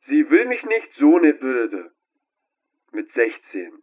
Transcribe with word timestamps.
sie 0.00 0.30
will 0.30 0.46
mich 0.46 0.66
nicht, 0.66 0.94
so 0.94 1.18
ne 1.18 1.32
Bürde. 1.34 1.92
Mit 2.92 3.10
16. 3.10 3.82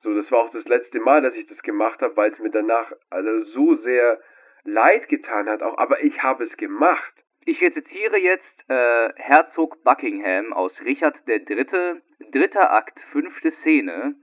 So, 0.00 0.14
das 0.14 0.32
war 0.32 0.38
auch 0.38 0.50
das 0.50 0.68
letzte 0.68 1.00
Mal, 1.00 1.20
dass 1.20 1.36
ich 1.36 1.46
das 1.46 1.62
gemacht 1.62 2.02
habe, 2.02 2.16
weil 2.16 2.30
es 2.30 2.38
mir 2.38 2.50
danach 2.50 2.92
also 3.10 3.40
so 3.40 3.74
sehr 3.74 4.20
leid 4.64 5.08
getan 5.08 5.48
hat, 5.48 5.62
auch, 5.62 5.76
aber 5.78 6.02
ich 6.04 6.22
habe 6.22 6.42
es 6.44 6.56
gemacht. 6.56 7.24
Ich 7.44 7.62
rezitiere 7.62 8.18
jetzt 8.18 8.64
äh, 8.68 9.08
Herzog 9.16 9.82
Buckingham 9.82 10.52
aus 10.52 10.82
Richard 10.82 11.22
III., 11.26 12.00
dritter 12.30 12.72
Akt, 12.72 13.00
fünfte 13.00 13.50
Szene. 13.50 14.14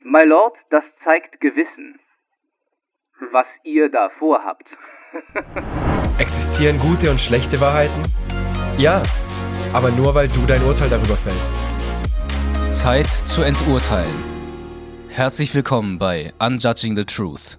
My 0.00 0.24
Lord, 0.24 0.58
das 0.70 0.96
zeigt 0.96 1.40
Gewissen, 1.40 2.00
was 3.30 3.60
ihr 3.62 3.90
da 3.90 4.08
vorhabt. 4.08 4.78
Existieren 6.18 6.78
gute 6.78 7.10
und 7.10 7.20
schlechte 7.20 7.60
Wahrheiten? 7.60 8.02
Ja, 8.78 9.02
aber 9.72 9.90
nur 9.90 10.14
weil 10.14 10.28
du 10.28 10.44
dein 10.46 10.62
Urteil 10.62 10.90
darüber 10.90 11.16
fällst. 11.16 11.56
Zeit 12.72 13.08
zu 13.26 13.42
enturteilen. 13.42 14.32
Herzlich 15.08 15.54
willkommen 15.54 15.98
bei 15.98 16.32
Unjudging 16.38 16.96
the 16.96 17.04
Truth. 17.04 17.58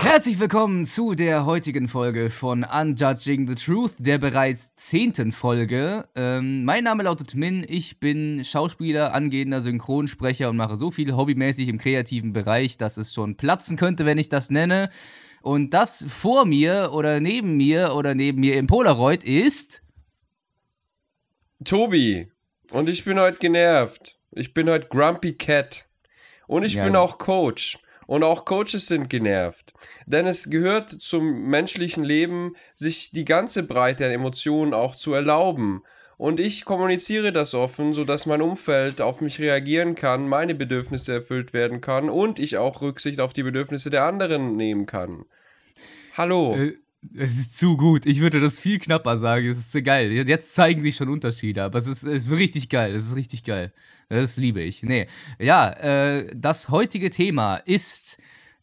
Herzlich 0.00 0.38
willkommen 0.38 0.84
zu 0.84 1.14
der 1.14 1.44
heutigen 1.44 1.88
Folge 1.88 2.30
von 2.30 2.64
Unjudging 2.64 3.48
the 3.48 3.56
Truth, 3.56 3.94
der 3.98 4.18
bereits 4.18 4.74
zehnten 4.76 5.32
Folge. 5.32 6.04
Ähm, 6.14 6.64
mein 6.64 6.84
Name 6.84 7.02
lautet 7.02 7.34
Min, 7.34 7.66
ich 7.68 7.98
bin 7.98 8.44
Schauspieler, 8.44 9.12
angehender 9.12 9.60
Synchronsprecher 9.60 10.48
und 10.50 10.56
mache 10.56 10.76
so 10.76 10.92
viel 10.92 11.14
hobbymäßig 11.14 11.68
im 11.68 11.78
kreativen 11.78 12.32
Bereich, 12.32 12.76
dass 12.78 12.96
es 12.96 13.12
schon 13.12 13.36
platzen 13.36 13.76
könnte, 13.76 14.06
wenn 14.06 14.18
ich 14.18 14.28
das 14.28 14.50
nenne. 14.50 14.88
Und 15.42 15.70
das 15.74 16.04
vor 16.08 16.44
mir 16.44 16.90
oder 16.92 17.20
neben 17.20 17.56
mir 17.56 17.94
oder 17.94 18.14
neben 18.14 18.40
mir 18.40 18.56
im 18.56 18.66
Polaroid 18.66 19.24
ist. 19.24 19.82
Tobi. 21.64 22.30
Und 22.70 22.88
ich 22.88 23.04
bin 23.04 23.18
heute 23.18 23.38
genervt. 23.38 24.18
Ich 24.32 24.54
bin 24.54 24.68
heute 24.68 24.88
Grumpy 24.88 25.34
Cat. 25.34 25.86
Und 26.46 26.64
ich 26.64 26.74
ja. 26.74 26.84
bin 26.84 26.96
auch 26.96 27.18
Coach. 27.18 27.78
Und 28.06 28.22
auch 28.22 28.46
Coaches 28.46 28.86
sind 28.86 29.10
genervt. 29.10 29.74
Denn 30.06 30.26
es 30.26 30.48
gehört 30.48 30.88
zum 30.88 31.42
menschlichen 31.42 32.04
Leben, 32.04 32.54
sich 32.74 33.10
die 33.10 33.26
ganze 33.26 33.62
Breite 33.64 34.06
an 34.06 34.12
Emotionen 34.12 34.72
auch 34.72 34.96
zu 34.96 35.12
erlauben. 35.12 35.82
Und 36.18 36.40
ich 36.40 36.64
kommuniziere 36.64 37.32
das 37.32 37.54
offen, 37.54 37.94
sodass 37.94 38.26
mein 38.26 38.42
Umfeld 38.42 39.00
auf 39.00 39.20
mich 39.20 39.38
reagieren 39.38 39.94
kann, 39.94 40.28
meine 40.28 40.56
Bedürfnisse 40.56 41.12
erfüllt 41.14 41.52
werden 41.52 41.80
kann 41.80 42.10
und 42.10 42.40
ich 42.40 42.56
auch 42.56 42.82
Rücksicht 42.82 43.20
auf 43.20 43.32
die 43.32 43.44
Bedürfnisse 43.44 43.88
der 43.88 44.04
anderen 44.04 44.56
nehmen 44.56 44.84
kann. 44.86 45.24
Hallo. 46.16 46.56
Äh, 46.56 46.76
es 47.16 47.38
ist 47.38 47.56
zu 47.56 47.76
gut. 47.76 48.04
Ich 48.04 48.20
würde 48.20 48.40
das 48.40 48.58
viel 48.58 48.80
knapper 48.80 49.16
sagen. 49.16 49.46
Es 49.46 49.58
ist 49.58 49.84
geil. 49.84 50.10
Jetzt 50.10 50.54
zeigen 50.56 50.82
sich 50.82 50.96
schon 50.96 51.08
Unterschiede, 51.08 51.62
aber 51.62 51.78
es 51.78 51.86
ist, 51.86 52.02
es 52.02 52.26
ist 52.26 52.32
richtig 52.32 52.68
geil. 52.68 52.92
Es 52.96 53.06
ist 53.06 53.14
richtig 53.14 53.44
geil. 53.44 53.72
Das 54.08 54.36
liebe 54.36 54.60
ich. 54.60 54.82
Nee. 54.82 55.06
Ja, 55.38 55.70
äh, 55.70 56.28
das 56.34 56.68
heutige 56.68 57.10
Thema 57.10 57.58
ist, 57.58 58.18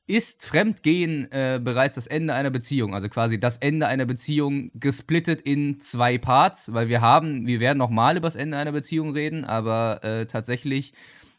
ist 0.08 0.46
Fremdgehen 0.46 1.32
äh, 1.32 1.60
bereits 1.64 1.96
das 1.96 2.08
Ende 2.08 2.34
einer 2.34 2.52
Beziehung? 2.52 2.94
Also 2.94 3.10
quasi 3.10 3.40
das 3.40 3.58
Ende 3.58 3.88
einer 3.88 4.06
Beziehung 4.06 4.72
gesplittet 4.76 5.42
in 5.42 5.80
zwei 5.80 6.18
Parts, 6.18 6.74
weil 6.74 6.90
wir 6.90 7.02
haben, 7.02 7.48
wir 7.48 7.60
werden 7.60 7.78
nochmal 7.78 8.18
über 8.18 8.28
das 8.28 8.36
Ende 8.36 8.58
einer 8.58 8.72
Beziehung 8.72 9.12
reden, 9.12 9.46
aber 9.46 10.04
äh, 10.04 10.26
tatsächlich 10.28 10.94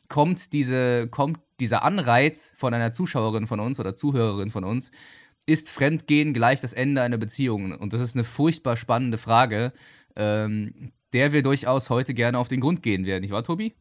kommt, 0.09 0.53
diese, 0.53 1.09
kommt 1.09 1.39
dieser 1.61 1.85
Anreiz 1.85 2.55
von 2.57 2.75
einer 2.75 2.93
Zuschauerin 2.93 3.47
von 3.47 3.61
uns 3.61 3.79
oder 3.79 3.95
Zuhörerin 3.95 4.51
von 4.51 4.65
uns, 4.65 4.91
ist 5.47 5.71
Fremdgehen 5.71 6.35
gleich 6.35 6.61
das 6.61 6.73
Ende 6.73 7.03
einer 7.03 7.19
Beziehung? 7.19 7.73
Und 7.73 7.93
das 7.93 8.01
ist 8.01 8.17
eine 8.17 8.25
furchtbar 8.25 8.77
spannende 8.77 9.17
Frage, 9.17 9.73
ähm, 10.17 10.91
der 11.13 11.33
wir 11.33 11.43
durchaus 11.43 11.89
heute 11.89 12.15
gerne 12.15 12.39
auf 12.39 12.49
den 12.49 12.61
Grund 12.61 12.83
gehen 12.83 13.07
werden, 13.07 13.23
nicht 13.23 13.31
wahr, 13.31 13.45
Tobi? 13.45 13.75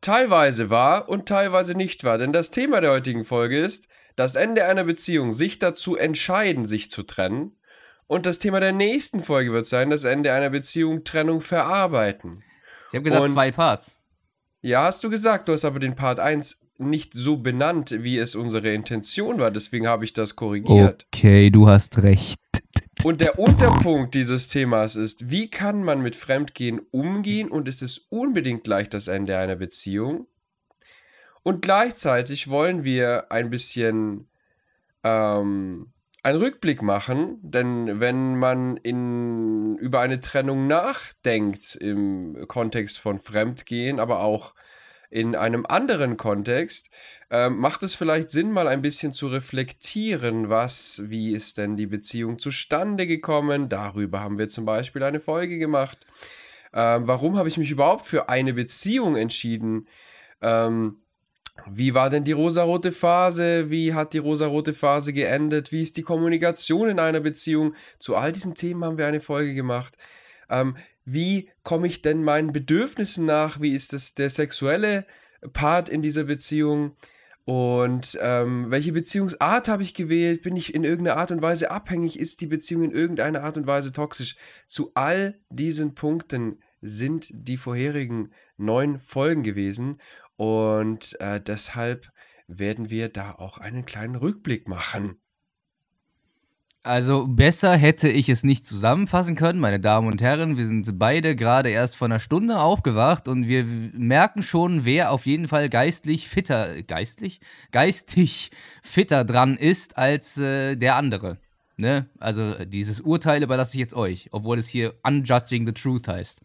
Teilweise 0.00 0.70
wahr 0.70 1.08
und 1.08 1.26
teilweise 1.26 1.74
nicht 1.74 2.04
wahr. 2.04 2.18
Denn 2.18 2.32
das 2.32 2.50
Thema 2.50 2.80
der 2.80 2.90
heutigen 2.90 3.24
Folge 3.24 3.58
ist 3.58 3.88
das 4.16 4.34
Ende 4.34 4.64
einer 4.64 4.84
Beziehung, 4.84 5.32
sich 5.32 5.58
dazu 5.58 5.96
entscheiden, 5.96 6.64
sich 6.64 6.90
zu 6.90 7.02
trennen. 7.02 7.56
Und 8.06 8.24
das 8.24 8.38
Thema 8.38 8.60
der 8.60 8.72
nächsten 8.72 9.22
Folge 9.22 9.52
wird 9.52 9.66
sein, 9.66 9.90
das 9.90 10.04
Ende 10.04 10.32
einer 10.32 10.50
Beziehung, 10.50 11.04
Trennung 11.04 11.40
verarbeiten. 11.40 12.44
Ich 12.88 12.94
habe 12.94 13.02
gesagt 13.02 13.22
und 13.22 13.32
zwei 13.32 13.50
Parts. 13.50 13.96
Ja, 14.62 14.84
hast 14.84 15.02
du 15.04 15.10
gesagt, 15.10 15.48
du 15.48 15.52
hast 15.52 15.64
aber 15.64 15.80
den 15.80 15.96
Part 15.96 16.20
1 16.20 16.66
nicht 16.78 17.14
so 17.14 17.38
benannt, 17.38 17.94
wie 18.00 18.18
es 18.18 18.34
unsere 18.34 18.72
Intention 18.72 19.38
war. 19.38 19.50
Deswegen 19.50 19.86
habe 19.86 20.04
ich 20.04 20.12
das 20.12 20.36
korrigiert. 20.36 21.06
Okay, 21.12 21.50
du 21.50 21.68
hast 21.68 21.98
recht. 22.02 22.38
Und 23.04 23.20
der 23.20 23.38
Unterpunkt 23.38 24.14
dieses 24.14 24.48
Themas 24.48 24.96
ist, 24.96 25.30
wie 25.30 25.48
kann 25.50 25.82
man 25.82 26.00
mit 26.00 26.16
Fremdgehen 26.16 26.80
umgehen 26.90 27.50
und 27.50 27.68
ist 27.68 27.82
es 27.82 27.98
unbedingt 28.08 28.64
gleich 28.64 28.88
das 28.88 29.06
Ende 29.06 29.38
einer 29.38 29.56
Beziehung? 29.56 30.26
Und 31.42 31.62
gleichzeitig 31.62 32.48
wollen 32.48 32.82
wir 32.82 33.30
ein 33.30 33.50
bisschen 33.50 34.28
ähm, 35.04 35.92
einen 36.24 36.42
Rückblick 36.42 36.82
machen, 36.82 37.38
denn 37.40 38.00
wenn 38.00 38.36
man 38.36 38.76
in, 38.78 39.76
über 39.76 40.00
eine 40.00 40.18
Trennung 40.18 40.66
nachdenkt 40.66 41.76
im 41.76 42.48
Kontext 42.48 42.98
von 42.98 43.20
Fremdgehen, 43.20 44.00
aber 44.00 44.18
auch 44.20 44.54
in 45.16 45.34
einem 45.34 45.64
anderen 45.66 46.18
Kontext, 46.18 46.90
äh, 47.30 47.48
macht 47.48 47.82
es 47.82 47.94
vielleicht 47.94 48.28
Sinn, 48.28 48.52
mal 48.52 48.68
ein 48.68 48.82
bisschen 48.82 49.12
zu 49.12 49.28
reflektieren, 49.28 50.50
was, 50.50 51.04
wie 51.06 51.32
ist 51.32 51.56
denn 51.56 51.78
die 51.78 51.86
Beziehung 51.86 52.38
zustande 52.38 53.06
gekommen? 53.06 53.70
Darüber 53.70 54.20
haben 54.20 54.36
wir 54.36 54.50
zum 54.50 54.66
Beispiel 54.66 55.02
eine 55.02 55.18
Folge 55.18 55.56
gemacht. 55.56 56.04
Äh, 56.74 56.98
warum 57.00 57.38
habe 57.38 57.48
ich 57.48 57.56
mich 57.56 57.70
überhaupt 57.70 58.04
für 58.04 58.28
eine 58.28 58.52
Beziehung 58.52 59.16
entschieden? 59.16 59.88
Ähm, 60.42 60.98
wie 61.66 61.94
war 61.94 62.10
denn 62.10 62.24
die 62.24 62.32
rosarote 62.32 62.92
Phase? 62.92 63.70
Wie 63.70 63.94
hat 63.94 64.12
die 64.12 64.18
rosarote 64.18 64.74
Phase 64.74 65.14
geendet? 65.14 65.72
Wie 65.72 65.80
ist 65.80 65.96
die 65.96 66.02
Kommunikation 66.02 66.90
in 66.90 66.98
einer 66.98 67.20
Beziehung? 67.20 67.74
Zu 67.98 68.16
all 68.16 68.32
diesen 68.32 68.54
Themen 68.54 68.84
haben 68.84 68.98
wir 68.98 69.06
eine 69.06 69.22
Folge 69.22 69.54
gemacht. 69.54 69.96
Ähm, 70.50 70.76
wie 71.06 71.48
komme 71.62 71.86
ich 71.86 72.02
denn 72.02 72.24
meinen 72.24 72.52
Bedürfnissen 72.52 73.24
nach? 73.24 73.60
Wie 73.60 73.74
ist 73.74 73.92
das 73.92 74.14
der 74.14 74.28
sexuelle 74.28 75.06
Part 75.52 75.88
in 75.88 76.02
dieser 76.02 76.24
Beziehung? 76.24 76.96
Und 77.44 78.18
ähm, 78.20 78.72
welche 78.72 78.90
Beziehungsart 78.90 79.68
habe 79.68 79.84
ich 79.84 79.94
gewählt? 79.94 80.42
Bin 80.42 80.56
ich 80.56 80.74
in 80.74 80.82
irgendeiner 80.82 81.16
Art 81.16 81.30
und 81.30 81.42
Weise 81.42 81.70
abhängig? 81.70 82.18
Ist 82.18 82.40
die 82.40 82.48
Beziehung 82.48 82.82
in 82.82 82.90
irgendeiner 82.90 83.44
Art 83.44 83.56
und 83.56 83.68
Weise 83.68 83.92
toxisch? 83.92 84.34
Zu 84.66 84.90
all 84.94 85.38
diesen 85.48 85.94
Punkten 85.94 86.60
sind 86.82 87.28
die 87.32 87.56
vorherigen 87.56 88.32
neun 88.56 88.98
Folgen 89.00 89.44
gewesen. 89.44 89.98
Und 90.34 91.20
äh, 91.20 91.40
deshalb 91.40 92.10
werden 92.48 92.90
wir 92.90 93.10
da 93.10 93.30
auch 93.30 93.58
einen 93.58 93.86
kleinen 93.86 94.16
Rückblick 94.16 94.66
machen. 94.66 95.20
Also 96.86 97.26
besser 97.26 97.76
hätte 97.76 98.08
ich 98.08 98.28
es 98.28 98.44
nicht 98.44 98.64
zusammenfassen 98.64 99.34
können, 99.34 99.58
meine 99.58 99.80
Damen 99.80 100.06
und 100.06 100.22
Herren. 100.22 100.56
Wir 100.56 100.66
sind 100.66 101.00
beide 101.00 101.34
gerade 101.34 101.68
erst 101.68 101.96
vor 101.96 102.06
einer 102.06 102.20
Stunde 102.20 102.60
aufgewacht 102.60 103.26
und 103.26 103.48
wir 103.48 103.64
merken 103.64 104.40
schon, 104.40 104.84
wer 104.84 105.10
auf 105.10 105.26
jeden 105.26 105.48
Fall 105.48 105.68
geistlich 105.68 106.28
fitter, 106.28 106.80
geistlich? 106.84 107.40
Geistig 107.72 108.52
fitter 108.84 109.24
dran 109.24 109.56
ist 109.56 109.98
als 109.98 110.38
äh, 110.38 110.76
der 110.76 110.94
andere. 110.94 111.38
Ne? 111.76 112.08
Also 112.20 112.54
dieses 112.64 113.00
Urteil 113.00 113.42
überlasse 113.42 113.74
ich 113.74 113.80
jetzt 113.80 113.94
euch, 113.94 114.28
obwohl 114.30 114.56
es 114.56 114.68
hier 114.68 114.94
Unjudging 115.02 115.66
the 115.66 115.72
Truth 115.72 116.06
heißt. 116.06 116.40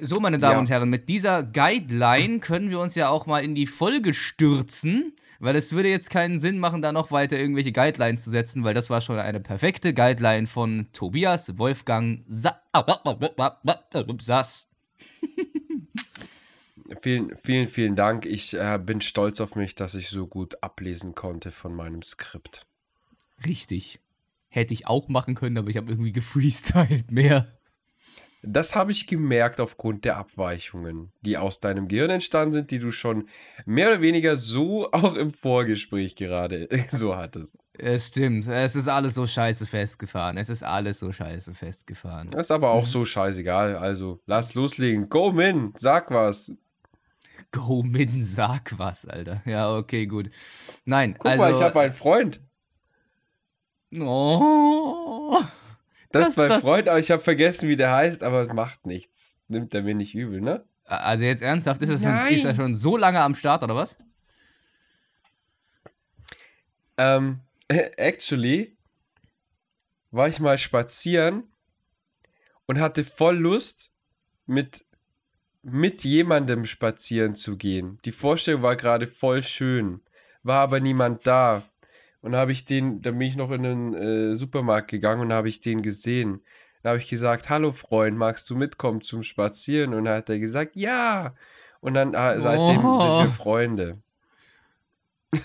So, 0.00 0.20
meine 0.20 0.38
Damen 0.38 0.54
ja. 0.54 0.58
und 0.58 0.70
Herren, 0.70 0.88
mit 0.88 1.08
dieser 1.10 1.42
Guideline 1.42 2.38
können 2.38 2.70
wir 2.70 2.80
uns 2.80 2.94
ja 2.94 3.10
auch 3.10 3.26
mal 3.26 3.44
in 3.44 3.54
die 3.54 3.66
Folge 3.66 4.14
stürzen, 4.14 5.12
weil 5.38 5.54
es 5.54 5.72
würde 5.72 5.90
jetzt 5.90 6.08
keinen 6.08 6.38
Sinn 6.38 6.58
machen, 6.58 6.80
da 6.80 6.92
noch 6.92 7.10
weiter 7.10 7.38
irgendwelche 7.38 7.72
Guidelines 7.72 8.24
zu 8.24 8.30
setzen, 8.30 8.64
weil 8.64 8.72
das 8.72 8.88
war 8.88 9.02
schon 9.02 9.18
eine 9.18 9.40
perfekte 9.40 9.92
Guideline 9.92 10.46
von 10.46 10.86
Tobias 10.92 11.58
Wolfgang 11.58 12.24
Sa 12.26 12.62
Sass. 14.20 14.68
vielen, 17.02 17.36
vielen, 17.36 17.66
vielen 17.66 17.96
Dank. 17.96 18.24
Ich 18.24 18.54
äh, 18.54 18.78
bin 18.82 19.02
stolz 19.02 19.40
auf 19.40 19.56
mich, 19.56 19.74
dass 19.74 19.94
ich 19.94 20.08
so 20.08 20.26
gut 20.26 20.62
ablesen 20.62 21.14
konnte 21.14 21.50
von 21.50 21.74
meinem 21.74 22.00
Skript. 22.00 22.66
Richtig. 23.44 24.00
Hätte 24.48 24.72
ich 24.72 24.86
auch 24.86 25.08
machen 25.08 25.34
können, 25.34 25.58
aber 25.58 25.68
ich 25.68 25.76
habe 25.76 25.90
irgendwie 25.90 26.12
gefreestylt 26.12 27.10
mehr. 27.10 27.46
Das 28.44 28.74
habe 28.74 28.90
ich 28.90 29.06
gemerkt 29.06 29.60
aufgrund 29.60 30.04
der 30.04 30.16
Abweichungen, 30.16 31.12
die 31.20 31.38
aus 31.38 31.60
deinem 31.60 31.86
Gehirn 31.86 32.10
entstanden 32.10 32.52
sind, 32.52 32.70
die 32.72 32.80
du 32.80 32.90
schon 32.90 33.28
mehr 33.66 33.90
oder 33.90 34.00
weniger 34.00 34.36
so 34.36 34.88
auch 34.92 35.14
im 35.14 35.30
Vorgespräch 35.30 36.16
gerade 36.16 36.68
so 36.88 37.16
hattest. 37.16 37.56
Es 37.78 38.08
stimmt, 38.08 38.48
es 38.48 38.74
ist 38.74 38.88
alles 38.88 39.14
so 39.14 39.26
scheiße 39.26 39.64
festgefahren. 39.64 40.36
Es 40.38 40.48
ist 40.48 40.64
alles 40.64 40.98
so 40.98 41.12
scheiße 41.12 41.54
festgefahren. 41.54 42.28
Das 42.28 42.46
ist 42.46 42.50
aber 42.50 42.72
auch 42.72 42.84
so 42.84 43.04
scheißegal. 43.04 43.76
Also, 43.76 44.20
lass 44.26 44.54
loslegen. 44.54 45.08
Go 45.08 45.30
Min, 45.30 45.72
sag 45.76 46.10
was. 46.10 46.52
Go 47.52 47.84
Min, 47.84 48.22
sag 48.22 48.76
was, 48.76 49.06
Alter. 49.06 49.40
Ja, 49.46 49.76
okay, 49.76 50.06
gut. 50.06 50.30
Nein, 50.84 51.14
Guck 51.16 51.30
also. 51.30 51.44
mal, 51.44 51.52
ich 51.52 51.62
habe 51.62 51.80
einen 51.80 51.92
Freund. 51.92 52.40
Oh. 53.96 55.38
Das, 56.12 56.28
ist 56.28 56.36
mein 56.36 56.48
das- 56.48 56.62
Freund, 56.62 56.88
aber 56.88 56.98
ich 56.98 57.10
habe 57.10 57.22
vergessen, 57.22 57.68
wie 57.68 57.76
der 57.76 57.92
heißt, 57.92 58.22
aber 58.22 58.42
es 58.42 58.52
macht 58.52 58.86
nichts. 58.86 59.38
Nimmt 59.48 59.74
er 59.74 59.82
mir 59.82 59.94
nicht 59.94 60.14
übel, 60.14 60.40
ne? 60.40 60.64
Also 60.84 61.24
jetzt 61.24 61.42
ernsthaft, 61.42 61.80
ist, 61.82 61.88
es 61.90 62.02
schon, 62.02 62.16
ist 62.28 62.44
er 62.44 62.54
schon 62.54 62.74
so 62.74 62.96
lange 62.96 63.20
am 63.20 63.34
Start, 63.34 63.62
oder 63.62 63.74
was? 63.76 63.96
Ähm, 66.98 67.40
actually 67.68 68.76
war 70.10 70.28
ich 70.28 70.40
mal 70.40 70.58
spazieren 70.58 71.44
und 72.66 72.80
hatte 72.80 73.04
voll 73.04 73.36
Lust, 73.36 73.92
mit, 74.46 74.84
mit 75.62 76.04
jemandem 76.04 76.64
spazieren 76.64 77.34
zu 77.34 77.56
gehen. 77.56 77.98
Die 78.04 78.12
Vorstellung 78.12 78.62
war 78.62 78.76
gerade 78.76 79.06
voll 79.06 79.42
schön, 79.42 80.02
war 80.42 80.60
aber 80.60 80.80
niemand 80.80 81.26
da. 81.26 81.62
Und 82.22 82.34
habe 82.36 82.52
ich 82.52 82.64
den, 82.64 83.02
dann 83.02 83.18
bin 83.18 83.28
ich 83.28 83.36
noch 83.36 83.50
in 83.50 83.62
den 83.62 83.94
äh, 83.94 84.36
Supermarkt 84.36 84.88
gegangen 84.88 85.20
und 85.20 85.32
habe 85.32 85.48
ich 85.48 85.60
den 85.60 85.82
gesehen. 85.82 86.40
Dann 86.82 86.90
habe 86.90 86.98
ich 87.00 87.08
gesagt, 87.10 87.50
hallo 87.50 87.72
Freund, 87.72 88.16
magst 88.16 88.48
du 88.48 88.56
mitkommen 88.56 89.00
zum 89.02 89.22
Spazieren? 89.22 89.92
Und 89.92 90.04
dann 90.06 90.16
hat 90.16 90.30
er 90.30 90.38
gesagt, 90.38 90.72
ja. 90.74 91.34
Und 91.80 91.94
dann 91.94 92.14
äh, 92.14 92.40
seitdem 92.40 92.84
Oh. 92.84 93.00
sind 93.00 93.26
wir 93.26 93.30
Freunde. 93.30 93.98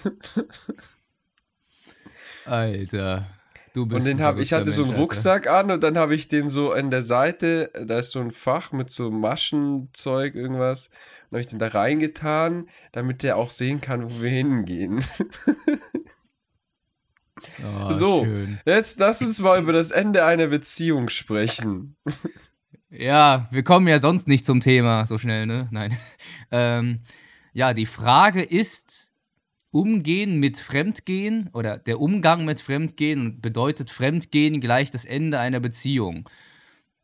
Alter. 2.46 3.28
Du 3.74 3.86
bist 3.86 4.08
Und 4.08 4.10
den 4.12 4.20
ein 4.20 4.24
hab, 4.26 4.38
ich 4.40 4.54
hatte 4.54 4.72
so 4.72 4.84
einen 4.84 4.92
Mensch, 4.92 5.00
Alter. 5.00 5.02
Rucksack 5.04 5.48
an 5.48 5.70
und 5.72 5.84
dann 5.84 5.98
habe 5.98 6.16
ich 6.16 6.28
den 6.28 6.50
so 6.50 6.72
an 6.72 6.90
der 6.90 7.04
Seite, 7.04 7.70
da 7.86 8.00
ist 8.00 8.10
so 8.12 8.20
ein 8.20 8.32
Fach 8.32 8.72
mit 8.72 8.90
so 8.90 9.12
Maschenzeug, 9.12 10.34
irgendwas. 10.36 10.88
Und 11.30 11.36
habe 11.36 11.42
ich 11.42 11.48
den 11.48 11.60
da 11.60 11.68
reingetan, 11.68 12.68
damit 12.92 13.22
der 13.22 13.38
auch 13.38 13.52
sehen 13.52 13.80
kann, 13.82 14.04
wo 14.10 14.22
wir 14.22 14.30
hingehen. 14.32 15.04
Oh, 17.64 17.92
so, 17.92 18.24
Schön. 18.26 18.60
jetzt 18.66 19.00
lass 19.00 19.22
uns 19.22 19.40
mal 19.40 19.62
über 19.62 19.74
das 19.74 19.92
Ende 19.92 20.26
einer 20.26 20.48
Beziehung 20.48 21.10
sprechen. 21.10 21.96
Ja, 22.90 23.50
wir 23.52 23.64
kommen 23.64 23.86
ja 23.90 24.00
sonst 24.00 24.30
nicht 24.30 24.46
zum 24.46 24.62
Thema 24.62 25.06
so 25.06 25.18
schnell, 25.18 25.46
ne? 25.46 25.68
Nein. 25.72 25.96
ähm, 26.52 27.02
ja, 27.52 27.74
die 27.74 27.86
Frage 27.86 28.42
ist, 28.42 29.12
Umgehen 29.72 30.40
mit 30.40 30.58
Fremdgehen 30.58 31.50
oder 31.54 31.78
der 31.78 32.00
Umgang 32.00 32.46
mit 32.46 32.62
Fremdgehen 32.62 33.42
bedeutet 33.42 33.90
Fremdgehen 33.90 34.62
gleich 34.62 34.90
das 34.90 35.04
Ende 35.04 35.40
einer 35.40 35.60
Beziehung. 35.60 36.30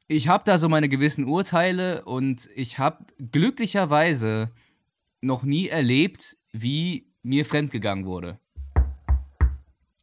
Ich 0.08 0.30
habe 0.30 0.44
da 0.46 0.58
so 0.58 0.70
meine 0.70 0.90
gewissen 0.90 1.26
Urteile 1.26 2.06
und 2.06 2.50
ich 2.56 2.80
habe 2.80 3.06
glücklicherweise 3.32 4.52
noch 5.22 5.44
nie 5.44 5.68
erlebt, 5.68 6.38
wie 6.52 7.12
mir 7.22 7.46
fremdgegangen 7.46 8.06
wurde. 8.06 8.40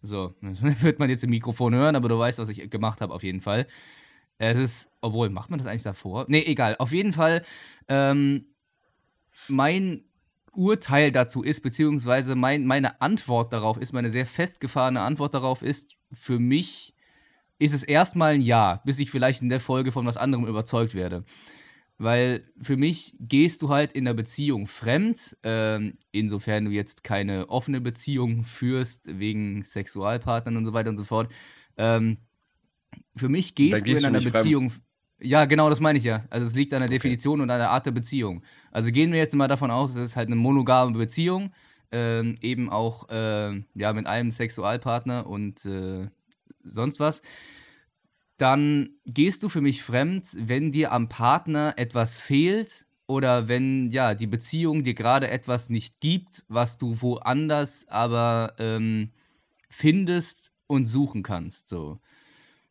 So, 0.02 0.34
das 0.42 0.62
wird 0.82 0.98
man 0.98 1.10
jetzt 1.10 1.24
im 1.24 1.30
Mikrofon 1.30 1.74
hören, 1.74 1.96
aber 1.96 2.08
du 2.08 2.18
weißt, 2.18 2.38
was 2.38 2.48
ich 2.48 2.70
gemacht 2.70 3.00
habe 3.00 3.14
auf 3.14 3.22
jeden 3.22 3.40
Fall. 3.40 3.66
Es 4.38 4.58
ist, 4.58 4.90
obwohl, 5.02 5.28
macht 5.28 5.50
man 5.50 5.58
das 5.58 5.66
eigentlich 5.66 5.82
davor? 5.82 6.24
Nee, 6.28 6.44
egal. 6.46 6.76
Auf 6.78 6.92
jeden 6.92 7.12
Fall, 7.12 7.42
ähm, 7.88 8.46
mein 9.48 10.04
Urteil 10.52 11.12
dazu 11.12 11.42
ist, 11.42 11.62
beziehungsweise 11.62 12.34
mein, 12.34 12.64
meine 12.64 13.00
Antwort 13.00 13.52
darauf 13.52 13.76
ist, 13.76 13.92
meine 13.92 14.10
sehr 14.10 14.26
festgefahrene 14.26 15.00
Antwort 15.00 15.34
darauf 15.34 15.62
ist, 15.62 15.96
für 16.10 16.38
mich 16.38 16.94
ist 17.58 17.74
es 17.74 17.84
erstmal 17.84 18.34
ein 18.34 18.40
Ja, 18.40 18.80
bis 18.84 18.98
ich 18.98 19.10
vielleicht 19.10 19.42
in 19.42 19.50
der 19.50 19.60
Folge 19.60 19.92
von 19.92 20.06
was 20.06 20.16
anderem 20.16 20.46
überzeugt 20.46 20.94
werde. 20.94 21.24
Weil 22.02 22.44
für 22.62 22.78
mich 22.78 23.14
gehst 23.20 23.60
du 23.60 23.68
halt 23.68 23.92
in 23.92 24.06
der 24.06 24.14
Beziehung 24.14 24.66
fremd, 24.66 25.36
ähm, 25.42 25.98
insofern 26.12 26.64
du 26.64 26.70
jetzt 26.70 27.04
keine 27.04 27.50
offene 27.50 27.82
Beziehung 27.82 28.42
führst, 28.42 29.18
wegen 29.18 29.62
Sexualpartnern 29.64 30.56
und 30.56 30.64
so 30.64 30.72
weiter 30.72 30.88
und 30.88 30.96
so 30.96 31.04
fort. 31.04 31.30
Ähm, 31.76 32.16
für 33.14 33.28
mich 33.28 33.54
gehst, 33.54 33.86
du 33.86 33.90
in 33.90 33.98
einer 33.98 34.16
nicht 34.16 34.30
fremd. 34.30 34.44
Beziehung. 34.44 34.72
Ja, 35.20 35.44
genau, 35.44 35.68
das 35.68 35.80
meine 35.80 35.98
ich 35.98 36.04
ja. 36.04 36.24
Also 36.30 36.46
es 36.46 36.54
liegt 36.54 36.72
an 36.72 36.80
der 36.80 36.88
Definition 36.88 37.42
und 37.42 37.50
an 37.50 37.58
der 37.58 37.68
Art 37.68 37.84
der 37.84 37.90
Beziehung. 37.90 38.42
Also 38.72 38.90
gehen 38.92 39.12
wir 39.12 39.18
jetzt 39.18 39.34
mal 39.34 39.46
davon 39.46 39.70
aus, 39.70 39.90
es 39.90 39.98
ist 39.98 40.16
halt 40.16 40.28
eine 40.28 40.36
monogame 40.36 40.96
Beziehung, 40.96 41.52
ähm, 41.92 42.36
eben 42.40 42.70
auch 42.70 43.08
ähm, 43.10 43.66
ja, 43.74 43.92
mit 43.92 44.06
einem 44.06 44.30
Sexualpartner 44.30 45.26
und 45.26 45.66
äh, 45.66 46.08
sonst 46.64 46.98
was. 46.98 47.20
Dann 48.40 48.94
gehst 49.04 49.42
du 49.42 49.50
für 49.50 49.60
mich 49.60 49.82
fremd, 49.82 50.34
wenn 50.34 50.72
dir 50.72 50.92
am 50.92 51.10
Partner 51.10 51.74
etwas 51.76 52.18
fehlt 52.18 52.86
oder 53.06 53.48
wenn 53.48 53.90
ja 53.90 54.14
die 54.14 54.26
Beziehung 54.26 54.82
dir 54.82 54.94
gerade 54.94 55.28
etwas 55.28 55.68
nicht 55.68 56.00
gibt, 56.00 56.46
was 56.48 56.78
du 56.78 57.02
woanders 57.02 57.86
aber 57.88 58.54
ähm, 58.58 59.10
findest 59.68 60.52
und 60.66 60.86
suchen 60.86 61.22
kannst. 61.22 61.68
So. 61.68 62.00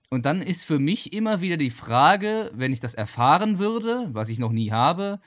Und 0.09 0.25
dann 0.25 0.41
ist 0.41 0.65
für 0.65 0.79
mich 0.79 1.13
immer 1.13 1.39
wieder 1.39 1.57
die 1.57 1.69
Frage, 1.69 2.49
wenn 2.55 2.73
ich 2.73 2.79
das 2.79 2.95
erfahren 2.95 3.59
würde, 3.59 4.09
was 4.11 4.29
ich 4.29 4.39
noch 4.39 4.51
nie 4.51 4.71
habe, 4.71 5.19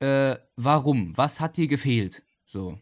äh, 0.00 0.36
warum? 0.56 1.14
Was 1.14 1.40
hat 1.40 1.58
dir 1.58 1.66
gefehlt? 1.66 2.22
So. 2.46 2.78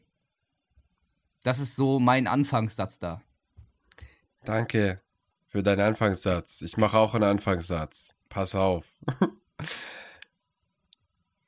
Das 1.43 1.59
ist 1.59 1.75
so 1.75 1.99
mein 1.99 2.29
Anfangssatz 2.29 3.01
da. 3.01 3.23
Danke 4.45 5.02
für 5.53 5.63
deinen 5.63 5.81
Anfangssatz. 5.81 6.63
Ich 6.63 6.79
mache 6.79 6.97
auch 6.97 7.15
einen 7.15 7.25
Anfangssatz. 7.25 8.15
Pass 8.31 8.55
auf. 8.55 8.97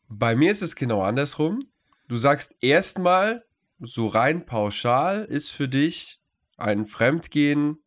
Bei 0.09 0.37
mir 0.37 0.53
ist 0.53 0.61
es 0.61 0.77
genau 0.77 1.01
andersrum. 1.01 1.61
Du 2.07 2.19
sagst 2.19 2.57
erstmal, 2.61 3.47
so 3.81 4.07
rein 4.07 4.45
pauschal 4.45 5.25
ist 5.25 5.53
für 5.53 5.69
dich 5.69 6.21
ein 6.59 6.87
Fremdgehen 6.87 7.79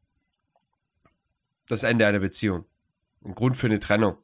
das 1.67 1.83
Ende 1.83 2.07
einer 2.07 2.19
Beziehung. 2.19 2.65
Ein 3.23 3.35
Grund 3.35 3.55
für 3.55 3.67
eine 3.67 3.79
Trennung. 3.79 4.17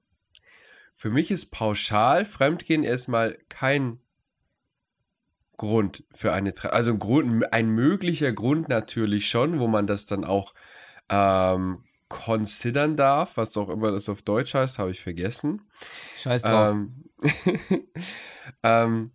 Für 0.96 1.12
mich 1.12 1.30
ist 1.30 1.52
pauschal 1.52 2.26
Fremdgehen 2.26 2.84
erstmal 2.84 3.38
kein 3.50 4.00
Grund 5.58 6.06
für 6.12 6.34
eine 6.34 6.56
Trennung. 6.56 6.76
Also 6.76 6.92
ein, 6.92 7.00
Grund, 7.00 7.54
ein 7.54 7.70
möglicher 7.70 8.34
Grund 8.34 8.68
natürlich 8.68 9.30
schon, 9.30 9.60
wo 9.60 9.68
man 9.68 9.86
das 9.86 10.08
dann 10.08 10.26
auch 10.26 10.56
ähm, 11.14 11.84
considern 12.10 12.98
darf, 12.98 13.38
was 13.38 13.56
auch 13.56 13.70
immer 13.70 13.92
das 13.92 14.10
auf 14.10 14.24
Deutsch 14.24 14.56
heißt, 14.56 14.80
habe 14.80 14.92
ich 14.92 15.02
vergessen. 15.02 15.62
Scheiß 16.18 16.42
drauf. 16.42 16.72
Ähm, 16.72 17.04
ähm, 18.64 19.12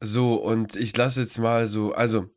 so, 0.00 0.34
und 0.34 0.76
ich 0.76 0.96
lasse 0.96 1.20
jetzt 1.20 1.38
mal 1.38 1.66
so, 1.66 1.92
also, 1.92 2.28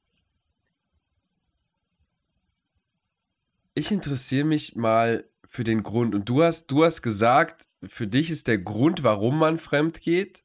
ich 3.75 3.91
interessiere 3.91 4.45
mich 4.45 4.75
mal 4.75 5.29
für 5.43 5.63
den 5.63 5.83
Grund. 5.83 6.15
Und 6.15 6.27
du 6.27 6.43
hast, 6.43 6.67
du 6.67 6.83
hast 6.83 7.03
gesagt, 7.03 7.67
für 7.83 8.07
dich 8.07 8.31
ist 8.31 8.47
der 8.47 8.57
Grund, 8.57 9.03
warum 9.03 9.37
man 9.37 9.59
fremd 9.59 10.01
geht, 10.01 10.43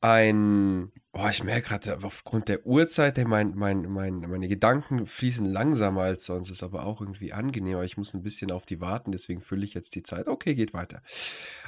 ein, 0.00 0.92
oh, 1.18 1.28
ich 1.28 1.42
merke 1.42 1.68
gerade, 1.68 1.98
aufgrund 2.02 2.48
der 2.48 2.66
Uhrzeit, 2.66 3.16
der 3.16 3.26
mein, 3.26 3.54
mein, 3.54 3.90
mein, 3.90 4.20
meine 4.20 4.48
Gedanken 4.48 5.06
fließen 5.06 5.46
langsamer 5.46 6.02
als 6.02 6.26
sonst, 6.26 6.50
ist 6.50 6.62
aber 6.62 6.84
auch 6.84 7.00
irgendwie 7.00 7.32
angenehmer. 7.32 7.84
Ich 7.84 7.96
muss 7.96 8.14
ein 8.14 8.22
bisschen 8.22 8.50
auf 8.50 8.66
die 8.66 8.80
warten, 8.80 9.12
deswegen 9.12 9.40
fülle 9.40 9.64
ich 9.64 9.74
jetzt 9.74 9.94
die 9.94 10.02
Zeit. 10.02 10.28
Okay, 10.28 10.54
geht 10.54 10.74
weiter. 10.74 11.02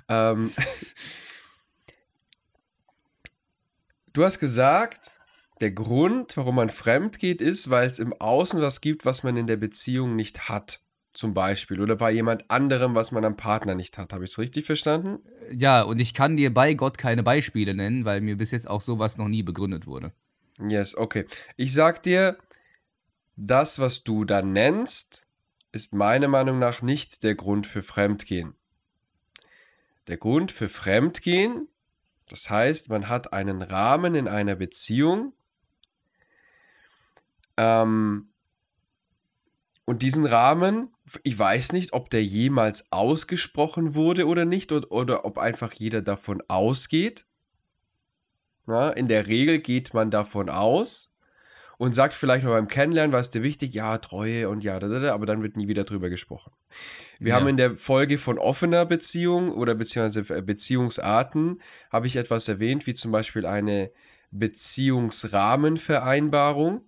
Ähm, 0.09 0.50
du 4.12 4.25
hast 4.25 4.38
gesagt, 4.38 5.21
der 5.61 5.71
Grund, 5.71 6.37
warum 6.37 6.57
man 6.57 6.71
fremd 6.71 7.19
geht, 7.19 7.40
ist, 7.40 7.71
weil 7.71 7.88
es 7.88 7.99
im 7.99 8.12
Außen 8.12 8.61
was 8.61 8.81
gibt, 8.81 9.05
was 9.05 9.23
man 9.23 9.37
in 9.37 9.47
der 9.47 9.57
Beziehung 9.57 10.14
nicht 10.14 10.49
hat. 10.49 10.81
Zum 11.18 11.34
Beispiel. 11.34 11.80
Oder 11.80 11.96
bei 11.96 12.12
jemand 12.12 12.48
anderem, 12.48 12.94
was 12.94 13.10
man 13.10 13.25
am 13.25 13.37
Partner 13.37 13.75
nicht 13.75 13.98
hat. 13.98 14.12
Habe 14.12 14.22
ich 14.22 14.30
es 14.30 14.38
richtig 14.38 14.66
verstanden? 14.66 15.18
Ja, 15.50 15.82
und 15.82 15.98
ich 15.98 16.14
kann 16.14 16.37
dir 16.37 16.54
bei 16.54 16.75
Gott 16.75 16.96
keine 16.96 17.25
Beispiele 17.25 17.75
nennen, 17.75 18.04
weil 18.04 18.20
mir 18.20 18.37
bis 18.37 18.52
jetzt 18.52 18.70
auch 18.70 18.80
sowas 18.80 19.18
noch 19.18 19.26
nie 19.26 19.42
begründet 19.42 19.88
wurde. 19.88 20.12
Yes, 20.60 20.96
okay. 20.96 21.26
Ich 21.56 21.75
sag 21.75 22.04
dir, 22.04 22.38
das, 23.34 23.80
was 23.80 24.04
du 24.04 24.25
da 24.25 24.42
nennst, 24.42 25.26
ist 25.72 25.92
meiner 25.92 26.28
Meinung 26.28 26.60
nach 26.60 26.82
nicht 26.82 27.25
der 27.25 27.34
Grund 27.34 27.66
für 27.66 27.82
Fremdgehen. 27.82 28.54
Der 30.06 30.18
Grund 30.18 30.52
für 30.52 30.68
Fremdgehen, 30.68 31.66
das 32.28 32.48
heißt, 32.48 32.90
man 32.90 33.08
hat 33.08 33.32
einen 33.32 33.62
Rahmen 33.62 34.14
in 34.14 34.28
einer 34.28 34.54
Beziehung, 34.54 35.32
ähm, 37.56 38.28
und 39.84 40.02
diesen 40.02 40.26
Rahmen, 40.26 40.94
ich 41.23 41.38
weiß 41.38 41.73
nicht, 41.73 41.93
ob 41.93 42.11
der 42.11 42.25
jemals 42.25 42.91
ausgesprochen 42.93 43.95
wurde 43.95 44.27
oder 44.27 44.45
nicht, 44.45 44.73
oder, 44.73 44.91
oder 44.93 45.25
ob 45.25 45.38
einfach 45.38 45.73
jeder 45.73 46.03
davon 46.03 46.43
ausgeht. 46.49 47.25
Na, 48.67 48.91
in 48.91 49.09
der 49.09 49.27
Regel 49.27 49.61
geht 49.61 49.95
man 49.95 50.11
davon 50.11 50.50
aus 50.50 51.15
und 51.79 51.95
sagt 51.95 52.12
vielleicht 52.12 52.45
mal 52.45 52.50
beim 52.50 52.69
Kennenlernen, 52.69 53.12
was 53.12 53.31
dir 53.31 53.43
wichtig? 53.43 53.75
Ja, 53.75 53.97
Treue 53.99 54.49
und 54.50 54.62
ja, 54.65 54.79
da, 54.79 54.88
da, 54.88 54.99
da, 55.00 55.15
aber 55.15 55.25
dann 55.27 55.43
wird 55.43 55.57
nie 55.57 55.69
wieder 55.69 55.85
drüber 55.85 56.11
gesprochen. 56.11 56.53
Wir 57.19 57.31
Ja. 57.31 57.37
haben 57.37 57.49
in 57.49 57.57
der 57.57 57.77
Folge 57.77 58.19
von 58.19 58.38
offener 58.38 58.85
Beziehung 58.85 59.53
oder 59.53 59.75
beziehungsweise 59.75 60.43
Beziehungsarten 60.43 61.62
habe 61.91 62.07
ich 62.09 62.17
etwas 62.17 62.49
erwähnt, 62.49 62.87
wie 62.87 62.95
zum 62.95 63.12
Beispiel 63.12 63.47
eine 63.47 63.91
Beziehungsrahmenvereinbarung. 64.31 66.83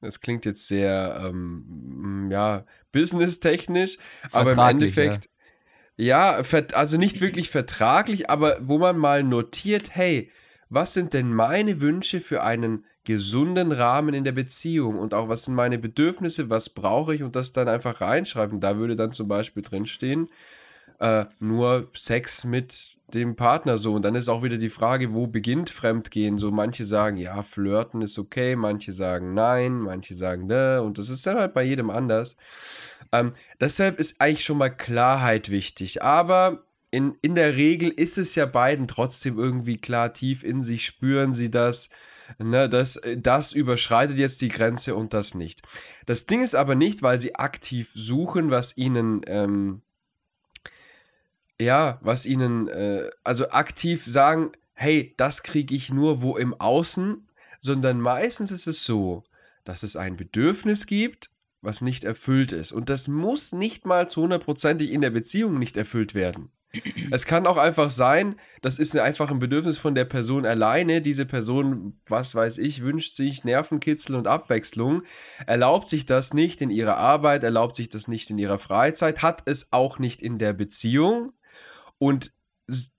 Das 0.00 0.20
klingt 0.20 0.44
jetzt 0.44 0.68
sehr, 0.68 1.22
ähm, 1.24 2.28
ja, 2.30 2.64
businesstechnisch, 2.92 3.96
aber 4.30 4.52
im 4.52 4.58
Endeffekt, 4.58 5.28
ja, 5.96 6.38
ja 6.38 6.62
also 6.74 6.98
nicht 6.98 7.20
wirklich 7.20 7.48
vertraglich, 7.50 8.28
aber 8.28 8.58
wo 8.60 8.78
man 8.78 8.98
mal 8.98 9.22
notiert, 9.22 9.94
hey, 9.94 10.30
was 10.68 10.94
sind 10.94 11.12
denn 11.12 11.32
meine 11.32 11.80
Wünsche 11.80 12.20
für 12.20 12.42
einen 12.42 12.84
gesunden 13.04 13.72
Rahmen 13.72 14.14
in 14.14 14.24
der 14.24 14.32
Beziehung 14.32 14.98
und 14.98 15.14
auch 15.14 15.28
was 15.28 15.44
sind 15.44 15.54
meine 15.54 15.78
Bedürfnisse, 15.78 16.50
was 16.50 16.70
brauche 16.70 17.14
ich 17.14 17.22
und 17.22 17.36
das 17.36 17.52
dann 17.52 17.68
einfach 17.68 18.00
reinschreiben. 18.00 18.60
Da 18.60 18.76
würde 18.76 18.96
dann 18.96 19.12
zum 19.12 19.28
Beispiel 19.28 19.62
drinstehen, 19.62 20.28
äh, 20.98 21.24
nur 21.38 21.88
Sex 21.94 22.44
mit 22.44 22.95
dem 23.14 23.36
Partner 23.36 23.78
so. 23.78 23.94
Und 23.94 24.02
dann 24.02 24.14
ist 24.14 24.28
auch 24.28 24.42
wieder 24.42 24.58
die 24.58 24.68
Frage, 24.68 25.14
wo 25.14 25.26
beginnt 25.26 25.70
Fremdgehen? 25.70 26.38
So, 26.38 26.50
manche 26.50 26.84
sagen, 26.84 27.16
ja, 27.16 27.42
flirten 27.42 28.02
ist 28.02 28.18
okay, 28.18 28.56
manche 28.56 28.92
sagen 28.92 29.34
nein, 29.34 29.78
manche 29.78 30.14
sagen 30.14 30.46
ne, 30.46 30.82
und 30.82 30.98
das 30.98 31.08
ist 31.08 31.26
dann 31.26 31.38
halt 31.38 31.54
bei 31.54 31.62
jedem 31.62 31.90
anders. 31.90 32.36
Ähm, 33.12 33.32
deshalb 33.60 33.98
ist 33.98 34.20
eigentlich 34.20 34.44
schon 34.44 34.58
mal 34.58 34.70
Klarheit 34.70 35.50
wichtig. 35.50 36.02
Aber 36.02 36.64
in, 36.90 37.16
in 37.22 37.34
der 37.34 37.56
Regel 37.56 37.90
ist 37.90 38.18
es 38.18 38.34
ja 38.34 38.46
beiden 38.46 38.88
trotzdem 38.88 39.38
irgendwie 39.38 39.76
klar, 39.76 40.12
tief 40.12 40.42
in 40.42 40.62
sich 40.62 40.84
spüren 40.84 41.34
sie 41.34 41.50
das. 41.50 41.90
Ne, 42.38 42.68
das, 42.68 43.00
das 43.18 43.52
überschreitet 43.52 44.18
jetzt 44.18 44.40
die 44.40 44.48
Grenze 44.48 44.96
und 44.96 45.12
das 45.12 45.36
nicht. 45.36 45.62
Das 46.06 46.26
Ding 46.26 46.42
ist 46.42 46.56
aber 46.56 46.74
nicht, 46.74 47.02
weil 47.02 47.20
sie 47.20 47.36
aktiv 47.36 47.92
suchen, 47.94 48.50
was 48.50 48.76
ihnen 48.76 49.20
ähm, 49.28 49.82
ja, 51.60 51.98
was 52.02 52.26
ihnen, 52.26 52.68
äh, 52.68 53.08
also 53.24 53.48
aktiv 53.50 54.04
sagen, 54.04 54.52
hey, 54.74 55.14
das 55.16 55.42
kriege 55.42 55.74
ich 55.74 55.90
nur 55.90 56.22
wo 56.22 56.36
im 56.36 56.54
Außen, 56.54 57.28
sondern 57.58 58.00
meistens 58.00 58.50
ist 58.50 58.66
es 58.66 58.84
so, 58.84 59.24
dass 59.64 59.82
es 59.82 59.96
ein 59.96 60.16
Bedürfnis 60.16 60.86
gibt, 60.86 61.30
was 61.62 61.80
nicht 61.80 62.04
erfüllt 62.04 62.52
ist. 62.52 62.72
Und 62.72 62.90
das 62.90 63.08
muss 63.08 63.52
nicht 63.52 63.86
mal 63.86 64.08
zu 64.08 64.22
hundertprozentig 64.22 64.92
in 64.92 65.00
der 65.00 65.10
Beziehung 65.10 65.58
nicht 65.58 65.76
erfüllt 65.76 66.14
werden. 66.14 66.50
Es 67.10 67.24
kann 67.24 67.46
auch 67.46 67.56
einfach 67.56 67.90
sein, 67.90 68.36
das 68.60 68.78
ist 68.78 68.96
einfach 68.98 69.30
ein 69.30 69.38
Bedürfnis 69.38 69.78
von 69.78 69.94
der 69.94 70.04
Person 70.04 70.44
alleine. 70.44 71.00
Diese 71.00 71.24
Person, 71.24 71.98
was 72.06 72.34
weiß 72.34 72.58
ich, 72.58 72.82
wünscht 72.82 73.14
sich 73.14 73.44
Nervenkitzel 73.44 74.14
und 74.14 74.26
Abwechslung, 74.26 75.02
erlaubt 75.46 75.88
sich 75.88 76.06
das 76.06 76.34
nicht 76.34 76.60
in 76.60 76.70
ihrer 76.70 76.98
Arbeit, 76.98 77.44
erlaubt 77.44 77.76
sich 77.76 77.88
das 77.88 78.08
nicht 78.08 78.30
in 78.30 78.38
ihrer 78.38 78.58
Freizeit, 78.58 79.22
hat 79.22 79.42
es 79.46 79.72
auch 79.72 79.98
nicht 79.98 80.22
in 80.22 80.38
der 80.38 80.52
Beziehung 80.52 81.32
und, 81.98 82.32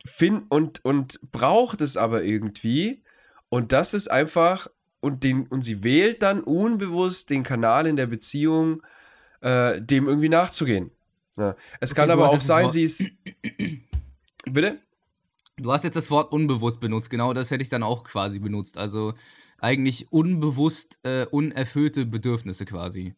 find, 0.06 0.46
und, 0.50 0.84
und 0.86 1.20
braucht 1.32 1.82
es 1.82 1.98
aber 1.98 2.24
irgendwie. 2.24 3.04
Und 3.50 3.72
das 3.72 3.94
ist 3.94 4.10
einfach, 4.10 4.68
und, 5.00 5.24
den, 5.24 5.48
und 5.48 5.62
sie 5.62 5.84
wählt 5.84 6.22
dann 6.24 6.42
unbewusst 6.42 7.30
den 7.30 7.44
Kanal 7.44 7.88
in 7.88 7.96
der 7.96 8.08
Beziehung, 8.08 8.82
äh, 9.42 9.82
dem 9.82 10.08
irgendwie 10.08 10.30
nachzugehen. 10.30 10.92
Ja. 11.38 11.56
Es 11.80 11.92
okay, 11.92 12.01
kann 12.01 12.12
aber 12.12 12.30
auch 12.30 12.42
sein, 12.42 12.72
sie 12.72 12.84
ist. 12.84 13.06
Bitte? 14.46 14.80
Du 15.58 15.72
hast 15.72 15.84
jetzt 15.84 15.96
das 15.96 16.12
Wort 16.12 16.32
unbewusst 16.32 16.80
benutzt, 16.80 17.10
genau 17.10 17.34
das 17.34 17.50
hätte 17.50 17.63
ich 17.63 17.70
dann 17.70 17.82
auch 17.84 18.04
quasi 18.04 18.39
benutzt. 18.39 18.77
Also 18.77 19.13
eigentlich 19.60 20.12
unbewusst 20.12 21.00
äh, 21.04 21.25
unerfüllte 21.25 22.06
Bedürfnisse 22.06 22.66
quasi. 22.66 23.16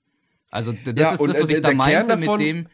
Also 0.50 0.72
das 0.72 0.94
ja, 0.96 1.12
ist 1.12 1.22
das, 1.22 1.42
was 1.42 1.50
ich 1.50 1.62
da 1.62 1.74
meinte 1.74 2.16
mit 2.18 2.40
dem, 2.40 2.68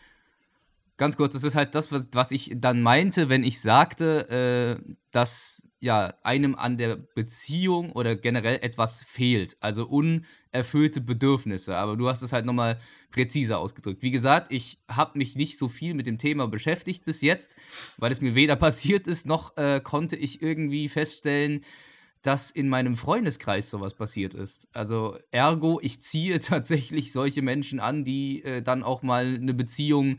ganz 0.97 1.17
kurz, 1.17 1.33
das 1.33 1.43
ist 1.43 1.55
halt 1.55 1.75
das, 1.75 1.89
was 1.91 2.31
ich 2.31 2.51
dann 2.55 2.81
meinte, 2.81 3.29
wenn 3.29 3.43
ich 3.43 3.61
sagte, 3.61 4.79
äh, 4.87 4.93
dass 5.11 5.61
ja 5.79 6.13
einem 6.23 6.55
an 6.55 6.77
der 6.77 6.95
Beziehung 6.95 7.91
oder 7.91 8.15
generell 8.15 8.59
etwas 8.61 9.03
fehlt, 9.03 9.57
also 9.59 9.87
unerfüllte 9.87 11.01
Bedürfnisse. 11.01 11.77
Aber 11.77 11.95
du 11.95 12.09
hast 12.09 12.21
es 12.21 12.33
halt 12.33 12.45
nochmal 12.45 12.79
präziser 13.11 13.59
ausgedrückt. 13.59 14.01
Wie 14.01 14.11
gesagt, 14.11 14.51
ich 14.51 14.79
habe 14.89 15.17
mich 15.17 15.35
nicht 15.35 15.57
so 15.57 15.67
viel 15.67 15.93
mit 15.93 16.07
dem 16.07 16.17
Thema 16.17 16.47
beschäftigt 16.47 17.05
bis 17.05 17.21
jetzt, 17.21 17.55
weil 17.97 18.11
es 18.11 18.21
mir 18.21 18.35
weder 18.35 18.55
passiert 18.57 19.07
ist, 19.07 19.27
noch 19.27 19.55
äh, 19.57 19.79
konnte 19.81 20.15
ich 20.15 20.41
irgendwie 20.41 20.89
feststellen, 20.89 21.61
dass 22.21 22.49
in 22.49 22.67
meinem 22.69 22.95
Freundeskreis 22.95 23.69
sowas 23.69 23.93
passiert 23.93 24.33
ist. 24.33 24.67
Also 24.73 25.15
ergo, 25.31 25.79
ich 25.81 26.01
ziehe 26.01 26.39
tatsächlich 26.39 27.11
solche 27.11 27.41
Menschen 27.41 27.79
an, 27.79 28.03
die 28.03 28.43
äh, 28.43 28.61
dann 28.61 28.81
auch 28.81 29.03
mal 29.03 29.35
eine 29.35 29.53
Beziehung 29.53 30.17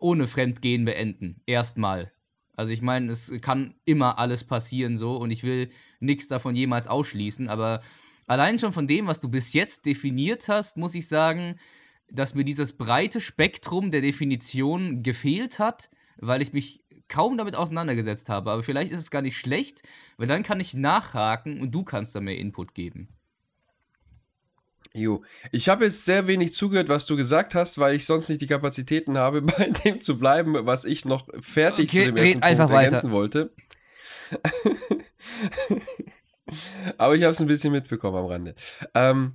ohne 0.00 0.26
Fremdgehen 0.26 0.84
beenden. 0.84 1.40
Erstmal. 1.46 2.12
Also 2.54 2.72
ich 2.72 2.82
meine, 2.82 3.12
es 3.12 3.32
kann 3.40 3.74
immer 3.84 4.18
alles 4.18 4.44
passieren 4.44 4.96
so 4.96 5.16
und 5.16 5.30
ich 5.30 5.44
will 5.44 5.70
nichts 6.00 6.28
davon 6.28 6.54
jemals 6.54 6.88
ausschließen, 6.88 7.48
aber 7.48 7.80
allein 8.26 8.58
schon 8.58 8.72
von 8.72 8.86
dem, 8.86 9.06
was 9.06 9.20
du 9.20 9.28
bis 9.28 9.52
jetzt 9.52 9.86
definiert 9.86 10.48
hast, 10.48 10.76
muss 10.76 10.94
ich 10.94 11.08
sagen, 11.08 11.56
dass 12.10 12.34
mir 12.34 12.44
dieses 12.44 12.76
breite 12.76 13.20
Spektrum 13.20 13.90
der 13.90 14.00
Definition 14.00 15.02
gefehlt 15.02 15.58
hat, 15.58 15.90
weil 16.18 16.42
ich 16.42 16.52
mich 16.52 16.82
kaum 17.08 17.38
damit 17.38 17.56
auseinandergesetzt 17.56 18.28
habe. 18.28 18.50
Aber 18.50 18.62
vielleicht 18.62 18.92
ist 18.92 19.00
es 19.00 19.10
gar 19.10 19.22
nicht 19.22 19.36
schlecht, 19.36 19.82
weil 20.16 20.26
dann 20.26 20.42
kann 20.42 20.60
ich 20.60 20.74
nachhaken 20.74 21.60
und 21.60 21.72
du 21.72 21.82
kannst 21.82 22.14
da 22.14 22.20
mehr 22.20 22.38
Input 22.38 22.74
geben. 22.74 23.08
Jo, 24.92 25.22
ich 25.52 25.68
habe 25.68 25.84
jetzt 25.84 26.04
sehr 26.04 26.26
wenig 26.26 26.52
zugehört, 26.52 26.88
was 26.88 27.06
du 27.06 27.16
gesagt 27.16 27.54
hast, 27.54 27.78
weil 27.78 27.94
ich 27.94 28.04
sonst 28.06 28.28
nicht 28.28 28.40
die 28.40 28.48
Kapazitäten 28.48 29.18
habe, 29.18 29.40
bei 29.42 29.70
dem 29.84 30.00
zu 30.00 30.18
bleiben, 30.18 30.56
was 30.66 30.84
ich 30.84 31.04
noch 31.04 31.28
fertig 31.40 31.90
okay, 31.90 32.06
zu 32.06 32.06
dem 32.06 32.16
ersten 32.16 32.40
Punkt 32.40 32.72
ergänzen 32.72 33.10
wollte. 33.12 33.52
Aber 36.98 37.14
ich 37.14 37.22
habe 37.22 37.30
es 37.30 37.40
ein 37.40 37.46
bisschen 37.46 37.72
mitbekommen 37.72 38.16
am 38.16 38.26
Rande. 38.26 38.54
Ähm, 38.94 39.34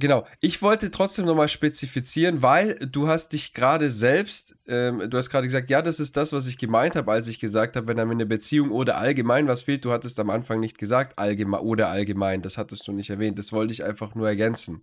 Genau, 0.00 0.26
ich 0.40 0.62
wollte 0.62 0.90
trotzdem 0.90 1.26
nochmal 1.26 1.50
spezifizieren, 1.50 2.40
weil 2.40 2.74
du 2.76 3.06
hast 3.06 3.34
dich 3.34 3.52
gerade 3.52 3.90
selbst, 3.90 4.56
ähm, 4.66 5.10
du 5.10 5.18
hast 5.18 5.28
gerade 5.28 5.46
gesagt, 5.46 5.68
ja, 5.68 5.82
das 5.82 6.00
ist 6.00 6.16
das, 6.16 6.32
was 6.32 6.46
ich 6.46 6.56
gemeint 6.56 6.96
habe, 6.96 7.12
als 7.12 7.28
ich 7.28 7.38
gesagt 7.38 7.76
habe, 7.76 7.86
wenn 7.86 8.00
einem 8.00 8.12
in 8.12 8.18
der 8.18 8.24
Beziehung 8.24 8.70
oder 8.70 8.96
allgemein 8.96 9.46
was 9.46 9.60
fehlt, 9.60 9.84
du 9.84 9.92
hattest 9.92 10.18
am 10.18 10.30
Anfang 10.30 10.58
nicht 10.58 10.78
gesagt, 10.78 11.18
allgemein 11.18 11.60
oder 11.60 11.90
allgemein, 11.90 12.40
das 12.40 12.56
hattest 12.56 12.88
du 12.88 12.92
nicht 12.92 13.10
erwähnt, 13.10 13.38
das 13.38 13.52
wollte 13.52 13.74
ich 13.74 13.84
einfach 13.84 14.14
nur 14.14 14.26
ergänzen. 14.26 14.82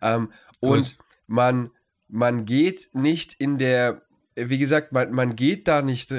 Ähm, 0.00 0.30
und 0.60 0.98
man, 1.26 1.72
man 2.06 2.44
geht 2.44 2.90
nicht 2.92 3.34
in 3.34 3.58
der, 3.58 4.02
wie 4.36 4.58
gesagt, 4.58 4.92
man, 4.92 5.10
man 5.10 5.34
geht 5.34 5.66
da 5.66 5.82
nicht 5.82 6.14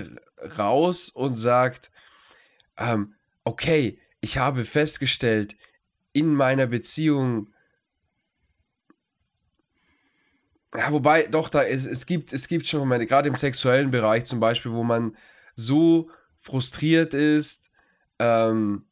raus 0.59 1.07
und 1.07 1.35
sagt, 1.35 1.89
ähm, 2.77 3.13
okay, 3.45 3.97
ich 4.19 4.39
habe 4.39 4.65
festgestellt, 4.65 5.55
in 6.11 6.33
meiner 6.33 6.67
Beziehung, 6.67 7.47
Ja, 10.77 10.91
wobei, 10.91 11.27
doch, 11.27 11.49
da 11.49 11.63
es, 11.63 11.85
es 11.85 12.05
gibt, 12.05 12.33
es 12.33 12.47
gibt 12.47 12.67
schon 12.67 12.79
Momente, 12.79 13.05
gerade 13.05 13.29
im 13.29 13.35
sexuellen 13.35 13.91
Bereich 13.91 14.25
zum 14.25 14.39
Beispiel, 14.39 14.71
wo 14.71 14.83
man 14.83 15.15
so 15.55 16.09
frustriert 16.37 17.13
ist, 17.13 17.71
ähm, 18.19 18.85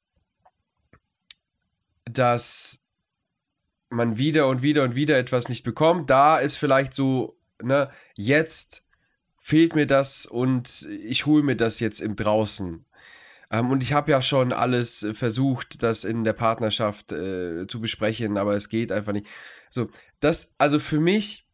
dass 2.05 2.89
man 3.89 4.17
wieder 4.17 4.47
und 4.47 4.61
wieder 4.61 4.83
und 4.83 4.95
wieder 4.95 5.17
etwas 5.17 5.49
nicht 5.49 5.63
bekommt. 5.63 6.09
Da 6.09 6.37
ist 6.37 6.57
vielleicht 6.57 6.93
so, 6.93 7.37
ne, 7.61 7.89
jetzt 8.15 8.87
fehlt 9.37 9.75
mir 9.75 9.85
das 9.85 10.25
und 10.25 10.87
ich 11.03 11.25
hole 11.25 11.43
mir 11.43 11.55
das 11.55 11.79
jetzt 11.79 11.99
im 11.99 12.15
Draußen. 12.15 12.85
Ähm, 13.51 13.69
und 13.71 13.83
ich 13.83 13.93
habe 13.93 14.11
ja 14.11 14.21
schon 14.21 14.53
alles 14.53 15.05
versucht, 15.13 15.83
das 15.83 16.05
in 16.05 16.23
der 16.23 16.33
Partnerschaft 16.33 17.11
äh, 17.11 17.67
zu 17.67 17.81
besprechen, 17.81 18.37
aber 18.37 18.55
es 18.55 18.69
geht 18.69 18.91
einfach 18.91 19.13
nicht. 19.13 19.27
So, 19.69 19.89
das, 20.19 20.55
also 20.57 20.79
für 20.79 20.99
mich 20.99 21.51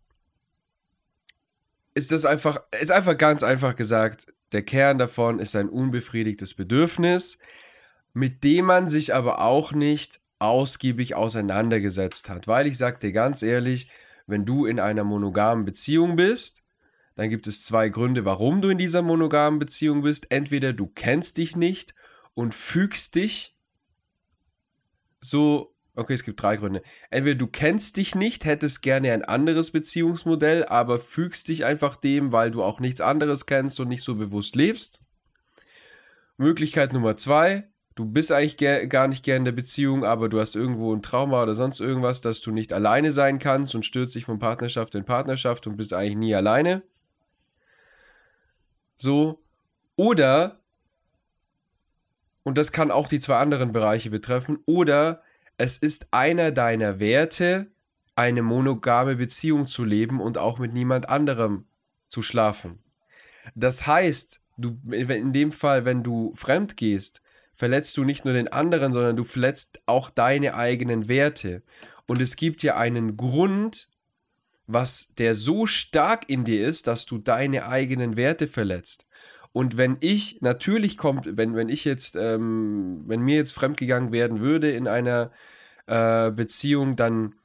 ist 1.93 2.11
das 2.11 2.25
einfach, 2.25 2.61
ist 2.79 2.91
einfach 2.91 3.17
ganz 3.17 3.43
einfach 3.43 3.75
gesagt, 3.75 4.27
der 4.51 4.63
Kern 4.63 4.97
davon 4.97 5.39
ist 5.39 5.55
ein 5.55 5.69
unbefriedigtes 5.69 6.53
Bedürfnis, 6.53 7.37
mit 8.13 8.43
dem 8.43 8.65
man 8.65 8.89
sich 8.89 9.13
aber 9.13 9.41
auch 9.41 9.71
nicht 9.71 10.19
ausgiebig 10.39 11.15
auseinandergesetzt 11.15 12.29
hat. 12.29 12.47
Weil 12.47 12.67
ich 12.67 12.77
sag 12.77 12.99
dir 12.99 13.11
ganz 13.11 13.43
ehrlich, 13.43 13.91
wenn 14.25 14.45
du 14.45 14.65
in 14.65 14.79
einer 14.79 15.03
monogamen 15.03 15.65
Beziehung 15.65 16.15
bist, 16.15 16.63
dann 17.15 17.29
gibt 17.29 17.47
es 17.47 17.63
zwei 17.63 17.89
Gründe, 17.89 18.25
warum 18.25 18.61
du 18.61 18.69
in 18.69 18.77
dieser 18.77 19.01
monogamen 19.01 19.59
Beziehung 19.59 20.03
bist. 20.03 20.31
Entweder 20.31 20.71
du 20.71 20.87
kennst 20.87 21.37
dich 21.37 21.55
nicht 21.55 21.93
und 22.33 22.55
fügst 22.55 23.15
dich 23.15 23.57
so 25.19 25.75
Okay, 25.95 26.13
es 26.13 26.23
gibt 26.23 26.41
drei 26.41 26.55
Gründe. 26.55 26.81
Entweder 27.09 27.37
du 27.37 27.47
kennst 27.47 27.97
dich 27.97 28.15
nicht, 28.15 28.45
hättest 28.45 28.81
gerne 28.81 29.11
ein 29.11 29.23
anderes 29.23 29.71
Beziehungsmodell, 29.71 30.65
aber 30.65 30.99
fügst 30.99 31.47
dich 31.49 31.65
einfach 31.65 31.95
dem, 31.95 32.31
weil 32.31 32.51
du 32.51 32.63
auch 32.63 32.79
nichts 32.79 33.01
anderes 33.01 33.45
kennst 33.45 33.79
und 33.79 33.89
nicht 33.89 34.03
so 34.03 34.15
bewusst 34.15 34.55
lebst. 34.55 35.01
Möglichkeit 36.37 36.93
Nummer 36.93 37.17
zwei, 37.17 37.67
du 37.95 38.05
bist 38.05 38.31
eigentlich 38.31 38.89
gar 38.89 39.09
nicht 39.09 39.25
gern 39.25 39.39
in 39.39 39.45
der 39.45 39.51
Beziehung, 39.51 40.05
aber 40.05 40.29
du 40.29 40.39
hast 40.39 40.55
irgendwo 40.55 40.95
ein 40.95 41.01
Trauma 41.01 41.43
oder 41.43 41.53
sonst 41.53 41.81
irgendwas, 41.81 42.21
dass 42.21 42.39
du 42.39 42.51
nicht 42.51 42.71
alleine 42.71 43.11
sein 43.11 43.39
kannst 43.39 43.75
und 43.75 43.85
stürzt 43.85 44.15
dich 44.15 44.23
von 44.23 44.39
Partnerschaft 44.39 44.95
in 44.95 45.03
Partnerschaft 45.03 45.67
und 45.67 45.75
bist 45.75 45.93
eigentlich 45.93 46.15
nie 46.15 46.33
alleine. 46.33 46.83
So. 48.95 49.43
Oder, 49.97 50.61
und 52.43 52.57
das 52.57 52.71
kann 52.71 52.89
auch 52.89 53.09
die 53.09 53.19
zwei 53.19 53.37
anderen 53.37 53.73
Bereiche 53.73 54.09
betreffen, 54.09 54.59
oder 54.65 55.21
es 55.59 55.77
ist 55.77 56.13
einer 56.13 56.51
deiner 56.51 56.99
Werte, 56.99 57.67
eine 58.15 58.41
monogame 58.41 59.17
Beziehung 59.17 59.67
zu 59.67 59.83
leben 59.83 60.21
und 60.21 60.37
auch 60.37 60.57
mit 60.57 60.73
niemand 60.73 61.09
anderem 61.09 61.65
zu 62.07 62.21
schlafen. 62.21 62.79
Das 63.55 63.85
heißt, 63.85 64.41
du, 64.57 64.79
in 64.89 65.33
dem 65.33 65.51
Fall, 65.51 65.83
wenn 65.83 66.01
du 66.01 66.33
fremd 66.33 66.77
gehst, 66.77 67.21
verletzt 67.53 67.97
du 67.97 68.05
nicht 68.05 68.23
nur 68.23 68.33
den 68.33 68.47
anderen, 68.47 68.93
sondern 68.93 69.17
du 69.17 69.25
verletzt 69.25 69.81
auch 69.85 70.09
deine 70.09 70.55
eigenen 70.55 71.09
Werte. 71.09 71.61
Und 72.07 72.21
es 72.21 72.37
gibt 72.37 72.63
ja 72.63 72.77
einen 72.77 73.17
Grund, 73.17 73.89
was 74.65 75.13
der 75.15 75.35
so 75.35 75.65
stark 75.65 76.29
in 76.29 76.45
dir 76.45 76.65
ist, 76.65 76.87
dass 76.87 77.05
du 77.05 77.17
deine 77.17 77.67
eigenen 77.67 78.15
Werte 78.15 78.47
verletzt. 78.47 79.07
Und 79.53 79.77
wenn 79.77 79.97
ich, 79.99 80.41
natürlich 80.41 80.97
kommt, 80.97 81.37
wenn, 81.37 81.55
wenn 81.55 81.69
ich 81.69 81.85
jetzt, 81.85 82.15
ähm, 82.15 83.03
wenn 83.07 83.21
mir 83.21 83.35
jetzt 83.35 83.53
fremdgegangen 83.53 84.11
werden 84.11 84.41
würde 84.41 84.71
in 84.71 84.87
einer 84.87 85.31
äh, 85.87 86.31
Beziehung, 86.31 86.95
dann 86.95 87.35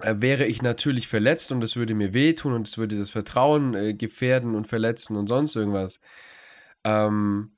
äh, 0.00 0.14
wäre 0.18 0.46
ich 0.46 0.62
natürlich 0.62 1.08
verletzt 1.08 1.52
und 1.52 1.62
es 1.62 1.76
würde 1.76 1.94
mir 1.94 2.14
wehtun 2.14 2.54
und 2.54 2.66
es 2.66 2.78
würde 2.78 2.98
das 2.98 3.10
Vertrauen 3.10 3.74
äh, 3.74 3.94
gefährden 3.94 4.54
und 4.54 4.66
verletzen 4.66 5.16
und 5.16 5.26
sonst 5.26 5.54
irgendwas. 5.54 6.00
Ähm, 6.84 7.52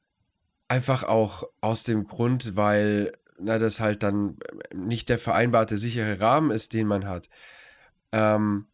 einfach 0.68 1.04
auch 1.04 1.44
aus 1.60 1.84
dem 1.84 2.04
Grund, 2.04 2.56
weil 2.56 3.12
na, 3.38 3.58
das 3.58 3.80
halt 3.80 4.02
dann 4.02 4.38
nicht 4.74 5.08
der 5.08 5.18
vereinbarte 5.18 5.76
sichere 5.76 6.20
Rahmen 6.20 6.50
ist, 6.50 6.72
den 6.72 6.86
man 6.86 7.06
hat. 7.06 7.28
Ähm, 8.12 8.66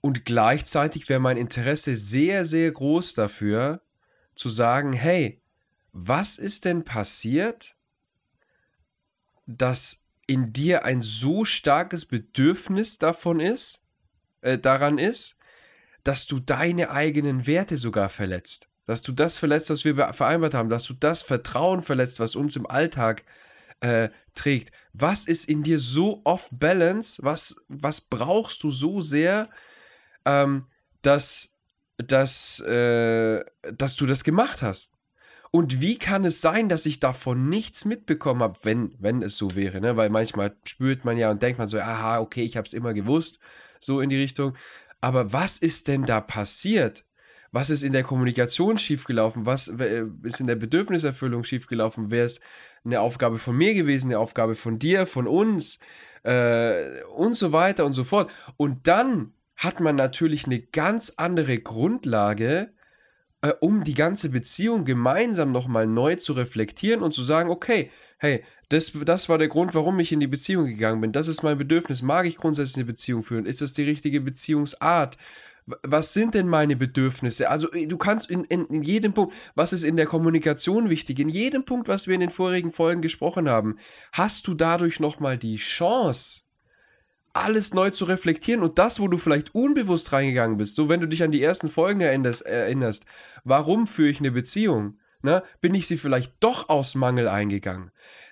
und 0.00 0.24
gleichzeitig 0.24 1.08
wäre 1.08 1.20
mein 1.20 1.36
Interesse 1.36 1.96
sehr, 1.96 2.44
sehr 2.44 2.70
groß 2.70 3.14
dafür, 3.14 3.80
zu 4.34 4.48
sagen, 4.48 4.92
hey, 4.92 5.40
was 5.92 6.38
ist 6.38 6.64
denn 6.64 6.84
passiert, 6.84 7.76
dass 9.46 10.08
in 10.26 10.52
dir 10.52 10.84
ein 10.84 11.00
so 11.00 11.44
starkes 11.44 12.06
Bedürfnis 12.06 12.98
davon 12.98 13.40
ist, 13.40 13.84
äh, 14.40 14.58
daran 14.58 14.98
ist, 14.98 15.38
dass 16.02 16.26
du 16.26 16.40
deine 16.40 16.90
eigenen 16.90 17.46
Werte 17.46 17.76
sogar 17.76 18.08
verletzt. 18.08 18.68
Dass 18.84 19.02
du 19.02 19.12
das 19.12 19.38
verletzt, 19.38 19.70
was 19.70 19.84
wir 19.84 20.12
vereinbart 20.12 20.54
haben, 20.54 20.68
dass 20.68 20.84
du 20.84 20.94
das 20.94 21.22
Vertrauen 21.22 21.82
verletzt, 21.82 22.20
was 22.20 22.36
uns 22.36 22.56
im 22.56 22.66
Alltag 22.66 23.24
äh, 23.80 24.10
trägt. 24.34 24.72
Was 24.92 25.26
ist 25.26 25.48
in 25.48 25.62
dir 25.62 25.78
so 25.78 26.20
off 26.24 26.48
balance? 26.52 27.22
Was, 27.22 27.64
was 27.68 28.02
brauchst 28.02 28.62
du 28.62 28.70
so 28.70 29.00
sehr, 29.00 29.48
ähm, 30.26 30.66
dass, 31.02 31.53
dass, 31.98 32.60
äh, 32.60 33.44
dass 33.72 33.96
du 33.96 34.06
das 34.06 34.24
gemacht 34.24 34.62
hast. 34.62 34.94
Und 35.50 35.80
wie 35.80 35.98
kann 35.98 36.24
es 36.24 36.40
sein, 36.40 36.68
dass 36.68 36.84
ich 36.84 36.98
davon 36.98 37.48
nichts 37.48 37.84
mitbekommen 37.84 38.42
habe, 38.42 38.58
wenn, 38.64 38.92
wenn 38.98 39.22
es 39.22 39.38
so 39.38 39.54
wäre, 39.54 39.80
ne? 39.80 39.96
Weil 39.96 40.10
manchmal 40.10 40.56
spürt 40.64 41.04
man 41.04 41.16
ja 41.16 41.30
und 41.30 41.42
denkt 41.42 41.58
man 41.58 41.68
so, 41.68 41.78
aha, 41.78 42.18
okay, 42.18 42.42
ich 42.42 42.56
habe 42.56 42.66
es 42.66 42.72
immer 42.72 42.92
gewusst, 42.92 43.38
so 43.78 44.00
in 44.00 44.10
die 44.10 44.20
Richtung. 44.20 44.54
Aber 45.00 45.32
was 45.32 45.58
ist 45.58 45.86
denn 45.86 46.06
da 46.06 46.20
passiert? 46.20 47.04
Was 47.52 47.70
ist 47.70 47.84
in 47.84 47.92
der 47.92 48.02
Kommunikation 48.02 48.78
schiefgelaufen? 48.78 49.46
Was 49.46 49.68
ist 49.68 50.40
in 50.40 50.48
der 50.48 50.56
Bedürfniserfüllung 50.56 51.44
schiefgelaufen? 51.44 52.10
Wäre 52.10 52.26
es 52.26 52.40
eine 52.84 53.00
Aufgabe 53.00 53.38
von 53.38 53.56
mir 53.56 53.74
gewesen, 53.74 54.08
eine 54.08 54.18
Aufgabe 54.18 54.56
von 54.56 54.80
dir, 54.80 55.06
von 55.06 55.28
uns 55.28 55.78
äh, 56.24 57.02
und 57.14 57.36
so 57.36 57.52
weiter 57.52 57.86
und 57.86 57.92
so 57.92 58.02
fort. 58.02 58.32
Und 58.56 58.88
dann 58.88 59.34
hat 59.56 59.80
man 59.80 59.96
natürlich 59.96 60.46
eine 60.46 60.60
ganz 60.60 61.14
andere 61.16 61.58
Grundlage, 61.58 62.72
äh, 63.42 63.52
um 63.60 63.84
die 63.84 63.94
ganze 63.94 64.30
Beziehung 64.30 64.84
gemeinsam 64.84 65.52
nochmal 65.52 65.86
neu 65.86 66.16
zu 66.16 66.32
reflektieren 66.32 67.02
und 67.02 67.12
zu 67.12 67.22
sagen, 67.22 67.50
okay, 67.50 67.90
hey, 68.18 68.42
das, 68.68 68.92
das 69.04 69.28
war 69.28 69.38
der 69.38 69.48
Grund, 69.48 69.74
warum 69.74 70.00
ich 70.00 70.12
in 70.12 70.20
die 70.20 70.26
Beziehung 70.26 70.66
gegangen 70.66 71.00
bin. 71.00 71.12
Das 71.12 71.28
ist 71.28 71.42
mein 71.42 71.58
Bedürfnis. 71.58 72.02
Mag 72.02 72.26
ich 72.26 72.36
grundsätzlich 72.36 72.78
eine 72.78 72.86
Beziehung 72.86 73.22
führen? 73.22 73.46
Ist 73.46 73.60
das 73.60 73.74
die 73.74 73.84
richtige 73.84 74.20
Beziehungsart? 74.20 75.16
was 75.82 76.12
sind 76.12 76.34
denn 76.34 76.48
meine 76.48 76.76
Bedürfnisse? 76.76 77.48
Also 77.48 77.70
äh, 77.72 77.86
du 77.86 77.96
kannst 77.96 78.30
in, 78.30 78.44
in, 78.44 78.66
in, 78.66 78.82
jedem 78.82 79.14
Punkt, 79.14 79.34
was 79.54 79.72
ist 79.72 79.84
in 79.84 79.96
der 79.96 80.06
Kommunikation 80.06 80.90
wichtig, 80.90 81.18
in 81.18 81.28
jedem 81.28 81.64
Punkt, 81.64 81.88
was 81.88 82.06
wir 82.06 82.14
in 82.14 82.20
den 82.20 82.30
vorigen 82.30 82.72
Folgen 82.72 83.00
gesprochen 83.02 83.48
haben, 83.48 83.76
hast 84.12 84.46
du 84.46 84.54
dadurch 84.54 85.00
nochmal 85.00 85.38
die 85.38 85.56
Chance, 85.56 86.42
alles 87.34 87.74
neu 87.74 87.90
zu 87.90 88.04
reflektieren 88.06 88.62
und 88.62 88.78
das, 88.78 89.00
wo 89.00 89.08
du 89.08 89.18
vielleicht 89.18 89.54
unbewusst 89.54 90.12
reingegangen 90.12 90.56
bist, 90.56 90.76
so 90.76 90.88
wenn 90.88 91.00
du 91.00 91.08
dich 91.08 91.22
an 91.22 91.32
die 91.32 91.42
ersten 91.42 91.68
Folgen 91.68 92.00
erinnerst, 92.00 92.42
erinnerst 92.42 93.06
warum 93.42 93.86
führe 93.86 94.08
ich 94.08 94.20
eine 94.20 94.30
Beziehung? 94.30 94.98
Ne? 95.22 95.42
Bin 95.60 95.74
ich 95.74 95.86
sie 95.86 95.96
vielleicht 95.96 96.32
doch 96.40 96.68
aus 96.68 96.94
Mangel 96.94 97.28
eingegangen? 97.28 97.90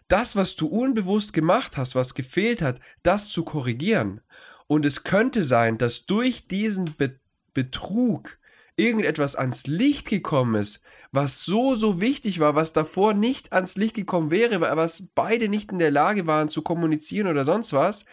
Das, 0.08 0.36
was 0.36 0.56
du 0.56 0.66
unbewusst 0.66 1.32
gemacht 1.32 1.76
hast, 1.76 1.94
was 1.94 2.14
gefehlt 2.14 2.62
hat, 2.62 2.80
das 3.02 3.28
zu 3.30 3.44
korrigieren. 3.44 4.20
Und 4.66 4.86
es 4.86 5.02
könnte 5.02 5.42
sein, 5.42 5.78
dass 5.78 6.06
durch 6.06 6.46
diesen 6.48 6.94
Be 6.96 7.18
Betrug 7.54 8.38
irgendetwas 8.76 9.36
ans 9.36 9.66
Licht 9.66 10.08
gekommen 10.08 10.54
ist, 10.54 10.82
was 11.10 11.44
so, 11.44 11.74
so 11.74 12.00
wichtig 12.00 12.40
war, 12.40 12.54
was 12.54 12.72
davor 12.72 13.12
nicht 13.12 13.52
ans 13.52 13.76
Licht 13.76 13.94
gekommen 13.94 14.30
wäre, 14.30 14.62
was 14.62 15.08
beide 15.14 15.50
nicht 15.50 15.70
in 15.70 15.78
der 15.78 15.90
Lage 15.90 16.26
waren 16.26 16.48
zu 16.48 16.62
kommunizieren 16.62 17.26
oder 17.26 17.44
sonst 17.44 17.74
was 17.74 18.06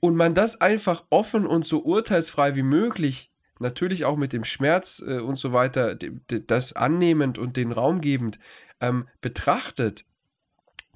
und 0.00 0.16
man 0.16 0.34
das 0.34 0.60
einfach 0.60 1.04
offen 1.10 1.46
und 1.46 1.64
so 1.64 1.82
urteilsfrei 1.82 2.56
wie 2.56 2.62
möglich, 2.62 3.30
natürlich 3.58 4.04
auch 4.04 4.16
mit 4.16 4.32
dem 4.32 4.44
Schmerz 4.44 5.02
äh, 5.06 5.18
und 5.18 5.36
so 5.36 5.52
weiter, 5.52 5.94
das 5.94 6.72
annehmend 6.72 7.38
und 7.38 7.56
den 7.56 7.72
Raum 7.72 8.00
gebend 8.00 8.38
ähm, 8.80 9.06
betrachtet, 9.20 10.04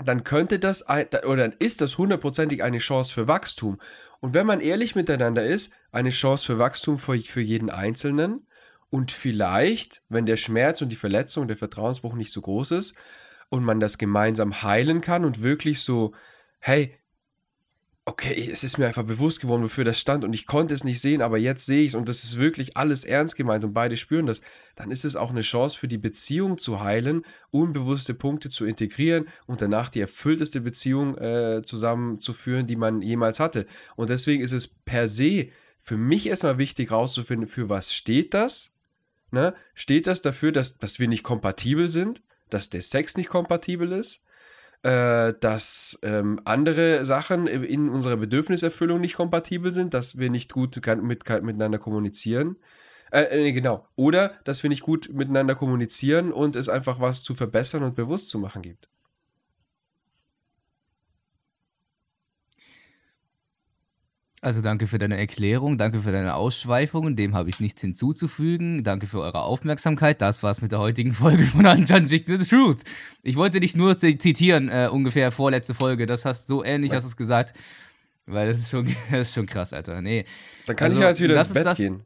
dann 0.04 0.24
könnte 0.24 0.58
das 0.58 0.88
oder 0.88 1.36
dann 1.36 1.54
ist 1.58 1.80
das 1.80 1.98
hundertprozentig 1.98 2.64
eine 2.64 2.78
Chance 2.78 3.12
für 3.12 3.28
Wachstum. 3.28 3.78
Und 4.20 4.34
wenn 4.34 4.46
man 4.46 4.60
ehrlich 4.60 4.96
miteinander 4.96 5.44
ist, 5.44 5.72
eine 5.92 6.10
Chance 6.10 6.46
für 6.46 6.58
Wachstum 6.58 6.98
für, 6.98 7.16
für 7.20 7.40
jeden 7.40 7.70
Einzelnen 7.70 8.46
und 8.90 9.12
vielleicht, 9.12 10.02
wenn 10.08 10.26
der 10.26 10.36
Schmerz 10.36 10.82
und 10.82 10.88
die 10.88 10.96
Verletzung, 10.96 11.46
der 11.46 11.56
Vertrauensbruch 11.56 12.14
nicht 12.14 12.32
so 12.32 12.40
groß 12.40 12.72
ist 12.72 12.96
und 13.50 13.62
man 13.62 13.78
das 13.78 13.98
gemeinsam 13.98 14.62
heilen 14.62 15.00
kann 15.00 15.24
und 15.24 15.42
wirklich 15.42 15.80
so, 15.80 16.12
hey, 16.58 16.98
okay, 18.06 18.50
es 18.50 18.64
ist 18.64 18.76
mir 18.76 18.86
einfach 18.86 19.04
bewusst 19.04 19.40
geworden, 19.40 19.62
wofür 19.62 19.84
das 19.84 19.98
stand 19.98 20.24
und 20.24 20.34
ich 20.34 20.46
konnte 20.46 20.74
es 20.74 20.84
nicht 20.84 21.00
sehen, 21.00 21.22
aber 21.22 21.38
jetzt 21.38 21.64
sehe 21.64 21.82
ich 21.82 21.88
es 21.88 21.94
und 21.94 22.08
das 22.08 22.22
ist 22.22 22.36
wirklich 22.36 22.76
alles 22.76 23.04
ernst 23.04 23.36
gemeint 23.36 23.64
und 23.64 23.72
beide 23.72 23.96
spüren 23.96 24.26
das, 24.26 24.42
dann 24.74 24.90
ist 24.90 25.04
es 25.04 25.16
auch 25.16 25.30
eine 25.30 25.40
Chance 25.40 25.78
für 25.78 25.88
die 25.88 25.96
Beziehung 25.98 26.58
zu 26.58 26.82
heilen, 26.82 27.22
unbewusste 27.50 28.12
Punkte 28.12 28.50
zu 28.50 28.66
integrieren 28.66 29.26
und 29.46 29.62
danach 29.62 29.88
die 29.88 30.00
erfüllteste 30.00 30.60
Beziehung 30.60 31.16
äh, 31.16 31.62
zusammenzuführen, 31.64 32.66
die 32.66 32.76
man 32.76 33.00
jemals 33.00 33.40
hatte. 33.40 33.64
Und 33.96 34.10
deswegen 34.10 34.42
ist 34.42 34.52
es 34.52 34.68
per 34.68 35.08
se 35.08 35.48
für 35.80 35.96
mich 35.96 36.26
erstmal 36.26 36.58
wichtig 36.58 36.90
herauszufinden, 36.90 37.48
für 37.48 37.68
was 37.70 37.94
steht 37.94 38.34
das? 38.34 38.78
Ne? 39.30 39.54
Steht 39.74 40.06
das 40.06 40.20
dafür, 40.20 40.52
dass, 40.52 40.78
dass 40.78 40.98
wir 40.98 41.08
nicht 41.08 41.22
kompatibel 41.22 41.88
sind? 41.90 42.22
Dass 42.50 42.70
der 42.70 42.82
Sex 42.82 43.16
nicht 43.16 43.28
kompatibel 43.28 43.92
ist? 43.92 44.23
Äh, 44.84 45.32
dass 45.40 45.98
ähm, 46.02 46.38
andere 46.44 47.06
Sachen 47.06 47.46
in 47.46 47.88
unserer 47.88 48.18
Bedürfniserfüllung 48.18 49.00
nicht 49.00 49.16
kompatibel 49.16 49.72
sind, 49.72 49.94
dass 49.94 50.18
wir 50.18 50.28
nicht 50.28 50.52
gut 50.52 50.78
mit, 51.02 51.26
miteinander 51.42 51.78
kommunizieren. 51.78 52.56
Äh, 53.10 53.48
äh, 53.48 53.52
genau. 53.52 53.88
Oder 53.96 54.34
dass 54.44 54.62
wir 54.62 54.68
nicht 54.68 54.82
gut 54.82 55.08
miteinander 55.10 55.54
kommunizieren 55.54 56.32
und 56.32 56.54
es 56.54 56.68
einfach 56.68 57.00
was 57.00 57.22
zu 57.22 57.34
verbessern 57.34 57.82
und 57.82 57.94
bewusst 57.94 58.28
zu 58.28 58.38
machen 58.38 58.60
gibt. 58.60 58.88
Also 64.44 64.60
danke 64.60 64.86
für 64.86 64.98
deine 64.98 65.16
Erklärung, 65.16 65.78
danke 65.78 66.02
für 66.02 66.12
deine 66.12 66.34
Ausschweifungen, 66.34 67.16
dem 67.16 67.34
habe 67.34 67.48
ich 67.48 67.60
nichts 67.60 67.80
hinzuzufügen. 67.80 68.84
Danke 68.84 69.06
für 69.06 69.20
eure 69.20 69.40
Aufmerksamkeit. 69.40 70.20
Das 70.20 70.42
war's 70.42 70.60
mit 70.60 70.70
der 70.70 70.80
heutigen 70.80 71.12
Folge 71.14 71.44
von 71.44 71.64
Unjudging 71.64 72.24
the 72.26 72.46
Truth. 72.46 72.80
Ich 73.22 73.36
wollte 73.36 73.58
dich 73.58 73.74
nur 73.74 73.96
zitieren, 73.96 74.68
äh, 74.68 74.90
ungefähr 74.92 75.32
vorletzte 75.32 75.72
Folge. 75.72 76.04
Das 76.04 76.26
hast 76.26 76.46
so 76.46 76.62
ähnlich 76.62 76.92
hast 76.92 77.04
du 77.04 77.08
es 77.08 77.16
gesagt. 77.16 77.58
Weil 78.26 78.48
das 78.48 78.58
ist 78.58 78.70
schon, 78.70 78.84
das 79.10 79.28
ist 79.28 79.34
schon 79.34 79.46
krass, 79.46 79.72
Alter. 79.72 80.02
Nee. 80.02 80.26
Dann 80.66 80.76
kann 80.76 80.86
also, 80.86 80.98
ich 80.98 81.02
ja 81.02 81.08
jetzt 81.08 81.22
wieder 81.22 81.38
ins 81.38 81.54
Bett 81.54 81.64
das, 81.64 81.78
gehen. 81.78 82.02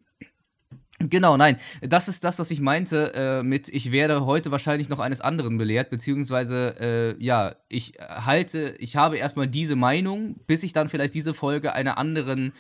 Genau, 1.01 1.37
nein, 1.37 1.57
das 1.81 2.09
ist 2.09 2.25
das, 2.25 2.41
was 2.41 2.51
ich 2.51 2.61
meinte 2.61 3.13
äh, 3.15 3.43
mit, 3.45 3.69
ich 3.69 3.93
werde 3.93 4.27
heute 4.27 4.51
wahrscheinlich 4.51 4.89
noch 4.89 4.99
eines 4.99 5.21
anderen 5.21 5.57
belehrt, 5.57 5.91
beziehungsweise, 5.91 7.17
äh, 7.19 7.25
ja, 7.25 7.55
ich 7.69 7.93
halte, 8.01 8.75
ich 8.81 8.97
habe 8.97 9.17
erstmal 9.17 9.47
diese 9.47 9.77
Meinung, 9.77 10.35
bis 10.49 10.65
ich 10.65 10.73
dann 10.73 10.89
vielleicht 10.89 11.15
diese 11.15 11.35
Folge 11.35 11.73
einer 11.73 11.99
anderen 11.99 12.53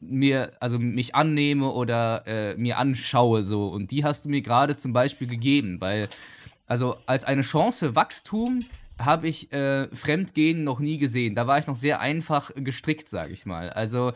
mir, 0.00 0.52
also 0.60 0.78
mich 0.78 1.14
annehme 1.14 1.70
oder 1.70 2.26
äh, 2.26 2.56
mir 2.56 2.76
anschaue, 2.76 3.42
so. 3.42 3.68
Und 3.68 3.90
die 3.90 4.04
hast 4.04 4.26
du 4.26 4.28
mir 4.28 4.42
gerade 4.42 4.76
zum 4.76 4.92
Beispiel 4.92 5.26
gegeben, 5.26 5.80
weil, 5.80 6.08
also 6.66 6.96
als 7.06 7.24
eine 7.24 7.42
Chance 7.42 7.86
für 7.86 7.96
Wachstum 7.96 8.60
habe 8.98 9.28
ich 9.28 9.50
äh, 9.52 9.88
Fremdgehen 9.94 10.62
noch 10.62 10.78
nie 10.78 10.98
gesehen. 10.98 11.34
Da 11.34 11.46
war 11.46 11.58
ich 11.58 11.66
noch 11.66 11.76
sehr 11.76 12.00
einfach 12.00 12.50
gestrickt, 12.54 13.08
sage 13.08 13.32
ich 13.32 13.46
mal. 13.46 13.70
Also, 13.70 14.12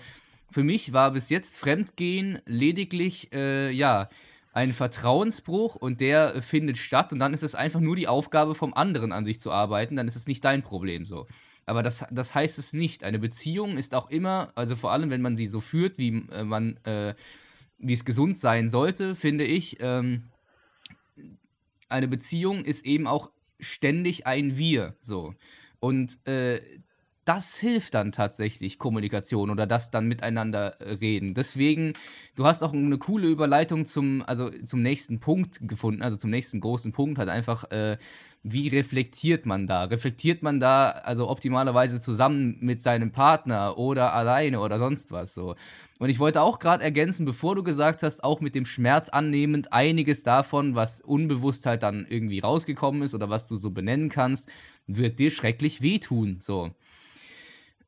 für 0.52 0.64
mich 0.64 0.92
war 0.92 1.12
bis 1.12 1.30
jetzt 1.30 1.56
Fremdgehen 1.56 2.38
lediglich, 2.46 3.32
äh, 3.32 3.70
ja, 3.70 4.08
ein 4.52 4.72
Vertrauensbruch 4.72 5.76
und 5.76 6.00
der 6.00 6.42
findet 6.42 6.76
statt 6.76 7.12
und 7.12 7.18
dann 7.18 7.32
ist 7.32 7.42
es 7.42 7.54
einfach 7.54 7.80
nur 7.80 7.96
die 7.96 8.06
Aufgabe 8.06 8.54
vom 8.54 8.74
anderen 8.74 9.10
an 9.12 9.24
sich 9.24 9.40
zu 9.40 9.50
arbeiten, 9.50 9.96
dann 9.96 10.06
ist 10.06 10.16
es 10.16 10.26
nicht 10.26 10.44
dein 10.44 10.62
Problem 10.62 11.06
so. 11.06 11.26
Aber 11.64 11.82
das, 11.82 12.04
das 12.10 12.34
heißt 12.34 12.58
es 12.58 12.74
nicht. 12.74 13.02
Eine 13.02 13.18
Beziehung 13.18 13.78
ist 13.78 13.94
auch 13.94 14.10
immer, 14.10 14.52
also 14.54 14.76
vor 14.76 14.92
allem, 14.92 15.10
wenn 15.10 15.22
man 15.22 15.36
sie 15.36 15.46
so 15.46 15.60
führt, 15.60 15.96
wie 15.96 16.26
äh, 16.30 16.44
man, 16.44 16.76
äh, 16.84 17.14
wie 17.78 17.94
es 17.94 18.04
gesund 18.04 18.36
sein 18.36 18.68
sollte, 18.68 19.14
finde 19.14 19.44
ich, 19.44 19.78
ähm, 19.80 20.24
eine 21.88 22.08
Beziehung 22.08 22.64
ist 22.64 22.84
eben 22.84 23.06
auch 23.06 23.30
ständig 23.60 24.26
ein 24.26 24.58
Wir. 24.58 24.96
So. 25.00 25.34
Und 25.78 26.26
äh, 26.26 26.60
das 27.24 27.58
hilft 27.58 27.94
dann 27.94 28.11
tatsächlich 28.11 28.78
Kommunikation 28.78 29.50
oder 29.50 29.66
das 29.66 29.90
dann 29.90 30.08
miteinander 30.08 30.80
äh, 30.80 30.94
reden. 30.94 31.35
Deswegen, 31.35 31.94
du 32.35 32.46
hast 32.46 32.62
auch 32.64 32.72
eine 32.72 32.98
coole 32.98 33.28
Überleitung 33.28 33.87
zum, 33.87 34.22
also 34.26 34.50
zum 34.50 34.82
nächsten 34.82 35.20
Punkt 35.20 35.61
gefunden, 35.62 36.02
also 36.02 36.16
zum 36.16 36.30
nächsten 36.30 36.61
großen 36.61 36.90
Punkt, 36.92 37.18
hat 37.18 37.28
einfach, 37.28 37.70
äh, 37.70 37.96
wie 38.42 38.66
reflektiert 38.68 39.46
man 39.46 39.68
da? 39.68 39.85
Reflektiert 39.85 40.42
man 40.42 40.58
da 40.58 40.88
also 40.88 41.28
optimalerweise 41.28 42.00
zusammen 42.00 42.56
mit 42.61 42.80
seinem 42.80 43.12
Partner 43.12 43.78
oder 43.78 44.14
alleine 44.14 44.58
oder 44.58 44.80
sonst 44.80 45.12
was 45.12 45.32
so? 45.32 45.54
Und 46.00 46.11
ich 46.11 46.18
wollte 46.18 46.42
auch 46.42 46.58
gerade 46.58 46.82
ergänzen, 46.82 47.24
bevor 47.24 47.54
du 47.54 47.62
gesagt 47.62 48.02
hast, 48.02 48.24
auch 48.24 48.40
mit 48.40 48.56
dem 48.56 48.64
Schmerz 48.64 49.11
annehmend, 49.11 49.72
einiges 49.72 50.24
davon, 50.24 50.74
was 50.74 51.00
unbewusst 51.00 51.66
halt 51.66 51.85
dann 51.85 52.04
irgendwie 52.08 52.40
rausgekommen 52.40 53.02
ist 53.02 53.14
oder 53.14 53.30
was 53.30 53.46
du 53.46 53.54
so 53.54 53.70
benennen 53.70 54.08
kannst, 54.08 54.50
wird 54.88 55.20
dir 55.20 55.30
schrecklich 55.30 55.82
wehtun, 55.82 56.38
so. 56.40 56.72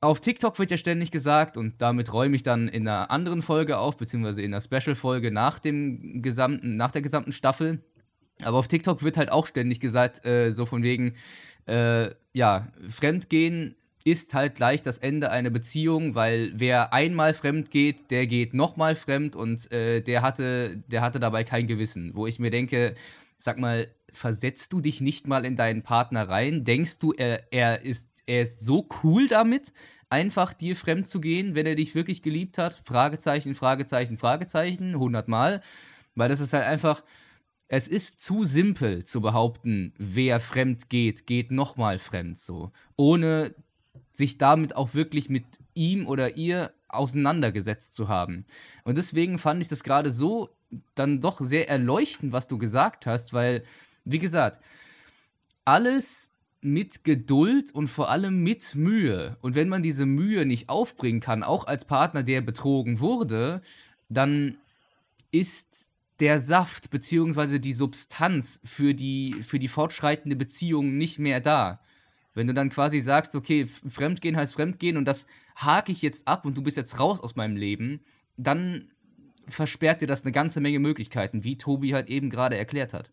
Auf 0.04 0.20
TikTok 0.20 0.58
wird 0.58 0.70
ja 0.70 0.76
ständig 0.76 1.10
gesagt, 1.10 1.56
und 1.56 1.80
damit 1.80 2.12
räume 2.12 2.36
ich 2.36 2.42
dann 2.42 2.68
in 2.68 2.86
einer 2.86 3.10
anderen 3.10 3.40
Folge 3.40 3.78
auf, 3.78 3.96
beziehungsweise 3.96 4.42
in 4.42 4.52
einer 4.52 4.60
Special-Folge 4.60 5.30
nach, 5.30 5.60
nach 5.64 6.90
der 6.90 7.00
gesamten 7.00 7.32
Staffel. 7.32 7.82
Aber 8.42 8.58
auf 8.58 8.68
TikTok 8.68 9.02
wird 9.02 9.16
halt 9.16 9.32
auch 9.32 9.46
ständig 9.46 9.80
gesagt, 9.80 10.26
äh, 10.26 10.52
so 10.52 10.66
von 10.66 10.82
wegen, 10.82 11.14
äh, 11.64 12.10
ja, 12.34 12.68
Fremdgehen 12.86 13.76
ist 14.04 14.34
halt 14.34 14.56
gleich 14.56 14.82
das 14.82 14.98
Ende 14.98 15.30
einer 15.30 15.48
Beziehung, 15.48 16.14
weil 16.14 16.52
wer 16.54 16.92
einmal 16.92 17.32
fremd 17.32 17.70
geht, 17.70 18.10
der 18.10 18.26
geht 18.26 18.52
nochmal 18.52 18.96
fremd 18.96 19.34
und 19.34 19.72
äh, 19.72 20.02
der, 20.02 20.20
hatte, 20.20 20.82
der 20.86 21.00
hatte 21.00 21.18
dabei 21.18 21.44
kein 21.44 21.66
Gewissen. 21.66 22.10
Wo 22.14 22.26
ich 22.26 22.38
mir 22.38 22.50
denke, 22.50 22.94
sag 23.38 23.58
mal, 23.58 23.86
versetzt 24.12 24.70
du 24.74 24.82
dich 24.82 25.00
nicht 25.00 25.28
mal 25.28 25.46
in 25.46 25.56
deinen 25.56 25.82
Partner 25.82 26.28
rein? 26.28 26.64
Denkst 26.64 26.98
du, 26.98 27.12
er, 27.12 27.50
er 27.50 27.86
ist 27.86 28.13
er 28.26 28.42
ist 28.42 28.60
so 28.60 28.88
cool 29.02 29.28
damit, 29.28 29.72
einfach 30.08 30.52
dir 30.52 30.76
fremd 30.76 31.08
zu 31.08 31.20
gehen, 31.20 31.54
wenn 31.54 31.66
er 31.66 31.74
dich 31.74 31.94
wirklich 31.94 32.22
geliebt 32.22 32.58
hat. 32.58 32.80
Fragezeichen, 32.84 33.54
Fragezeichen, 33.54 34.16
Fragezeichen, 34.16 34.96
hundertmal. 34.96 35.60
Weil 36.14 36.28
das 36.28 36.40
ist 36.40 36.52
halt 36.52 36.64
einfach, 36.64 37.02
es 37.68 37.88
ist 37.88 38.20
zu 38.20 38.44
simpel 38.44 39.04
zu 39.04 39.20
behaupten, 39.20 39.94
wer 39.98 40.38
fremd 40.40 40.88
geht, 40.88 41.26
geht 41.26 41.50
nochmal 41.50 41.98
fremd 41.98 42.38
so. 42.38 42.70
Ohne 42.96 43.54
sich 44.12 44.38
damit 44.38 44.76
auch 44.76 44.94
wirklich 44.94 45.28
mit 45.28 45.44
ihm 45.74 46.06
oder 46.06 46.36
ihr 46.36 46.72
auseinandergesetzt 46.88 47.94
zu 47.94 48.08
haben. 48.08 48.44
Und 48.84 48.96
deswegen 48.96 49.38
fand 49.38 49.62
ich 49.62 49.68
das 49.68 49.82
gerade 49.82 50.10
so 50.10 50.50
dann 50.94 51.20
doch 51.20 51.40
sehr 51.40 51.68
erleuchtend, 51.68 52.32
was 52.32 52.46
du 52.46 52.58
gesagt 52.58 53.06
hast, 53.06 53.32
weil, 53.32 53.64
wie 54.04 54.18
gesagt, 54.18 54.60
alles 55.64 56.33
mit 56.64 57.04
Geduld 57.04 57.74
und 57.74 57.88
vor 57.88 58.10
allem 58.10 58.42
mit 58.42 58.74
Mühe. 58.74 59.36
Und 59.42 59.54
wenn 59.54 59.68
man 59.68 59.82
diese 59.82 60.06
Mühe 60.06 60.46
nicht 60.46 60.68
aufbringen 60.68 61.20
kann, 61.20 61.42
auch 61.42 61.66
als 61.66 61.84
Partner, 61.84 62.22
der 62.22 62.40
betrogen 62.40 63.00
wurde, 63.00 63.60
dann 64.08 64.56
ist 65.30 65.90
der 66.20 66.40
Saft 66.40 66.90
bzw. 66.90 67.58
die 67.58 67.72
Substanz 67.72 68.60
für 68.64 68.94
die, 68.94 69.42
für 69.42 69.58
die 69.58 69.68
fortschreitende 69.68 70.36
Beziehung 70.36 70.96
nicht 70.96 71.18
mehr 71.18 71.40
da. 71.40 71.80
Wenn 72.32 72.46
du 72.46 72.54
dann 72.54 72.70
quasi 72.70 73.00
sagst, 73.00 73.34
okay, 73.34 73.66
Fremdgehen 73.66 74.36
heißt 74.36 74.54
Fremdgehen 74.54 74.96
und 74.96 75.04
das 75.04 75.26
hake 75.56 75.92
ich 75.92 76.02
jetzt 76.02 76.26
ab 76.26 76.46
und 76.46 76.56
du 76.56 76.62
bist 76.62 76.76
jetzt 76.76 76.98
raus 76.98 77.20
aus 77.20 77.36
meinem 77.36 77.56
Leben, 77.56 78.00
dann 78.36 78.90
versperrt 79.46 80.00
dir 80.00 80.06
das 80.06 80.22
eine 80.22 80.32
ganze 80.32 80.60
Menge 80.60 80.78
Möglichkeiten, 80.78 81.44
wie 81.44 81.58
Tobi 81.58 81.92
halt 81.92 82.08
eben 82.08 82.30
gerade 82.30 82.56
erklärt 82.56 82.94
hat. 82.94 83.12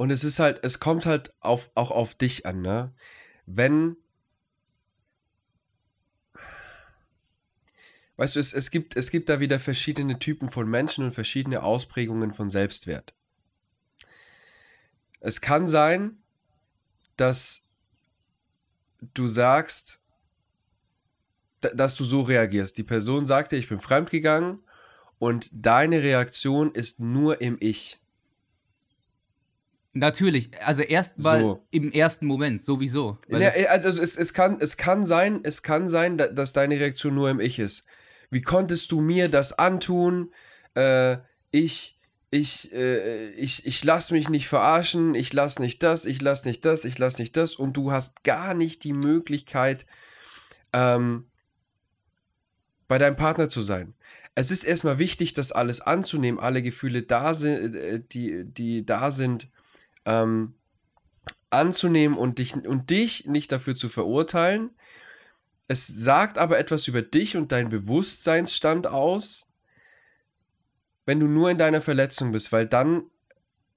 Und 0.00 0.08
es 0.08 0.24
ist 0.24 0.38
halt, 0.38 0.64
es 0.64 0.80
kommt 0.80 1.04
halt 1.04 1.28
auf, 1.40 1.70
auch 1.74 1.90
auf 1.90 2.14
dich 2.14 2.46
an, 2.46 2.62
ne? 2.62 2.94
Wenn. 3.44 3.98
Weißt 8.16 8.36
du, 8.36 8.40
es, 8.40 8.54
es, 8.54 8.70
gibt, 8.70 8.96
es 8.96 9.10
gibt 9.10 9.28
da 9.28 9.40
wieder 9.40 9.60
verschiedene 9.60 10.18
Typen 10.18 10.48
von 10.48 10.66
Menschen 10.66 11.04
und 11.04 11.10
verschiedene 11.10 11.62
Ausprägungen 11.62 12.32
von 12.32 12.48
Selbstwert. 12.48 13.14
Es 15.20 15.42
kann 15.42 15.66
sein, 15.66 16.22
dass 17.16 17.68
du 19.02 19.28
sagst, 19.28 20.00
dass 21.60 21.94
du 21.94 22.04
so 22.04 22.22
reagierst. 22.22 22.78
Die 22.78 22.84
Person 22.84 23.26
sagt 23.26 23.52
dir, 23.52 23.58
ich 23.58 23.68
bin 23.68 23.80
fremdgegangen 23.80 24.64
und 25.18 25.50
deine 25.52 26.02
Reaktion 26.02 26.72
ist 26.72 27.00
nur 27.00 27.42
im 27.42 27.58
Ich. 27.60 28.00
Natürlich, 29.92 30.50
also 30.64 30.82
erstmal 30.82 31.40
so. 31.40 31.66
im 31.72 31.90
ersten 31.90 32.26
Moment, 32.26 32.62
sowieso. 32.62 33.18
Ja, 33.28 33.48
also 33.70 33.88
es, 33.88 34.16
es, 34.16 34.32
kann, 34.32 34.58
es, 34.60 34.76
kann 34.76 35.04
sein, 35.04 35.40
es 35.42 35.62
kann 35.62 35.88
sein, 35.88 36.16
dass 36.16 36.52
deine 36.52 36.78
Reaktion 36.78 37.14
nur 37.14 37.28
im 37.28 37.40
Ich 37.40 37.58
ist. 37.58 37.84
Wie 38.30 38.42
konntest 38.42 38.92
du 38.92 39.00
mir 39.00 39.28
das 39.28 39.58
antun? 39.58 40.32
Äh, 40.76 41.16
ich, 41.50 41.98
ich, 42.30 42.72
äh, 42.72 43.30
ich, 43.30 43.66
ich 43.66 43.82
lass 43.82 44.12
mich 44.12 44.28
nicht 44.28 44.46
verarschen, 44.46 45.16
ich 45.16 45.32
lass 45.32 45.58
nicht 45.58 45.82
das, 45.82 46.04
ich 46.04 46.22
lass 46.22 46.44
nicht 46.44 46.64
das, 46.64 46.84
ich 46.84 46.96
lass 46.98 47.18
nicht 47.18 47.36
das 47.36 47.56
und 47.56 47.72
du 47.72 47.90
hast 47.90 48.22
gar 48.22 48.54
nicht 48.54 48.84
die 48.84 48.92
Möglichkeit, 48.92 49.86
ähm, 50.72 51.26
bei 52.86 52.98
deinem 52.98 53.16
Partner 53.16 53.48
zu 53.48 53.62
sein. 53.62 53.94
Es 54.36 54.52
ist 54.52 54.62
erstmal 54.62 54.98
wichtig, 54.98 55.32
das 55.32 55.50
alles 55.50 55.80
anzunehmen, 55.80 56.38
alle 56.38 56.62
Gefühle 56.62 57.02
da 57.02 57.34
sind, 57.34 57.74
äh, 57.74 58.00
die, 58.00 58.44
die 58.44 58.86
da 58.86 59.10
sind 59.10 59.48
ähm, 60.10 60.54
anzunehmen 61.50 62.16
und 62.18 62.38
dich, 62.38 62.54
und 62.54 62.90
dich 62.90 63.26
nicht 63.26 63.52
dafür 63.52 63.76
zu 63.76 63.88
verurteilen. 63.88 64.70
Es 65.68 65.86
sagt 65.86 66.38
aber 66.38 66.58
etwas 66.58 66.88
über 66.88 67.02
dich 67.02 67.36
und 67.36 67.52
deinen 67.52 67.68
Bewusstseinsstand 67.68 68.86
aus, 68.86 69.52
wenn 71.06 71.20
du 71.20 71.26
nur 71.26 71.50
in 71.50 71.58
deiner 71.58 71.80
Verletzung 71.80 72.32
bist, 72.32 72.52
weil 72.52 72.66
dann 72.66 73.04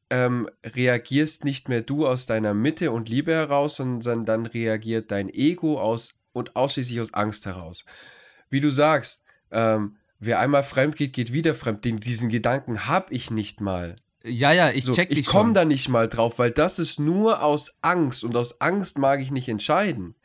ähm, 0.10 0.50
reagierst 0.64 1.46
nicht 1.46 1.70
mehr 1.70 1.82
du 1.82 2.08
aus 2.08 2.26
deiner 2.26 2.54
Mitte 2.54 2.92
und 2.92 3.10
Liebe 3.10 3.34
heraus, 3.34 3.78
sondern 3.78 4.26
dann 4.26 4.46
reagiert 4.46 5.12
dein 5.12 5.30
Ego 5.30 5.80
aus 5.80 6.16
und 6.32 6.56
ausschließlich 6.56 7.00
aus 7.00 7.14
Angst 7.14 7.46
heraus. 7.46 7.86
Wie 8.50 8.60
du 8.60 8.70
sagst, 8.70 9.26
ähm, 9.52 9.98
wer 10.20 10.40
einmal 10.40 10.64
fremd 10.64 10.96
geht, 10.96 11.14
geht 11.14 11.34
wieder 11.34 11.56
fremd. 11.56 11.86
Den, 11.86 12.00
diesen 12.00 12.30
Gedanken 12.30 12.88
habe 12.88 13.14
ich 13.14 13.32
nicht 13.32 13.62
mal. 13.62 13.96
Ja, 14.26 14.54
ja, 14.54 14.72
ich 14.72 14.86
so, 14.86 14.94
check 14.94 15.10
dich 15.10 15.20
Ich 15.20 15.26
komme 15.26 15.54
da 15.54 15.66
nicht 15.66 15.90
mal 15.90 16.08
drauf, 16.08 16.40
weil 16.40 16.52
das 16.52 16.80
ist 16.80 17.00
nur 17.00 17.44
aus 17.44 17.78
Angst 17.82 18.24
und 18.24 18.36
aus 18.36 18.62
Angst 18.62 18.98
mag 18.98 19.20
ich 19.20 19.32
nicht 19.32 19.50
entscheiden. 19.50 20.16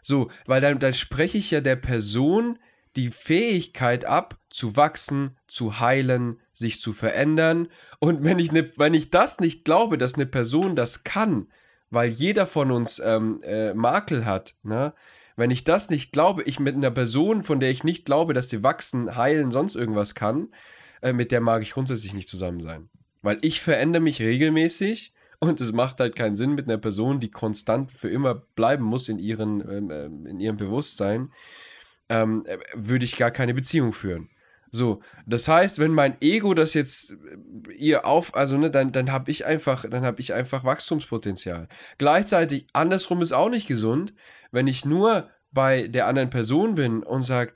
So, 0.00 0.30
weil 0.46 0.60
dann, 0.60 0.78
dann 0.78 0.94
spreche 0.94 1.38
ich 1.38 1.50
ja 1.50 1.60
der 1.60 1.76
Person 1.76 2.58
die 2.96 3.10
Fähigkeit 3.10 4.04
ab, 4.04 4.38
zu 4.50 4.76
wachsen, 4.76 5.36
zu 5.46 5.80
heilen, 5.80 6.40
sich 6.52 6.80
zu 6.80 6.92
verändern. 6.92 7.68
Und 8.00 8.24
wenn 8.24 8.38
ich, 8.38 8.52
ne, 8.52 8.70
wenn 8.76 8.94
ich 8.94 9.10
das 9.10 9.40
nicht 9.40 9.64
glaube, 9.64 9.96
dass 9.96 10.14
eine 10.14 10.26
Person 10.26 10.76
das 10.76 11.04
kann, 11.04 11.48
weil 11.90 12.10
jeder 12.10 12.46
von 12.46 12.70
uns 12.70 13.00
ähm, 13.04 13.40
äh, 13.42 13.74
Makel 13.74 14.26
hat, 14.26 14.54
ne? 14.62 14.92
wenn 15.36 15.50
ich 15.50 15.64
das 15.64 15.90
nicht 15.90 16.12
glaube, 16.12 16.42
ich 16.42 16.58
mit 16.58 16.74
einer 16.74 16.90
Person, 16.90 17.42
von 17.42 17.60
der 17.60 17.70
ich 17.70 17.84
nicht 17.84 18.04
glaube, 18.04 18.34
dass 18.34 18.50
sie 18.50 18.62
wachsen, 18.62 19.16
heilen, 19.16 19.50
sonst 19.50 19.74
irgendwas 19.74 20.14
kann, 20.14 20.48
äh, 21.00 21.12
mit 21.12 21.32
der 21.32 21.40
mag 21.40 21.62
ich 21.62 21.72
grundsätzlich 21.72 22.14
nicht 22.14 22.28
zusammen 22.28 22.60
sein. 22.60 22.90
Weil 23.22 23.38
ich 23.42 23.60
verändere 23.60 24.02
mich 24.02 24.20
regelmäßig 24.20 25.12
und 25.38 25.60
es 25.60 25.72
macht 25.72 26.00
halt 26.00 26.16
keinen 26.16 26.36
Sinn 26.36 26.54
mit 26.54 26.68
einer 26.68 26.78
Person, 26.78 27.20
die 27.20 27.30
konstant 27.30 27.90
für 27.90 28.10
immer 28.10 28.34
bleiben 28.34 28.84
muss 28.84 29.08
in, 29.08 29.18
ihren, 29.18 29.60
ähm, 29.60 29.90
ähm 29.90 30.26
in 30.26 30.40
ihrem 30.40 30.56
Bewusstsein, 30.56 31.32
ähm, 32.08 32.44
äh, 32.46 32.58
würde 32.74 33.04
ich 33.04 33.16
gar 33.16 33.30
keine 33.30 33.54
Beziehung 33.54 33.92
führen. 33.92 34.28
So, 34.74 35.02
das 35.26 35.48
heißt, 35.48 35.80
wenn 35.80 35.92
mein 35.92 36.16
Ego 36.22 36.54
das 36.54 36.72
jetzt 36.72 37.12
äh, 37.12 37.72
ihr 37.74 38.06
auf, 38.06 38.34
also 38.34 38.56
ne, 38.56 38.70
dann, 38.70 38.90
dann 38.90 39.12
habe 39.12 39.30
ich 39.30 39.44
einfach, 39.44 39.84
dann 39.88 40.04
habe 40.04 40.20
ich 40.20 40.32
einfach 40.32 40.64
Wachstumspotenzial. 40.64 41.68
Gleichzeitig, 41.98 42.66
andersrum 42.72 43.20
ist 43.20 43.32
auch 43.32 43.50
nicht 43.50 43.68
gesund, 43.68 44.14
wenn 44.50 44.66
ich 44.66 44.84
nur 44.84 45.28
bei 45.50 45.88
der 45.88 46.06
anderen 46.06 46.30
Person 46.30 46.74
bin 46.74 47.02
und 47.02 47.22
sage, 47.22 47.52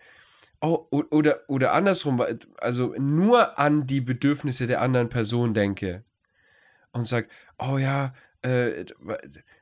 Oh, 0.61 0.87
oder, 0.91 1.41
oder 1.49 1.73
andersrum, 1.75 2.25
also 2.59 2.95
nur 2.99 3.59
an 3.59 3.87
die 3.87 4.01
Bedürfnisse 4.01 4.67
der 4.67 4.81
anderen 4.81 5.09
Person 5.09 5.55
denke 5.55 6.05
und 6.93 7.07
sage, 7.07 7.29
oh 7.59 7.79
ja, 7.79 8.15
äh, 8.43 8.87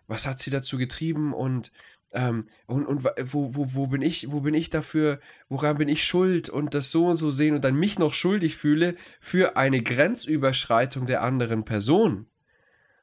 was 0.07 0.26
hat 0.26 0.38
sie 0.38 0.50
dazu 0.50 0.78
getrieben 0.78 1.33
und, 1.35 1.72
ähm, 2.12 2.46
und, 2.66 2.87
und 2.87 3.04
wo, 3.04 3.54
wo, 3.57 3.74
wo 3.74 3.87
bin 3.88 4.02
ich, 4.02 4.30
wo 4.30 4.40
bin 4.40 4.54
ich 4.54 4.70
dafür, 4.70 5.18
woran 5.48 5.78
bin 5.78 5.88
ich 5.88 6.04
schuld 6.04 6.48
und 6.48 6.74
das 6.74 6.90
so 6.90 7.07
und 7.07 7.16
so 7.16 7.30
sehen 7.30 7.54
und 7.54 7.64
dann 7.64 7.74
mich 7.74 7.98
noch 7.98 8.14
schuldig 8.14 8.57
fühle 8.57 8.94
für 9.20 9.57
eine 9.57 9.83
Grenzüberschreitung 9.83 11.07
der 11.07 11.22
anderen 11.22 11.64
Person, 11.64 12.26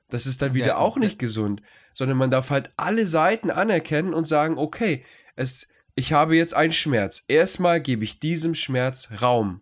Das 0.10 0.27
ist 0.27 0.41
dann 0.41 0.54
wieder 0.54 0.67
Ja, 0.67 0.77
auch 0.77 0.97
nicht 0.97 1.19
gesund, 1.19 1.62
sondern 1.93 2.17
man 2.17 2.32
darf 2.32 2.49
halt 2.49 2.69
alle 2.77 3.08
Seiten 3.08 3.49
anerkennen 3.49 4.13
und 4.13 4.25
sagen, 4.25 4.58
okay, 4.58 5.04
es, 5.36 5.67
ich 5.95 6.13
habe 6.13 6.36
jetzt 6.36 6.54
einen 6.54 6.71
Schmerz. 6.71 7.23
Erstmal 7.27 7.82
gebe 7.82 8.04
ich 8.04 8.19
diesem 8.19 8.56
Schmerz 8.56 9.10
Raum. 9.21 9.62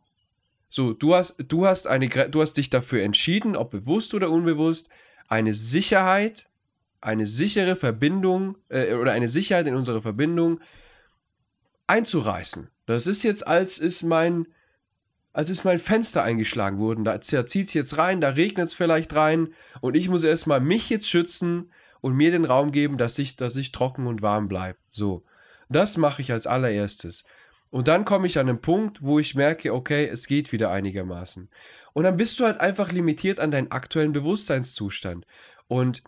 So, 0.68 0.94
du 0.94 1.16
hast, 1.16 1.38
du 1.48 1.66
hast 1.66 1.88
eine, 1.88 2.08
du 2.08 2.42
hast 2.42 2.54
dich 2.54 2.70
dafür 2.70 3.04
entschieden, 3.04 3.56
ob 3.56 3.72
bewusst 3.72 4.14
oder 4.14 4.30
unbewusst, 4.30 4.90
eine 5.28 5.54
Sicherheit, 5.54 6.48
eine 7.02 7.26
sichere 7.26 7.76
Verbindung 7.76 8.58
äh, 8.70 8.94
oder 8.94 9.12
eine 9.14 9.28
Sicherheit 9.28 9.68
in 9.68 9.76
unserer 9.76 10.02
Verbindung 10.02 10.60
einzureißen. 11.88 12.70
Das 12.86 13.08
ist 13.08 13.24
jetzt, 13.24 13.48
als 13.48 13.80
ist 13.80 14.04
mein, 14.04 14.48
als 15.34 15.50
ist 15.50 15.64
mein 15.64 15.80
Fenster 15.80 16.24
eingeschlagen 16.24 16.78
worden. 16.78 17.04
Da 17.04 17.20
zieht 17.22 17.68
es 17.68 17.74
jetzt 17.74 17.98
rein, 17.98 18.22
da 18.22 18.30
regnet 18.30 18.68
es 18.68 18.76
vielleicht 18.76 19.16
rein 19.16 19.50
und 19.82 19.96
ich 19.96 20.08
muss 20.08 20.24
erstmal 20.24 20.60
mich 20.60 20.90
jetzt 20.90 21.10
schützen 21.10 21.72
und 22.02 22.16
mir 22.16 22.30
den 22.32 22.46
Raum 22.46 22.72
geben, 22.72 22.98
dass 22.98 23.18
ich, 23.18 23.36
dass 23.36 23.56
ich 23.56 23.72
trocken 23.72 24.06
und 24.06 24.22
warm 24.22 24.48
bleibe. 24.48 24.78
So. 24.90 25.24
Das 25.70 25.98
mache 25.98 26.22
ich 26.22 26.32
als 26.32 26.48
allererstes. 26.48 27.24
Und 27.72 27.88
dann 27.88 28.04
komme 28.04 28.26
ich 28.26 28.40
an 28.40 28.50
einen 28.50 28.62
Punkt, 28.62 29.04
wo 29.04 29.20
ich 29.20 29.36
merke, 29.36 29.74
okay, 29.74 30.08
es 30.08 30.26
geht 30.26 30.52
wieder 30.52 30.72
einigermaßen. 30.72 31.50
Und 31.94 32.04
dann 32.04 32.18
bist 32.18 32.40
du 32.40 32.46
halt 32.46 32.60
einfach 32.60 32.92
limitiert 32.92 33.40
an 33.40 33.52
deinen 33.52 33.72
aktuellen 33.72 34.12
Bewusstseinszustand. 34.12 35.26
Und 35.68 36.04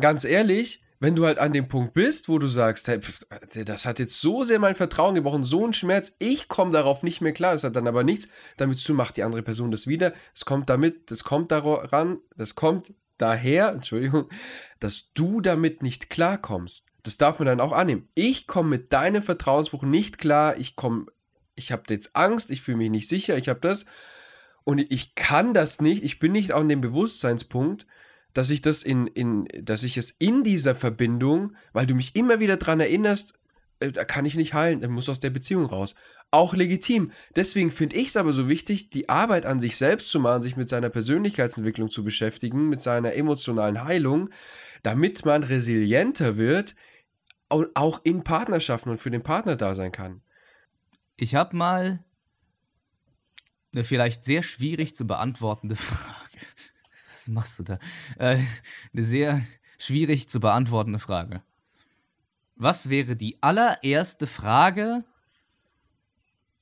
ganz 0.00 0.24
ehrlich, 0.24 0.82
wenn 0.98 1.16
du 1.16 1.24
halt 1.24 1.38
an 1.38 1.52
dem 1.52 1.68
Punkt 1.68 1.94
bist, 1.94 2.28
wo 2.28 2.38
du 2.38 2.46
sagst, 2.46 2.88
hey, 2.88 3.00
pf, 3.00 3.24
das 3.64 3.86
hat 3.86 3.98
jetzt 3.98 4.20
so 4.20 4.44
sehr 4.44 4.58
mein 4.58 4.74
Vertrauen 4.74 5.14
gebrochen, 5.14 5.44
so 5.44 5.66
ein 5.66 5.72
Schmerz, 5.72 6.14
ich 6.18 6.48
komme 6.48 6.72
darauf 6.72 7.02
nicht 7.02 7.22
mehr 7.22 7.32
klar. 7.32 7.52
Das 7.52 7.64
hat 7.64 7.74
dann 7.74 7.88
aber 7.88 8.04
nichts 8.04 8.28
damit 8.58 8.78
zu 8.78 8.92
macht 8.92 9.16
die 9.16 9.22
andere 9.22 9.42
Person 9.42 9.70
das 9.70 9.86
wieder. 9.86 10.12
Es 10.34 10.44
kommt 10.44 10.68
damit, 10.68 11.10
das 11.10 11.24
kommt 11.24 11.52
daran, 11.52 12.18
das 12.36 12.54
kommt 12.54 12.92
daher, 13.16 13.68
Entschuldigung, 13.74 14.28
dass 14.78 15.12
du 15.14 15.40
damit 15.40 15.82
nicht 15.82 16.10
klarkommst. 16.10 16.89
Das 17.02 17.18
darf 17.18 17.38
man 17.38 17.46
dann 17.46 17.60
auch 17.60 17.72
annehmen. 17.72 18.08
Ich 18.14 18.46
komme 18.46 18.68
mit 18.68 18.92
deinem 18.92 19.22
Vertrauensbruch 19.22 19.82
nicht 19.82 20.18
klar. 20.18 20.56
Ich 20.58 20.76
komme, 20.76 21.06
ich 21.54 21.72
habe 21.72 21.82
jetzt 21.88 22.14
Angst, 22.14 22.50
ich 22.50 22.62
fühle 22.62 22.78
mich 22.78 22.90
nicht 22.90 23.08
sicher, 23.08 23.36
ich 23.36 23.48
habe 23.48 23.60
das. 23.60 23.86
Und 24.64 24.78
ich 24.78 25.14
kann 25.14 25.54
das 25.54 25.80
nicht, 25.80 26.02
ich 26.02 26.18
bin 26.18 26.32
nicht 26.32 26.52
an 26.52 26.68
dem 26.68 26.80
Bewusstseinspunkt, 26.80 27.86
dass 28.34 28.50
ich 28.50 28.60
das 28.60 28.82
in, 28.82 29.06
in, 29.06 29.48
dass 29.60 29.82
ich 29.82 29.96
es 29.96 30.10
in 30.10 30.44
dieser 30.44 30.74
Verbindung, 30.74 31.56
weil 31.72 31.86
du 31.86 31.94
mich 31.94 32.14
immer 32.14 32.40
wieder 32.40 32.56
dran 32.56 32.80
erinnerst, 32.80 33.34
äh, 33.80 33.90
da 33.90 34.04
kann 34.04 34.26
ich 34.26 34.36
nicht 34.36 34.54
heilen, 34.54 34.80
dann 34.80 34.92
muss 34.92 35.08
aus 35.08 35.20
der 35.20 35.30
Beziehung 35.30 35.64
raus. 35.64 35.94
Auch 36.30 36.54
legitim. 36.54 37.10
Deswegen 37.34 37.72
finde 37.72 37.96
ich 37.96 38.08
es 38.08 38.16
aber 38.16 38.32
so 38.32 38.48
wichtig, 38.48 38.90
die 38.90 39.08
Arbeit 39.08 39.46
an 39.46 39.58
sich 39.58 39.76
selbst 39.76 40.10
zu 40.10 40.20
machen, 40.20 40.42
sich 40.42 40.56
mit 40.56 40.68
seiner 40.68 40.90
Persönlichkeitsentwicklung 40.90 41.90
zu 41.90 42.04
beschäftigen, 42.04 42.68
mit 42.68 42.80
seiner 42.80 43.14
emotionalen 43.14 43.82
Heilung, 43.82 44.30
damit 44.82 45.24
man 45.24 45.42
resilienter 45.42 46.36
wird 46.36 46.76
auch 47.50 48.00
in 48.04 48.24
Partnerschaften 48.24 48.90
und 48.90 48.98
für 48.98 49.10
den 49.10 49.22
Partner 49.22 49.56
da 49.56 49.74
sein 49.74 49.92
kann. 49.92 50.22
Ich 51.16 51.34
habe 51.34 51.56
mal 51.56 52.02
eine 53.72 53.84
vielleicht 53.84 54.24
sehr 54.24 54.42
schwierig 54.42 54.94
zu 54.94 55.06
beantwortende 55.06 55.76
Frage. 55.76 56.38
Was 57.10 57.28
machst 57.28 57.58
du 57.58 57.62
da? 57.64 57.78
Äh, 58.18 58.38
eine 58.92 59.02
sehr 59.02 59.42
schwierig 59.78 60.28
zu 60.28 60.40
beantwortende 60.40 60.98
Frage. 60.98 61.42
Was 62.56 62.90
wäre 62.90 63.16
die 63.16 63.42
allererste 63.42 64.26
Frage, 64.26 65.04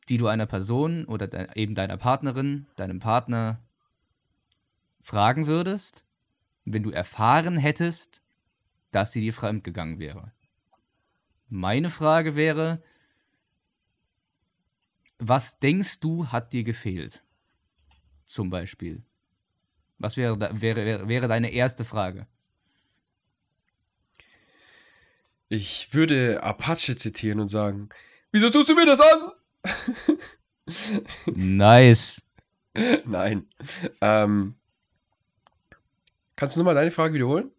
die 0.08 0.18
du 0.18 0.26
einer 0.26 0.46
Person 0.46 1.04
oder 1.04 1.26
de 1.26 1.48
eben 1.54 1.74
deiner 1.74 1.96
Partnerin, 1.96 2.66
deinem 2.76 3.00
Partner 3.00 3.60
fragen 5.00 5.46
würdest, 5.46 6.04
wenn 6.64 6.82
du 6.82 6.90
erfahren 6.90 7.56
hättest, 7.56 8.22
dass 8.90 9.12
sie 9.12 9.20
dir 9.20 9.32
fremdgegangen 9.32 9.98
wäre? 9.98 10.32
Meine 11.48 11.90
Frage 11.90 12.36
wäre, 12.36 12.82
was 15.18 15.58
denkst 15.58 16.00
du, 16.00 16.26
hat 16.28 16.52
dir 16.52 16.64
gefehlt? 16.64 17.24
Zum 18.24 18.50
Beispiel. 18.50 19.02
Was 19.98 20.16
wäre, 20.16 20.38
wäre, 20.38 20.84
wäre, 20.84 21.08
wäre 21.08 21.28
deine 21.28 21.50
erste 21.50 21.84
Frage? 21.84 22.26
Ich 25.48 25.94
würde 25.94 26.42
Apache 26.42 26.94
zitieren 26.96 27.40
und 27.40 27.48
sagen, 27.48 27.88
wieso 28.30 28.50
tust 28.50 28.68
du 28.68 28.74
mir 28.74 28.86
das 28.86 29.00
an? 29.00 29.32
Nice. 31.34 32.20
Nein. 33.06 33.48
Ähm, 34.02 34.54
kannst 36.36 36.54
du 36.54 36.60
nochmal 36.60 36.74
deine 36.74 36.90
Frage 36.90 37.14
wiederholen? 37.14 37.50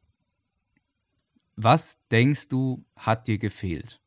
Was 1.61 1.97
denkst 2.09 2.47
du, 2.47 2.85
hat 2.95 3.27
dir 3.27 3.37
gefehlt? 3.37 4.01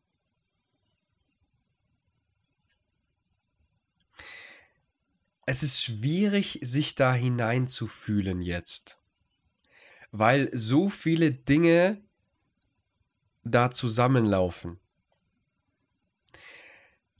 Es 5.44 5.62
ist 5.62 5.82
schwierig, 5.82 6.60
sich 6.62 6.94
da 6.94 7.12
hineinzufühlen 7.12 8.40
jetzt. 8.40 8.98
Weil 10.12 10.48
so 10.54 10.88
viele 10.88 11.30
Dinge 11.30 12.02
da 13.44 13.70
zusammenlaufen. 13.70 14.80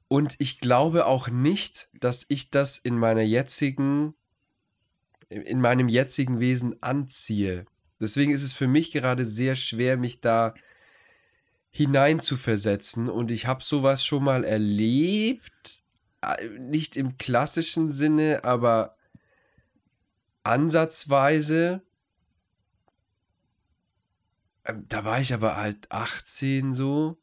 Und 0.08 0.36
ich 0.38 0.60
glaube 0.60 1.04
auch 1.04 1.28
nicht, 1.28 1.90
dass 1.92 2.24
ich 2.30 2.50
das 2.50 2.78
in 2.78 2.96
meiner 2.96 3.20
jetzigen, 3.20 4.14
in 5.28 5.60
meinem 5.60 5.88
jetzigen 5.88 6.40
Wesen 6.40 6.82
anziehe. 6.82 7.66
Deswegen 8.02 8.32
ist 8.32 8.42
es 8.42 8.52
für 8.52 8.66
mich 8.66 8.90
gerade 8.90 9.24
sehr 9.24 9.54
schwer, 9.54 9.96
mich 9.96 10.20
da 10.20 10.54
hineinzuversetzen. 11.70 13.08
Und 13.08 13.30
ich 13.30 13.46
habe 13.46 13.62
sowas 13.62 14.04
schon 14.04 14.24
mal 14.24 14.42
erlebt, 14.44 15.82
äh, 16.20 16.48
nicht 16.58 16.96
im 16.96 17.16
klassischen 17.16 17.90
Sinne, 17.90 18.42
aber 18.42 18.96
ansatzweise. 20.42 21.82
Ähm, 24.64 24.84
Da 24.88 25.04
war 25.04 25.20
ich 25.20 25.32
aber 25.32 25.56
halt 25.56 25.90
18 25.92 26.72
so. 26.72 27.18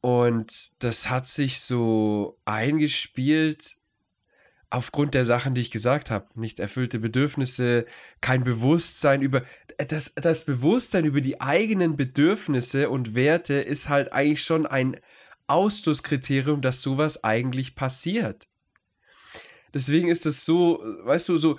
Und 0.00 0.82
das 0.82 1.10
hat 1.10 1.26
sich 1.26 1.60
so 1.60 2.38
eingespielt 2.46 3.76
aufgrund 4.74 5.14
der 5.14 5.24
Sachen, 5.24 5.54
die 5.54 5.60
ich 5.60 5.70
gesagt 5.70 6.10
habe. 6.10 6.26
Nicht 6.34 6.58
erfüllte 6.58 6.98
Bedürfnisse, 6.98 7.86
kein 8.20 8.44
Bewusstsein 8.44 9.22
über. 9.22 9.42
Das, 9.88 10.14
das 10.14 10.44
Bewusstsein 10.44 11.04
über 11.04 11.20
die 11.20 11.40
eigenen 11.40 11.96
Bedürfnisse 11.96 12.90
und 12.90 13.14
Werte 13.14 13.54
ist 13.54 13.88
halt 13.88 14.12
eigentlich 14.12 14.42
schon 14.42 14.66
ein 14.66 14.96
Ausschlusskriterium, 15.46 16.60
dass 16.60 16.82
sowas 16.82 17.22
eigentlich 17.22 17.74
passiert. 17.74 18.48
Deswegen 19.72 20.08
ist 20.08 20.26
es 20.26 20.44
so, 20.44 20.82
weißt 21.02 21.28
du, 21.28 21.38
so, 21.38 21.58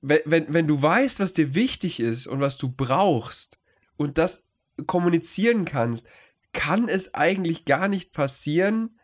wenn, 0.00 0.20
wenn, 0.24 0.52
wenn 0.52 0.66
du 0.66 0.80
weißt, 0.80 1.20
was 1.20 1.32
dir 1.32 1.54
wichtig 1.54 2.00
ist 2.00 2.26
und 2.26 2.40
was 2.40 2.58
du 2.58 2.68
brauchst 2.70 3.58
und 3.96 4.18
das 4.18 4.50
kommunizieren 4.86 5.64
kannst, 5.64 6.06
kann 6.52 6.88
es 6.88 7.14
eigentlich 7.14 7.64
gar 7.64 7.88
nicht 7.88 8.12
passieren. 8.12 8.98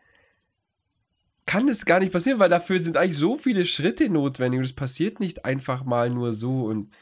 Kann 1.49 1.67
es 1.67 1.85
gar 1.85 1.99
nicht 1.99 2.13
passieren, 2.13 2.37
weil 2.37 2.49
dafür 2.49 2.79
sind 2.79 2.95
eigentlich 2.95 3.17
so 3.17 3.35
viele 3.35 3.65
Schritte 3.65 4.07
notwendig 4.07 4.59
und 4.59 4.65
es 4.65 4.73
passiert 4.73 5.19
nicht 5.19 5.45
einfach 5.45 5.83
mal 5.83 6.11
nur 6.11 6.31
so 6.31 6.65
und 6.65 6.93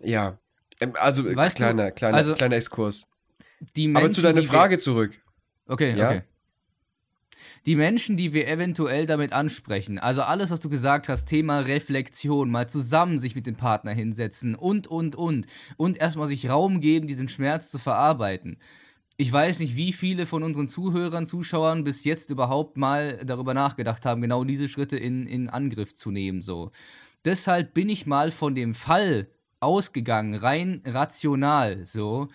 ja. 0.00 0.36
Ähm, 0.80 0.94
Also 0.98 1.24
Weißt 1.24 1.58
du, 1.58 1.62
kleiner, 1.62 1.92
kleiner, 1.92 2.16
also 2.16 2.34
kleiner 2.34 2.56
Exkurs. 2.56 3.06
Die 3.76 3.86
Menschen, 3.86 4.04
Aber 4.04 4.12
zu 4.12 4.20
deiner 4.20 4.42
Frage 4.42 4.78
zurück. 4.78 5.16
Okay, 5.68 5.96
Ja? 5.96 6.08
okay. 6.08 6.22
Die 7.64 7.76
Menschen, 7.76 8.16
die 8.16 8.32
wir 8.32 8.48
eventuell 8.48 9.06
damit 9.06 9.32
ansprechen, 9.32 10.00
also 10.00 10.22
alles, 10.22 10.50
was 10.50 10.58
du 10.58 10.68
gesagt 10.68 11.08
hast, 11.08 11.26
Thema 11.26 11.60
Reflexion, 11.60 12.50
mal 12.50 12.68
zusammen 12.68 13.20
sich 13.20 13.36
mit 13.36 13.46
dem 13.46 13.54
Partner 13.54 13.92
hinsetzen 13.92 14.56
und, 14.56 14.88
und, 14.88 15.14
und. 15.14 15.46
Und 15.76 15.98
erstmal 15.98 16.26
sich 16.26 16.50
Raum 16.50 16.80
geben, 16.80 17.06
diesen 17.06 17.28
Schmerz 17.28 17.70
zu 17.70 17.78
verarbeiten. 17.78 18.58
Ich 19.22 19.30
weiß 19.30 19.60
nicht, 19.60 19.76
wie 19.76 19.92
viele 19.92 20.26
von 20.26 20.42
unseren 20.42 20.66
Zuhörern, 20.66 21.26
Zuschauern 21.26 21.84
bis 21.84 22.02
jetzt 22.02 22.30
überhaupt 22.30 22.76
mal 22.76 23.20
darüber 23.24 23.54
nachgedacht 23.54 24.04
haben, 24.04 24.20
genau 24.20 24.42
diese 24.42 24.66
Schritte 24.66 24.96
in, 24.96 25.28
in 25.28 25.48
Angriff 25.48 25.94
zu 25.94 26.10
nehmen. 26.10 26.42
So. 26.42 26.72
Deshalb 27.24 27.72
bin 27.72 27.88
ich 27.88 28.04
mal 28.04 28.32
von 28.32 28.56
dem 28.56 28.74
Fall 28.74 29.28
ausgegangen, 29.60 30.34
rein 30.34 30.82
rational, 30.84 31.86
so. 31.86 32.30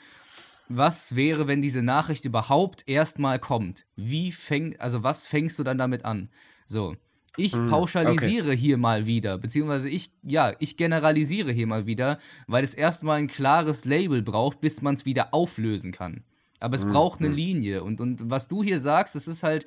Was 0.69 1.17
wäre, 1.17 1.45
wenn 1.45 1.61
diese 1.61 1.81
Nachricht 1.83 2.23
überhaupt 2.23 2.87
erstmal 2.87 3.37
kommt? 3.37 3.85
Wie 3.97 4.31
fängt, 4.31 4.79
also 4.79 5.03
was 5.03 5.27
fängst 5.27 5.59
du 5.59 5.65
dann 5.65 5.77
damit 5.77 6.05
an? 6.05 6.29
So. 6.65 6.95
Ich 7.35 7.51
pauschalisiere 7.51 8.53
hier 8.53 8.77
mal 8.77 9.05
wieder, 9.05 9.37
beziehungsweise 9.37 9.89
ich, 9.89 10.11
ja, 10.23 10.53
ich 10.59 10.77
generalisiere 10.77 11.51
hier 11.51 11.67
mal 11.67 11.85
wieder, 11.85 12.17
weil 12.47 12.63
es 12.63 12.73
erstmal 12.73 13.19
ein 13.19 13.27
klares 13.27 13.83
Label 13.83 14.21
braucht, 14.21 14.61
bis 14.61 14.81
man 14.81 14.95
es 14.95 15.05
wieder 15.05 15.33
auflösen 15.33 15.91
kann. 15.91 16.23
Aber 16.59 16.75
es 16.75 16.85
braucht 16.85 17.19
eine 17.19 17.29
Linie. 17.29 17.83
Und, 17.83 18.01
und 18.01 18.29
was 18.29 18.47
du 18.47 18.63
hier 18.63 18.79
sagst, 18.79 19.15
das 19.15 19.27
ist 19.27 19.43
halt, 19.43 19.65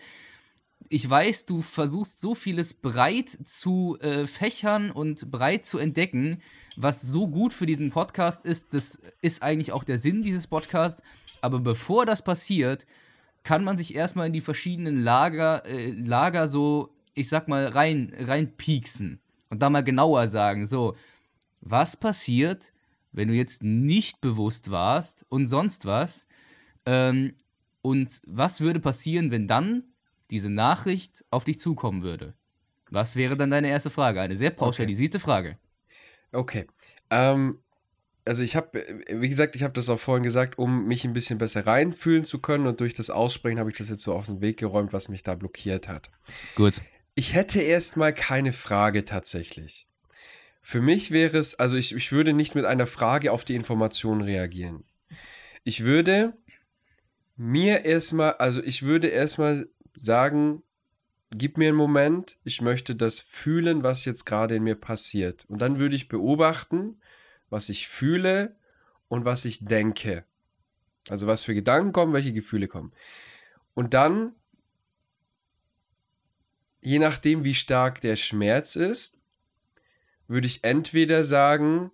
ich 0.88 1.09
weiß, 1.09 1.46
du 1.46 1.61
versuchst 1.61 2.20
so 2.20 2.35
vieles 2.35 2.74
breit 2.74 3.29
zu 3.44 3.96
äh, 4.00 4.26
fächern 4.26 4.90
und 4.90 5.31
breit 5.31 5.64
zu 5.64 5.79
entdecken, 5.79 6.40
was 6.76 7.03
so 7.03 7.29
gut 7.29 7.55
für 7.55 7.66
diesen 7.66 7.90
Podcast 7.90 8.44
ist. 8.44 8.74
Das 8.74 8.98
ist 9.20 9.42
eigentlich 9.42 9.72
auch 9.72 9.85
der 9.85 9.98
Sinn 9.98 10.22
dieses 10.22 10.46
Podcasts. 10.46 11.03
Aber 11.42 11.61
bevor 11.61 12.07
das 12.07 12.22
passiert, 12.22 12.87
kann 13.44 13.64
man 13.64 13.76
sich 13.76 13.94
erstmal 13.94 14.26
in 14.26 14.33
die 14.33 14.40
verschiedenen 14.40 15.03
Lager, 15.03 15.64
äh, 15.66 15.90
Lager 15.90 16.48
so, 16.48 16.90
ich 17.14 17.29
sag 17.29 17.48
mal, 17.48 17.66
rein, 17.66 18.12
rein 18.18 18.57
pieksen. 18.57 19.20
Und 19.48 19.62
da 19.62 19.70
mal 19.70 19.85
genauer 19.85 20.26
sagen, 20.26 20.66
so, 20.66 20.96
was 21.61 21.96
passiert, 21.96 22.72
wenn 23.12 23.29
du 23.29 23.35
jetzt 23.35 23.62
nicht 23.62 24.20
bewusst 24.20 24.70
warst 24.70 25.24
und 25.29 25.46
sonst 25.46 25.87
was? 25.87 26.26
Ähm, 26.87 27.35
und 27.83 28.21
was 28.27 28.61
würde 28.61 28.81
passieren, 28.81 29.31
wenn 29.31 29.47
dann 29.47 29.85
diese 30.31 30.51
Nachricht 30.51 31.25
auf 31.31 31.45
dich 31.45 31.59
zukommen 31.59 32.03
würde? 32.03 32.35
Was 32.90 33.16
wäre 33.16 33.37
dann 33.37 33.51
deine 33.51 33.69
erste 33.69 33.90
Frage? 33.90 34.21
Eine 34.21 34.37
sehr 34.37 34.51
pauschalisierte 34.51 35.19
okay. 35.19 35.25
Frage. 35.25 35.59
Okay. 36.33 36.66
Ähm, 37.11 37.59
also 38.25 38.43
ich 38.43 38.57
habe, 38.57 38.85
wie 39.09 39.29
gesagt, 39.29 39.57
ich 39.57 39.62
habe 39.62 39.73
das 39.73 39.88
auch 39.88 39.99
vorhin 39.99 40.23
gesagt, 40.23 40.59
um 40.59 40.87
mich 40.87 41.05
ein 41.05 41.12
bisschen 41.12 41.38
besser 41.38 41.66
reinfühlen 41.66 42.25
zu 42.25 42.40
können 42.40 42.66
und 42.66 42.81
durch 42.81 42.95
das 42.95 43.11
Aussprechen 43.11 43.59
habe 43.59 43.71
ich 43.71 43.77
das 43.77 43.88
jetzt 43.88 44.03
so 44.03 44.12
auf 44.12 44.27
den 44.27 44.40
Weg 44.40 44.59
geräumt, 44.59 44.93
was 44.93 45.09
mich 45.09 45.23
da 45.23 45.35
blockiert 45.35 45.88
hat. 45.88 46.11
Gut. 46.55 46.81
Ich 47.14 47.35
hätte 47.35 47.61
erstmal 47.61 48.14
keine 48.14 48.53
Frage 48.53 49.05
tatsächlich. 49.05 49.87
Für 50.62 50.81
mich 50.81 51.11
wäre 51.11 51.38
es, 51.38 51.59
also 51.59 51.77
ich, 51.77 51.95
ich 51.95 52.12
würde 52.12 52.33
nicht 52.33 52.55
mit 52.55 52.64
einer 52.64 52.87
Frage 52.87 53.33
auf 53.33 53.45
die 53.45 53.55
Information 53.55 54.21
reagieren. 54.21 54.85
Ich 55.64 55.85
würde 55.85 56.35
mir 57.40 57.87
erstmal, 57.87 58.35
also 58.35 58.62
ich 58.62 58.83
würde 58.83 59.09
erstmal 59.09 59.66
sagen, 59.96 60.62
gib 61.31 61.57
mir 61.57 61.68
einen 61.68 61.76
Moment, 61.79 62.37
ich 62.44 62.61
möchte 62.61 62.94
das 62.94 63.18
fühlen, 63.18 63.83
was 63.83 64.05
jetzt 64.05 64.26
gerade 64.26 64.57
in 64.57 64.62
mir 64.62 64.74
passiert. 64.74 65.46
Und 65.48 65.62
dann 65.62 65.79
würde 65.79 65.96
ich 65.96 66.09
beobachten, 66.09 67.00
was 67.48 67.70
ich 67.70 67.88
fühle 67.88 68.57
und 69.09 69.24
was 69.24 69.46
ich 69.46 69.64
denke. 69.64 70.26
Also 71.09 71.26
was 71.26 71.42
für 71.42 71.55
Gedanken 71.55 71.92
kommen, 71.92 72.12
welche 72.12 72.35
Gefühle 72.35 72.68
kommen. 72.68 72.92
Und 73.72 73.94
dann, 73.94 74.35
je 76.83 76.98
nachdem, 76.98 77.42
wie 77.42 77.55
stark 77.55 78.03
der 78.03 78.16
Schmerz 78.16 78.76
ist, 78.76 79.24
würde 80.29 80.46
ich 80.46 80.62
entweder 80.62 81.24
sagen, 81.24 81.90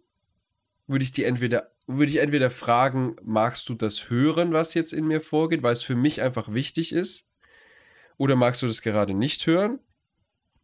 würde 0.89 1.05
ich 1.05 1.13
die 1.13 1.23
entweder, 1.23 1.71
würde 1.87 2.11
ich 2.11 2.19
entweder 2.19 2.51
fragen, 2.51 3.17
magst 3.23 3.69
du 3.69 3.75
das 3.75 4.11
hören, 4.11 4.53
was 4.53 4.75
jetzt 4.75 4.93
in 4.93 5.07
mir 5.07 5.21
vorgeht, 5.21 5.63
weil 5.63 5.73
es 5.73 5.83
für 5.83 5.95
mich 5.95 6.21
einfach 6.21 6.53
wichtig 6.53 6.93
ist? 6.93 7.33
Oder 8.19 8.35
magst 8.35 8.63
du 8.63 8.67
das 8.67 8.83
gerade 8.83 9.15
nicht 9.15 9.47
hören? 9.47 9.79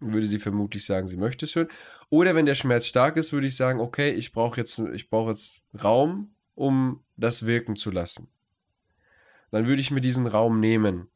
Würde 0.00 0.26
sie 0.26 0.40
vermutlich 0.40 0.84
sagen, 0.84 1.06
sie 1.06 1.16
möchte 1.16 1.44
es 1.44 1.54
hören. 1.54 1.68
Oder 2.10 2.34
wenn 2.34 2.46
der 2.46 2.56
Schmerz 2.56 2.86
stark 2.86 3.16
ist, 3.16 3.32
würde 3.32 3.46
ich 3.46 3.56
sagen, 3.56 3.80
okay, 3.80 4.10
ich 4.10 4.32
brauche 4.32 4.58
jetzt, 4.58 4.78
ich 4.78 5.10
brauche 5.10 5.30
jetzt 5.30 5.62
Raum, 5.82 6.34
um 6.54 7.04
das 7.16 7.46
wirken 7.46 7.76
zu 7.76 7.90
lassen. 7.92 8.28
Dann 9.52 9.66
würde 9.66 9.80
ich 9.80 9.92
mir 9.92 10.00
diesen 10.00 10.26
Raum 10.26 10.58
nehmen 10.58 11.08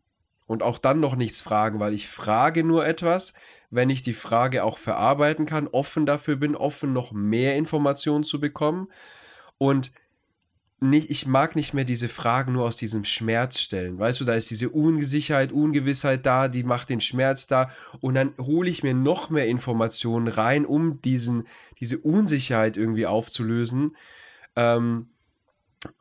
und 0.46 0.62
auch 0.62 0.78
dann 0.78 1.00
noch 1.00 1.16
nichts 1.16 1.40
fragen, 1.40 1.80
weil 1.80 1.94
ich 1.94 2.06
frage 2.06 2.62
nur 2.62 2.86
etwas, 2.86 3.34
wenn 3.70 3.90
ich 3.90 4.02
die 4.02 4.12
Frage 4.12 4.62
auch 4.62 4.78
verarbeiten 4.78 5.46
kann, 5.46 5.66
offen 5.66 6.06
dafür 6.06 6.36
bin, 6.36 6.54
offen 6.54 6.92
noch 6.92 7.10
mehr 7.10 7.56
Informationen 7.56 8.22
zu 8.22 8.38
bekommen 8.38 8.88
und 9.58 9.92
nicht, 10.78 11.10
ich 11.10 11.26
mag 11.26 11.56
nicht 11.56 11.72
mehr 11.72 11.84
diese 11.84 12.08
Fragen 12.08 12.52
nur 12.52 12.66
aus 12.66 12.76
diesem 12.76 13.04
Schmerz 13.04 13.60
stellen. 13.60 13.98
Weißt 13.98 14.20
du, 14.20 14.24
da 14.24 14.34
ist 14.34 14.50
diese 14.50 14.68
Ungesicherheit, 14.68 15.52
Ungewissheit 15.52 16.26
da, 16.26 16.48
die 16.48 16.64
macht 16.64 16.90
den 16.90 17.00
Schmerz 17.00 17.46
da 17.46 17.70
und 18.00 18.14
dann 18.14 18.34
hole 18.38 18.68
ich 18.68 18.82
mir 18.82 18.92
noch 18.92 19.30
mehr 19.30 19.46
Informationen 19.46 20.28
rein, 20.28 20.66
um 20.66 21.00
diesen, 21.00 21.44
diese 21.80 21.98
Unsicherheit 21.98 22.76
irgendwie 22.76 23.06
aufzulösen. 23.06 23.96
Ähm, 24.54 25.08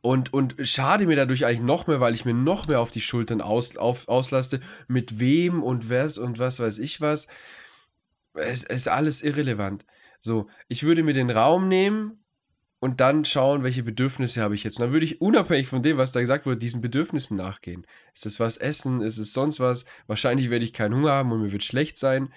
und, 0.01 0.33
und 0.33 0.55
schade 0.61 1.05
mir 1.05 1.15
dadurch 1.15 1.45
eigentlich 1.45 1.61
noch 1.61 1.87
mehr, 1.87 2.01
weil 2.01 2.15
ich 2.15 2.25
mir 2.25 2.33
noch 2.33 2.67
mehr 2.67 2.81
auf 2.81 2.91
die 2.91 3.01
Schultern 3.01 3.39
aus, 3.39 3.77
auf, 3.77 4.09
auslaste, 4.09 4.59
mit 4.87 5.19
wem 5.19 5.63
und 5.63 5.89
was 5.89 6.17
und 6.17 6.37
was 6.37 6.59
weiß 6.59 6.79
ich 6.79 6.99
was. 6.99 7.27
Es, 8.33 8.65
es 8.65 8.77
ist 8.77 8.87
alles 8.89 9.21
irrelevant. 9.21 9.85
So, 10.19 10.47
ich 10.67 10.83
würde 10.83 11.03
mir 11.03 11.13
den 11.13 11.29
Raum 11.29 11.69
nehmen 11.69 12.19
und 12.85 13.01
dann 13.01 13.25
schauen, 13.25 13.63
welche 13.63 13.81
Bedürfnisse 13.81 14.43
habe 14.43 14.53
ich 14.53 14.63
jetzt. 14.63 14.77
Und 14.77 14.83
dann 14.83 14.93
würde 14.93 15.07
ich 15.07 15.19
unabhängig 15.19 15.67
von 15.67 15.81
dem, 15.81 15.97
was 15.97 16.11
da 16.11 16.19
gesagt 16.19 16.45
wurde, 16.45 16.57
diesen 16.57 16.81
Bedürfnissen 16.81 17.35
nachgehen. 17.35 17.83
Ist 18.13 18.27
es 18.27 18.39
was 18.39 18.57
essen? 18.57 19.01
Ist 19.01 19.17
es 19.17 19.33
sonst 19.33 19.59
was? 19.59 19.85
Wahrscheinlich 20.05 20.51
werde 20.51 20.65
ich 20.65 20.71
keinen 20.71 20.93
Hunger 20.93 21.13
haben 21.13 21.31
und 21.31 21.41
mir 21.41 21.51
wird 21.51 21.63
schlecht 21.63 21.97
sein. 21.97 22.31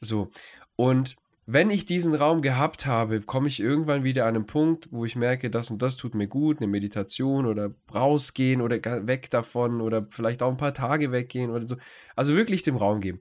So. 0.00 0.28
Und 0.74 1.14
wenn 1.46 1.70
ich 1.70 1.84
diesen 1.84 2.16
Raum 2.16 2.42
gehabt 2.42 2.84
habe, 2.84 3.20
komme 3.20 3.46
ich 3.46 3.60
irgendwann 3.60 4.02
wieder 4.02 4.26
an 4.26 4.34
einen 4.34 4.46
Punkt, 4.46 4.88
wo 4.90 5.04
ich 5.04 5.14
merke, 5.14 5.50
das 5.50 5.70
und 5.70 5.80
das 5.80 5.96
tut 5.96 6.16
mir 6.16 6.26
gut, 6.26 6.58
eine 6.58 6.66
Meditation 6.66 7.46
oder 7.46 7.70
rausgehen 7.94 8.60
oder 8.60 9.06
weg 9.06 9.30
davon 9.30 9.80
oder 9.80 10.08
vielleicht 10.10 10.42
auch 10.42 10.50
ein 10.50 10.56
paar 10.56 10.74
Tage 10.74 11.12
weggehen 11.12 11.52
oder 11.52 11.68
so. 11.68 11.76
Also 12.16 12.34
wirklich 12.34 12.64
dem 12.64 12.74
Raum 12.74 12.98
geben. 12.98 13.20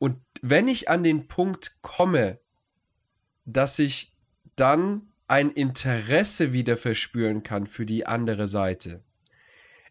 Und 0.00 0.16
wenn 0.42 0.66
ich 0.66 0.88
an 0.88 1.04
den 1.04 1.28
Punkt 1.28 1.78
komme, 1.82 2.40
dass 3.44 3.78
ich 3.78 4.16
dann 4.56 5.12
ein 5.28 5.50
Interesse 5.50 6.52
wieder 6.52 6.76
verspüren 6.76 7.42
kann 7.42 7.66
für 7.66 7.86
die 7.86 8.06
andere 8.06 8.48
Seite. 8.48 9.02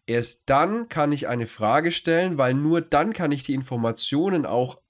Erst 0.06 0.48
dann 0.48 0.88
kann 0.88 1.12
ich 1.12 1.28
eine 1.28 1.46
Frage 1.46 1.90
stellen, 1.90 2.38
weil 2.38 2.54
nur 2.54 2.80
dann 2.80 3.12
kann 3.12 3.32
ich 3.32 3.42
die 3.42 3.54
Informationen 3.54 4.46
auch 4.46 4.80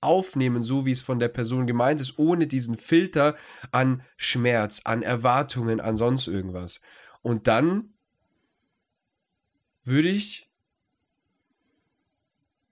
aufnehmen, 0.00 0.62
so 0.62 0.84
wie 0.84 0.92
es 0.92 1.00
von 1.00 1.18
der 1.18 1.28
Person 1.28 1.66
gemeint 1.66 2.00
ist, 2.00 2.18
ohne 2.18 2.46
diesen 2.46 2.76
Filter 2.76 3.36
an 3.72 4.02
Schmerz, 4.16 4.82
an 4.84 5.02
Erwartungen, 5.02 5.80
an 5.80 5.96
sonst 5.96 6.26
irgendwas. 6.26 6.80
Und 7.22 7.46
dann 7.46 7.94
würde 9.84 10.08
ich 10.08 10.50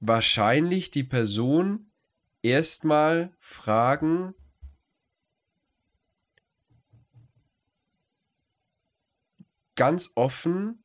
wahrscheinlich 0.00 0.90
die 0.90 1.04
Person 1.04 1.90
erstmal 2.42 3.32
fragen, 3.38 4.34
ganz 9.82 10.12
offen, 10.14 10.84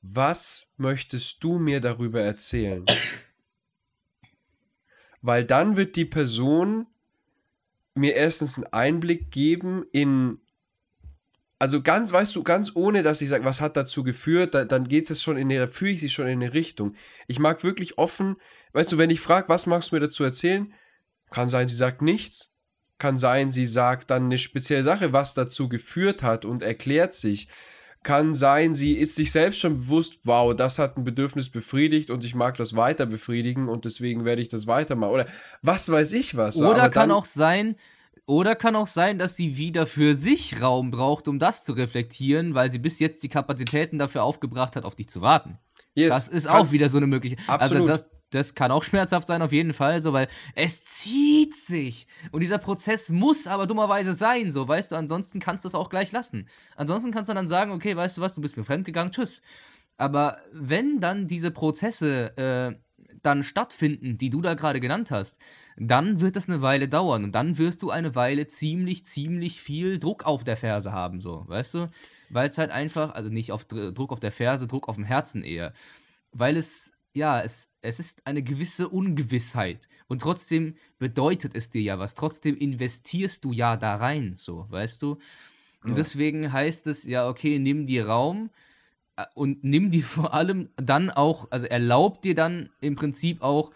was 0.00 0.72
möchtest 0.76 1.42
du 1.42 1.58
mir 1.58 1.80
darüber 1.80 2.20
erzählen? 2.20 2.86
Weil 5.22 5.44
dann 5.44 5.76
wird 5.76 5.96
die 5.96 6.04
Person 6.04 6.86
mir 7.96 8.14
erstens 8.14 8.58
einen 8.58 8.72
Einblick 8.72 9.32
geben 9.32 9.84
in, 9.90 10.38
also 11.58 11.82
ganz, 11.82 12.12
weißt 12.12 12.36
du, 12.36 12.44
ganz 12.44 12.76
ohne, 12.76 13.02
dass 13.02 13.20
ich 13.20 13.28
sage, 13.28 13.44
was 13.44 13.60
hat 13.60 13.76
dazu 13.76 14.04
geführt, 14.04 14.54
da, 14.54 14.64
dann 14.64 14.86
geht 14.86 15.10
es 15.10 15.20
schon 15.20 15.36
in 15.36 15.50
eine, 15.50 15.66
führe 15.66 15.90
ich 15.90 15.98
sie 15.98 16.10
schon 16.10 16.28
in 16.28 16.44
eine 16.44 16.54
Richtung. 16.54 16.94
Ich 17.26 17.40
mag 17.40 17.64
wirklich 17.64 17.98
offen, 17.98 18.36
weißt 18.72 18.92
du, 18.92 18.98
wenn 18.98 19.10
ich 19.10 19.18
frage, 19.18 19.48
was 19.48 19.66
magst 19.66 19.90
du 19.90 19.96
mir 19.96 20.00
dazu 20.00 20.22
erzählen, 20.22 20.72
kann 21.30 21.48
sein, 21.48 21.66
sie 21.66 21.74
sagt 21.74 22.02
nichts, 22.02 22.51
kann 23.02 23.18
sein, 23.18 23.50
sie 23.50 23.66
sagt 23.66 24.10
dann 24.10 24.26
eine 24.26 24.38
spezielle 24.38 24.84
Sache, 24.84 25.12
was 25.12 25.34
dazu 25.34 25.68
geführt 25.68 26.22
hat 26.22 26.44
und 26.44 26.62
erklärt 26.62 27.14
sich. 27.14 27.48
Kann 28.04 28.36
sein, 28.36 28.76
sie 28.76 28.92
ist 28.92 29.16
sich 29.16 29.32
selbst 29.32 29.58
schon 29.58 29.80
bewusst, 29.80 30.20
wow, 30.22 30.54
das 30.54 30.78
hat 30.78 30.96
ein 30.96 31.02
Bedürfnis 31.02 31.48
befriedigt 31.48 32.10
und 32.10 32.24
ich 32.24 32.36
mag 32.36 32.56
das 32.58 32.76
weiter 32.76 33.06
befriedigen 33.06 33.68
und 33.68 33.86
deswegen 33.86 34.24
werde 34.24 34.40
ich 34.40 34.48
das 34.48 34.68
weitermachen. 34.68 35.14
Oder 35.14 35.26
was 35.62 35.90
weiß 35.90 36.12
ich 36.12 36.36
was. 36.36 36.62
Oder 36.62 36.90
kann 36.90 37.10
auch 37.10 37.24
sein, 37.24 37.74
oder 38.24 38.54
kann 38.54 38.76
auch 38.76 38.86
sein, 38.86 39.18
dass 39.18 39.36
sie 39.36 39.56
wieder 39.56 39.88
für 39.88 40.14
sich 40.14 40.62
Raum 40.62 40.92
braucht, 40.92 41.26
um 41.26 41.40
das 41.40 41.64
zu 41.64 41.72
reflektieren, 41.72 42.54
weil 42.54 42.70
sie 42.70 42.78
bis 42.78 43.00
jetzt 43.00 43.20
die 43.24 43.28
Kapazitäten 43.28 43.98
dafür 43.98 44.22
aufgebracht 44.22 44.76
hat, 44.76 44.84
auf 44.84 44.94
dich 44.94 45.08
zu 45.08 45.22
warten. 45.22 45.58
Yes, 45.94 46.10
das 46.10 46.28
ist 46.28 46.48
auch 46.48 46.70
wieder 46.70 46.88
so 46.88 46.98
eine 46.98 47.08
Möglichkeit. 47.08 47.48
Also 47.48 47.64
absolut. 47.64 47.90
Also 47.90 48.04
das, 48.04 48.21
das 48.32 48.54
kann 48.54 48.72
auch 48.72 48.82
schmerzhaft 48.82 49.26
sein, 49.26 49.42
auf 49.42 49.52
jeden 49.52 49.72
Fall, 49.72 50.00
so, 50.00 50.12
weil 50.12 50.28
es 50.54 50.84
zieht 50.84 51.54
sich. 51.54 52.06
Und 52.32 52.40
dieser 52.40 52.58
Prozess 52.58 53.10
muss 53.10 53.46
aber 53.46 53.66
dummerweise 53.66 54.14
sein, 54.14 54.50
so, 54.50 54.66
weißt 54.66 54.92
du, 54.92 54.96
ansonsten 54.96 55.38
kannst 55.38 55.64
du 55.64 55.68
es 55.68 55.74
auch 55.74 55.88
gleich 55.88 56.12
lassen. 56.12 56.48
Ansonsten 56.76 57.12
kannst 57.12 57.30
du 57.30 57.34
dann 57.34 57.48
sagen, 57.48 57.72
okay, 57.72 57.96
weißt 57.96 58.16
du 58.16 58.20
was, 58.20 58.34
du 58.34 58.40
bist 58.40 58.56
mir 58.56 58.64
fremdgegangen, 58.64 59.12
tschüss. 59.12 59.42
Aber 59.96 60.38
wenn 60.52 61.00
dann 61.00 61.26
diese 61.28 61.50
Prozesse 61.50 62.36
äh, 62.36 62.74
dann 63.22 63.44
stattfinden, 63.44 64.18
die 64.18 64.30
du 64.30 64.40
da 64.40 64.54
gerade 64.54 64.80
genannt 64.80 65.10
hast, 65.10 65.38
dann 65.76 66.20
wird 66.20 66.36
es 66.36 66.48
eine 66.48 66.62
Weile 66.62 66.88
dauern 66.88 67.24
und 67.24 67.32
dann 67.32 67.58
wirst 67.58 67.82
du 67.82 67.90
eine 67.90 68.14
Weile 68.14 68.46
ziemlich, 68.46 69.04
ziemlich 69.06 69.60
viel 69.60 69.98
Druck 69.98 70.24
auf 70.24 70.44
der 70.44 70.56
Ferse 70.56 70.92
haben, 70.92 71.20
so, 71.20 71.44
weißt 71.46 71.74
du? 71.74 71.86
Weil 72.30 72.48
es 72.48 72.58
halt 72.58 72.70
einfach, 72.70 73.14
also 73.14 73.30
nicht 73.30 73.52
auf 73.52 73.64
Druck 73.64 74.12
auf 74.12 74.20
der 74.20 74.32
Ferse, 74.32 74.66
Druck 74.66 74.88
auf 74.88 74.96
dem 74.96 75.04
Herzen 75.04 75.42
eher. 75.42 75.72
Weil 76.32 76.56
es 76.56 76.92
ja, 77.14 77.40
es, 77.40 77.68
es 77.80 78.00
ist 78.00 78.26
eine 78.26 78.42
gewisse 78.42 78.88
Ungewissheit. 78.88 79.88
Und 80.08 80.22
trotzdem 80.22 80.74
bedeutet 80.98 81.54
es 81.54 81.68
dir 81.70 81.82
ja 81.82 81.98
was. 81.98 82.14
Trotzdem 82.14 82.56
investierst 82.56 83.44
du 83.44 83.52
ja 83.52 83.76
da 83.76 83.96
rein, 83.96 84.34
so, 84.36 84.66
weißt 84.70 85.02
du? 85.02 85.12
Und 85.82 85.90
ja. 85.90 85.94
deswegen 85.94 86.52
heißt 86.52 86.86
es 86.86 87.04
ja, 87.04 87.28
okay, 87.28 87.58
nimm 87.58 87.86
dir 87.86 88.06
Raum 88.06 88.50
äh, 89.16 89.24
und 89.34 89.62
nimm 89.64 89.90
dir 89.90 90.04
vor 90.04 90.34
allem 90.34 90.70
dann 90.76 91.10
auch, 91.10 91.48
also 91.50 91.66
erlaub 91.66 92.22
dir 92.22 92.34
dann 92.34 92.70
im 92.80 92.96
Prinzip 92.96 93.42
auch 93.42 93.72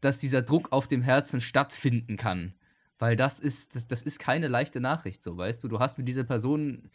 dass 0.00 0.20
dieser 0.20 0.42
Druck 0.42 0.72
auf 0.72 0.88
dem 0.88 1.02
Herzen 1.02 1.40
stattfinden 1.40 2.16
kann. 2.16 2.54
Weil 2.98 3.16
das 3.16 3.40
ist, 3.40 3.74
das, 3.74 3.86
das 3.86 4.02
ist 4.02 4.18
keine 4.18 4.48
leichte 4.48 4.80
Nachricht, 4.80 5.22
so, 5.22 5.36
weißt 5.36 5.62
du? 5.62 5.68
Du 5.68 5.78
hast 5.78 5.98
mit 5.98 6.08
dieser 6.08 6.24
Person 6.24 6.90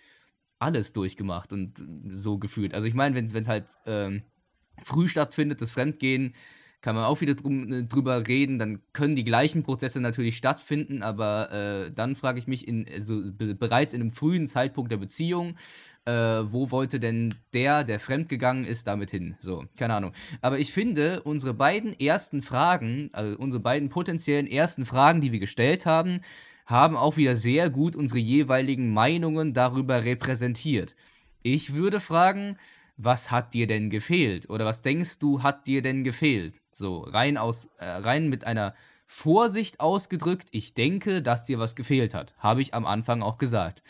alles 0.59 0.93
durchgemacht 0.93 1.53
und 1.53 1.83
so 2.09 2.37
gefühlt. 2.37 2.73
Also 2.73 2.87
ich 2.87 2.93
meine, 2.93 3.15
wenn 3.15 3.25
es 3.25 3.47
halt 3.47 3.71
ähm, 3.85 4.23
früh 4.81 5.07
stattfindet, 5.07 5.61
das 5.61 5.71
Fremdgehen, 5.71 6.33
kann 6.83 6.95
man 6.95 7.05
auch 7.05 7.21
wieder 7.21 7.33
drum, 7.33 7.71
äh, 7.71 7.83
drüber 7.83 8.27
reden. 8.27 8.59
Dann 8.59 8.81
können 8.91 9.15
die 9.15 9.23
gleichen 9.23 9.63
Prozesse 9.63 10.01
natürlich 10.01 10.37
stattfinden, 10.37 11.01
aber 11.01 11.51
äh, 11.51 11.91
dann 11.91 12.15
frage 12.15 12.37
ich 12.37 12.45
mich, 12.45 12.67
in, 12.67 12.85
also 12.93 13.21
bereits 13.37 13.93
in 13.93 14.01
einem 14.01 14.11
frühen 14.11 14.47
Zeitpunkt 14.47 14.91
der 14.91 14.97
Beziehung, 14.97 15.55
äh, 16.05 16.11
wo 16.11 16.71
wollte 16.71 16.99
denn 16.99 17.33
der, 17.53 17.85
der 17.85 18.01
fremdgegangen 18.01 18.65
ist, 18.65 18.85
damit 18.87 19.11
hin? 19.11 19.35
So, 19.39 19.63
keine 19.77 19.93
Ahnung. 19.93 20.11
Aber 20.41 20.59
ich 20.59 20.73
finde, 20.73 21.21
unsere 21.23 21.53
beiden 21.53 21.97
ersten 21.97 22.41
Fragen, 22.41 23.09
also 23.13 23.37
unsere 23.39 23.63
beiden 23.63 23.87
potenziellen 23.87 24.45
ersten 24.45 24.85
Fragen, 24.85 25.21
die 25.21 25.31
wir 25.31 25.39
gestellt 25.39 25.85
haben, 25.85 26.19
haben 26.65 26.97
auch 26.97 27.15
wieder 27.15 27.37
sehr 27.37 27.69
gut 27.69 27.95
unsere 27.95 28.19
jeweiligen 28.19 28.93
Meinungen 28.93 29.53
darüber 29.53 30.03
repräsentiert. 30.03 30.95
Ich 31.43 31.73
würde 31.73 32.01
fragen, 32.01 32.57
was 32.97 33.31
hat 33.31 33.53
dir 33.53 33.67
denn 33.67 33.89
gefehlt? 33.89 34.49
Oder 34.49 34.65
was 34.65 34.81
denkst 34.81 35.19
du, 35.19 35.43
hat 35.43 35.67
dir 35.67 35.81
denn 35.81 36.03
gefehlt? 36.03 36.61
So, 36.71 36.99
rein 36.99 37.37
aus, 37.37 37.69
äh, 37.77 37.85
rein 37.85 38.29
mit 38.29 38.45
einer 38.45 38.73
Vorsicht 39.05 39.79
ausgedrückt, 39.79 40.47
ich 40.51 40.73
denke, 40.73 41.21
dass 41.21 41.45
dir 41.45 41.59
was 41.59 41.75
gefehlt 41.75 42.13
hat. 42.13 42.35
Habe 42.37 42.61
ich 42.61 42.73
am 42.73 42.85
Anfang 42.85 43.21
auch 43.21 43.37
gesagt. 43.37 43.83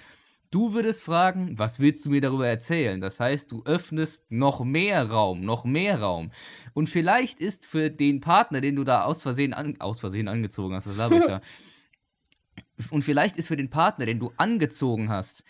Du 0.51 0.73
würdest 0.73 1.03
fragen, 1.03 1.57
was 1.57 1.79
willst 1.79 2.05
du 2.05 2.11
mir 2.11 2.21
darüber 2.21 2.47
erzählen? 2.47 3.01
Das 3.01 3.19
heißt, 3.19 3.51
du 3.51 3.63
öffnest 3.65 4.29
noch 4.29 4.63
mehr 4.63 5.09
Raum, 5.09 5.41
noch 5.41 5.65
mehr 5.65 5.99
Raum. 5.99 6.31
Und 6.73 6.89
vielleicht 6.89 7.39
ist 7.39 7.65
für 7.65 7.89
den 7.89 8.21
Partner, 8.21 8.61
den 8.61 8.75
du 8.75 8.83
da 8.83 9.05
aus 9.05 9.23
Versehen, 9.23 9.53
an, 9.53 9.79
aus 9.79 9.99
Versehen 9.99 10.27
angezogen 10.27 10.75
hast, 10.75 10.87
was 10.87 10.99
habe 10.99 11.17
ich 11.17 11.25
da? 11.25 11.41
Und 12.91 13.03
vielleicht 13.03 13.37
ist 13.37 13.47
für 13.47 13.57
den 13.57 13.69
Partner, 13.69 14.05
den 14.05 14.19
du 14.19 14.31
angezogen 14.37 15.09
hast, 15.09 15.43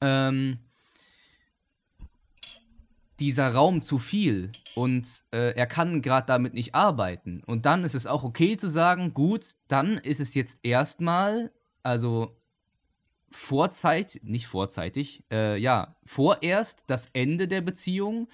ähm, 0.00 0.58
dieser 3.20 3.52
Raum 3.54 3.80
zu 3.80 3.98
viel 3.98 4.50
und 4.74 5.24
äh, 5.32 5.54
er 5.54 5.66
kann 5.66 6.02
gerade 6.02 6.26
damit 6.26 6.54
nicht 6.54 6.74
arbeiten. 6.74 7.42
Und 7.46 7.66
dann 7.66 7.84
ist 7.84 7.94
es 7.94 8.06
auch 8.06 8.24
okay 8.24 8.56
zu 8.56 8.68
sagen, 8.68 9.14
gut, 9.14 9.54
dann 9.68 9.98
ist 9.98 10.20
es 10.20 10.34
jetzt 10.34 10.60
erstmal, 10.64 11.52
also 11.82 12.36
vorzeit, 13.30 14.20
nicht 14.22 14.46
vorzeitig, 14.46 15.22
äh, 15.32 15.56
ja, 15.58 15.96
vorerst 16.04 16.84
das 16.86 17.08
Ende 17.12 17.48
der 17.48 17.60
Beziehung, 17.60 18.28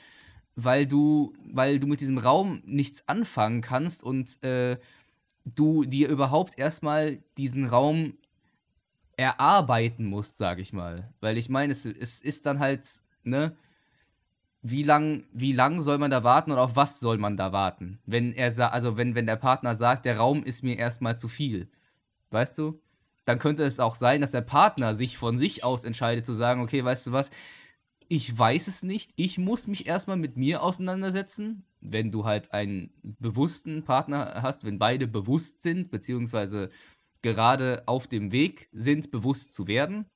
weil 0.56 0.86
du, 0.86 1.32
weil 1.52 1.78
du 1.78 1.86
mit 1.86 2.00
diesem 2.00 2.18
Raum 2.18 2.62
nichts 2.64 3.08
anfangen 3.08 3.60
kannst 3.60 4.02
und 4.02 4.42
äh, 4.44 4.78
du 5.44 5.84
dir 5.84 6.08
überhaupt 6.08 6.58
erstmal 6.58 7.22
diesen 7.38 7.66
Raum 7.66 8.14
erarbeiten 9.16 10.04
musst, 10.04 10.38
sag 10.38 10.58
ich 10.58 10.72
mal. 10.72 11.10
Weil 11.20 11.36
ich 11.38 11.48
meine, 11.48 11.72
es, 11.72 11.84
es 11.86 12.20
ist 12.20 12.46
dann 12.46 12.58
halt, 12.58 12.86
ne, 13.22 13.54
wie 14.62 14.82
lang, 14.82 15.24
wie 15.32 15.52
lang 15.52 15.80
soll 15.80 15.98
man 15.98 16.10
da 16.10 16.22
warten 16.22 16.52
und 16.52 16.58
auf 16.58 16.76
was 16.76 17.00
soll 17.00 17.18
man 17.18 17.36
da 17.36 17.52
warten? 17.52 17.98
Wenn 18.04 18.32
er 18.32 18.72
also 18.72 18.96
wenn, 18.96 19.14
wenn 19.14 19.26
der 19.26 19.36
Partner 19.36 19.74
sagt, 19.74 20.04
der 20.04 20.18
Raum 20.18 20.42
ist 20.42 20.62
mir 20.62 20.76
erstmal 20.76 21.18
zu 21.18 21.28
viel. 21.28 21.70
Weißt 22.30 22.58
du? 22.58 22.80
Dann 23.24 23.38
könnte 23.38 23.64
es 23.64 23.80
auch 23.80 23.94
sein, 23.94 24.20
dass 24.20 24.32
der 24.32 24.40
Partner 24.40 24.94
sich 24.94 25.16
von 25.16 25.38
sich 25.38 25.64
aus 25.64 25.84
entscheidet 25.84 26.26
zu 26.26 26.34
sagen, 26.34 26.62
okay, 26.62 26.84
weißt 26.84 27.06
du 27.06 27.12
was, 27.12 27.30
ich 28.08 28.36
weiß 28.36 28.66
es 28.66 28.82
nicht, 28.82 29.12
ich 29.16 29.38
muss 29.38 29.66
mich 29.66 29.86
erstmal 29.86 30.16
mit 30.16 30.36
mir 30.36 30.62
auseinandersetzen. 30.62 31.64
Wenn 31.80 32.10
du 32.10 32.24
halt 32.24 32.52
einen 32.52 32.92
bewussten 33.02 33.84
Partner 33.84 34.42
hast, 34.42 34.64
wenn 34.64 34.78
beide 34.78 35.06
bewusst 35.06 35.62
sind, 35.62 35.90
beziehungsweise 35.90 36.70
gerade 37.22 37.84
auf 37.86 38.08
dem 38.08 38.32
Weg 38.32 38.68
sind, 38.72 39.10
bewusst 39.10 39.54
zu 39.54 39.66
werden, 39.68 40.06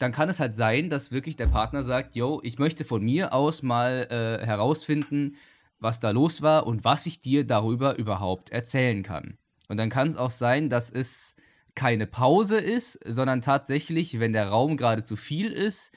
dann 0.00 0.12
kann 0.12 0.28
es 0.28 0.40
halt 0.40 0.54
sein, 0.54 0.88
dass 0.88 1.12
wirklich 1.12 1.36
der 1.36 1.46
Partner 1.46 1.82
sagt, 1.82 2.14
yo, 2.14 2.40
ich 2.42 2.58
möchte 2.58 2.84
von 2.84 3.04
mir 3.04 3.34
aus 3.34 3.62
mal 3.62 4.06
äh, 4.10 4.44
herausfinden, 4.44 5.36
was 5.78 6.00
da 6.00 6.10
los 6.10 6.42
war 6.42 6.66
und 6.66 6.84
was 6.84 7.06
ich 7.06 7.20
dir 7.20 7.46
darüber 7.46 7.96
überhaupt 7.98 8.50
erzählen 8.50 9.02
kann. 9.02 9.36
Und 9.68 9.76
dann 9.76 9.90
kann 9.90 10.08
es 10.08 10.16
auch 10.16 10.30
sein, 10.30 10.68
dass 10.68 10.90
es 10.90 11.36
keine 11.74 12.06
Pause 12.06 12.58
ist, 12.58 12.98
sondern 13.04 13.42
tatsächlich, 13.42 14.20
wenn 14.20 14.32
der 14.32 14.48
Raum 14.48 14.76
gerade 14.76 15.02
zu 15.02 15.16
viel 15.16 15.52
ist, 15.52 15.92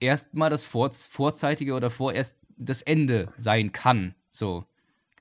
erstmal 0.00 0.50
das 0.50 0.64
vor 0.64 0.90
vorzeitige 0.92 1.74
oder 1.74 1.90
vorerst 1.90 2.36
das 2.56 2.82
Ende 2.82 3.32
sein 3.36 3.72
kann. 3.72 4.14
So. 4.30 4.64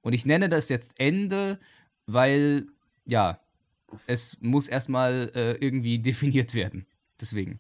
Und 0.01 0.13
ich 0.13 0.25
nenne 0.25 0.49
das 0.49 0.69
jetzt 0.69 0.99
Ende, 0.99 1.59
weil, 2.05 2.67
ja, 3.05 3.39
es 4.07 4.37
muss 4.41 4.67
erstmal 4.67 5.31
äh, 5.35 5.53
irgendwie 5.53 5.99
definiert 6.01 6.53
werden. 6.53 6.85
Deswegen. 7.19 7.59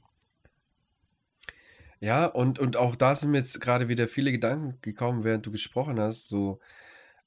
Ja, 1.99 2.25
und, 2.25 2.59
und 2.59 2.77
auch 2.77 2.95
da 2.95 3.15
sind 3.15 3.31
mir 3.31 3.39
jetzt 3.39 3.59
gerade 3.59 3.87
wieder 3.87 4.07
viele 4.07 4.31
Gedanken 4.31 4.77
gekommen, 4.81 5.23
während 5.23 5.45
du 5.45 5.51
gesprochen 5.51 5.99
hast. 5.99 6.27
So, 6.27 6.59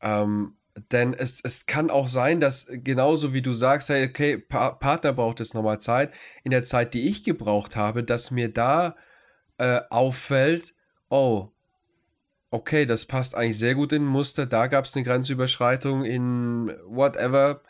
ähm, 0.01 0.57
denn 0.93 1.13
es, 1.13 1.41
es 1.43 1.67
kann 1.67 1.91
auch 1.91 2.09
sein, 2.09 2.41
dass 2.41 2.69
genauso 2.71 3.35
wie 3.35 3.43
du 3.43 3.53
sagst, 3.53 3.89
hey, 3.89 4.09
okay, 4.09 4.39
pa 4.39 4.71
Partner 4.71 5.13
braucht 5.13 5.41
jetzt 5.41 5.55
nochmal 5.55 5.81
Zeit, 5.81 6.15
in 6.45 6.53
der 6.53 6.63
Zeit, 6.63 6.95
die 6.95 7.09
ich 7.09 7.25
gebraucht 7.25 7.77
habe, 7.77 8.05
dass 8.05 8.31
mir 8.31 8.51
da 8.53 8.95
äh, 9.59 9.81
auffällt, 9.91 10.75
oh, 11.09 11.49
okay, 12.51 12.87
das 12.87 13.05
passt 13.05 13.35
eigentlich 13.35 13.59
sehr 13.59 13.75
gut 13.75 13.93
in 13.93 14.03
ein 14.03 14.07
Muster, 14.07 14.47
da 14.47 14.69
gab 14.69 14.85
es 14.85 14.97
eine 14.97 15.05
Grenzüberschreitung 15.05 16.05
in 16.05 16.73
whatever. 16.87 17.63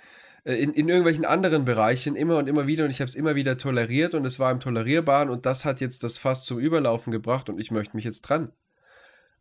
Äh, 0.44 0.54
in, 0.54 0.72
in 0.72 0.88
irgendwelchen 0.88 1.24
anderen 1.24 1.64
Bereichen 1.64 2.16
immer 2.16 2.38
und 2.38 2.48
immer 2.48 2.66
wieder 2.66 2.84
und 2.84 2.90
ich 2.90 3.00
habe 3.00 3.08
es 3.08 3.14
immer 3.14 3.34
wieder 3.34 3.56
toleriert 3.56 4.14
und 4.14 4.24
es 4.24 4.38
war 4.38 4.50
im 4.50 4.60
Tolerierbaren 4.60 5.28
und 5.28 5.46
das 5.46 5.64
hat 5.64 5.80
jetzt 5.80 6.04
das 6.04 6.18
Fass 6.18 6.44
zum 6.44 6.58
Überlaufen 6.58 7.12
gebracht 7.12 7.48
und 7.48 7.58
ich 7.58 7.70
möchte 7.70 7.96
mich 7.96 8.04
jetzt 8.04 8.22
dran. 8.22 8.52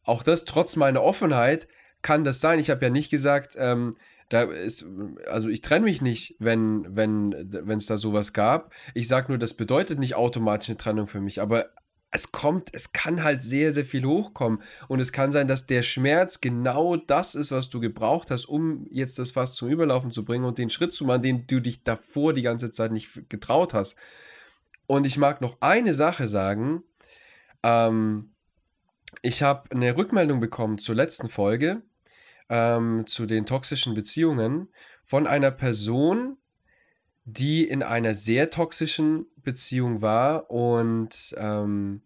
Auch 0.05 0.23
das, 0.23 0.45
trotz 0.45 0.75
meiner 0.75 1.03
Offenheit, 1.03 1.67
kann 2.01 2.23
das 2.23 2.39
sein. 2.39 2.59
Ich 2.59 2.69
habe 2.69 2.85
ja 2.85 2.89
nicht 2.89 3.11
gesagt, 3.11 3.55
ähm, 3.57 3.93
da 4.29 4.43
ist, 4.43 4.85
also 5.27 5.49
ich 5.49 5.61
trenne 5.61 5.85
mich 5.85 6.01
nicht, 6.01 6.35
wenn 6.39 6.85
wenn 6.87 7.33
wenn 7.51 7.77
es 7.77 7.87
da 7.87 7.97
sowas 7.97 8.31
gab. 8.31 8.73
Ich 8.93 9.07
sage 9.07 9.29
nur, 9.29 9.39
das 9.39 9.55
bedeutet 9.55 9.99
nicht 9.99 10.15
automatisch 10.15 10.69
eine 10.69 10.77
Trennung 10.77 11.07
für 11.07 11.19
mich, 11.19 11.41
aber 11.41 11.69
es 12.11 12.31
kommt, 12.31 12.69
es 12.73 12.91
kann 12.91 13.23
halt 13.23 13.41
sehr, 13.41 13.71
sehr 13.71 13.85
viel 13.85 14.05
hochkommen. 14.05 14.59
Und 14.87 14.99
es 14.99 15.11
kann 15.11 15.31
sein, 15.31 15.47
dass 15.47 15.67
der 15.67 15.83
Schmerz 15.83 16.41
genau 16.41 16.95
das 16.95 17.35
ist, 17.35 17.51
was 17.51 17.69
du 17.69 17.79
gebraucht 17.79 18.31
hast, 18.31 18.45
um 18.45 18.87
jetzt 18.89 19.19
das 19.19 19.31
Fass 19.31 19.53
zum 19.53 19.69
Überlaufen 19.69 20.11
zu 20.11 20.25
bringen 20.25 20.45
und 20.45 20.57
den 20.57 20.69
Schritt 20.69 20.93
zu 20.95 21.05
machen, 21.05 21.21
den 21.21 21.45
du 21.45 21.59
dich 21.59 21.83
davor 21.83 22.33
die 22.33 22.41
ganze 22.41 22.71
Zeit 22.71 22.91
nicht 22.91 23.29
getraut 23.29 23.73
hast. 23.73 23.95
Und 24.87 25.05
ich 25.05 25.17
mag 25.17 25.39
noch 25.41 25.57
eine 25.61 25.93
Sache 25.93 26.27
sagen. 26.27 26.83
Ähm, 27.61 28.33
ich 29.21 29.43
habe 29.43 29.69
eine 29.71 29.95
Rückmeldung 29.95 30.39
bekommen 30.39 30.79
zur 30.79 30.95
letzten 30.95 31.29
Folge, 31.29 31.83
ähm, 32.49 33.05
zu 33.05 33.27
den 33.27 33.45
toxischen 33.45 33.93
Beziehungen, 33.93 34.69
von 35.03 35.27
einer 35.27 35.51
Person, 35.51 36.37
die 37.33 37.63
in 37.67 37.83
einer 37.83 38.13
sehr 38.13 38.49
toxischen 38.49 39.25
Beziehung 39.37 40.01
war 40.01 40.49
und 40.49 41.35
ähm, 41.37 42.01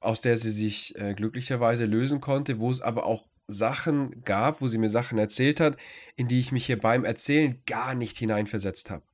aus 0.00 0.20
der 0.20 0.36
sie 0.36 0.50
sich 0.50 0.98
äh, 0.98 1.14
glücklicherweise 1.14 1.86
lösen 1.86 2.20
konnte, 2.20 2.58
wo 2.58 2.70
es 2.70 2.80
aber 2.80 3.06
auch 3.06 3.24
Sachen 3.46 4.22
gab, 4.24 4.60
wo 4.60 4.68
sie 4.68 4.78
mir 4.78 4.88
Sachen 4.88 5.18
erzählt 5.18 5.60
hat, 5.60 5.76
in 6.16 6.28
die 6.28 6.40
ich 6.40 6.52
mich 6.52 6.66
hier 6.66 6.78
beim 6.78 7.04
Erzählen 7.04 7.60
gar 7.66 7.94
nicht 7.94 8.16
hineinversetzt 8.16 8.90
habe. 8.90 9.04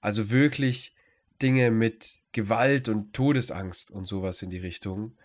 Also 0.00 0.30
wirklich 0.30 0.94
Dinge 1.42 1.70
mit 1.70 2.18
Gewalt 2.32 2.88
und 2.88 3.12
Todesangst 3.12 3.90
und 3.90 4.06
sowas 4.06 4.42
in 4.42 4.50
die 4.50 4.58
Richtung. 4.58 5.16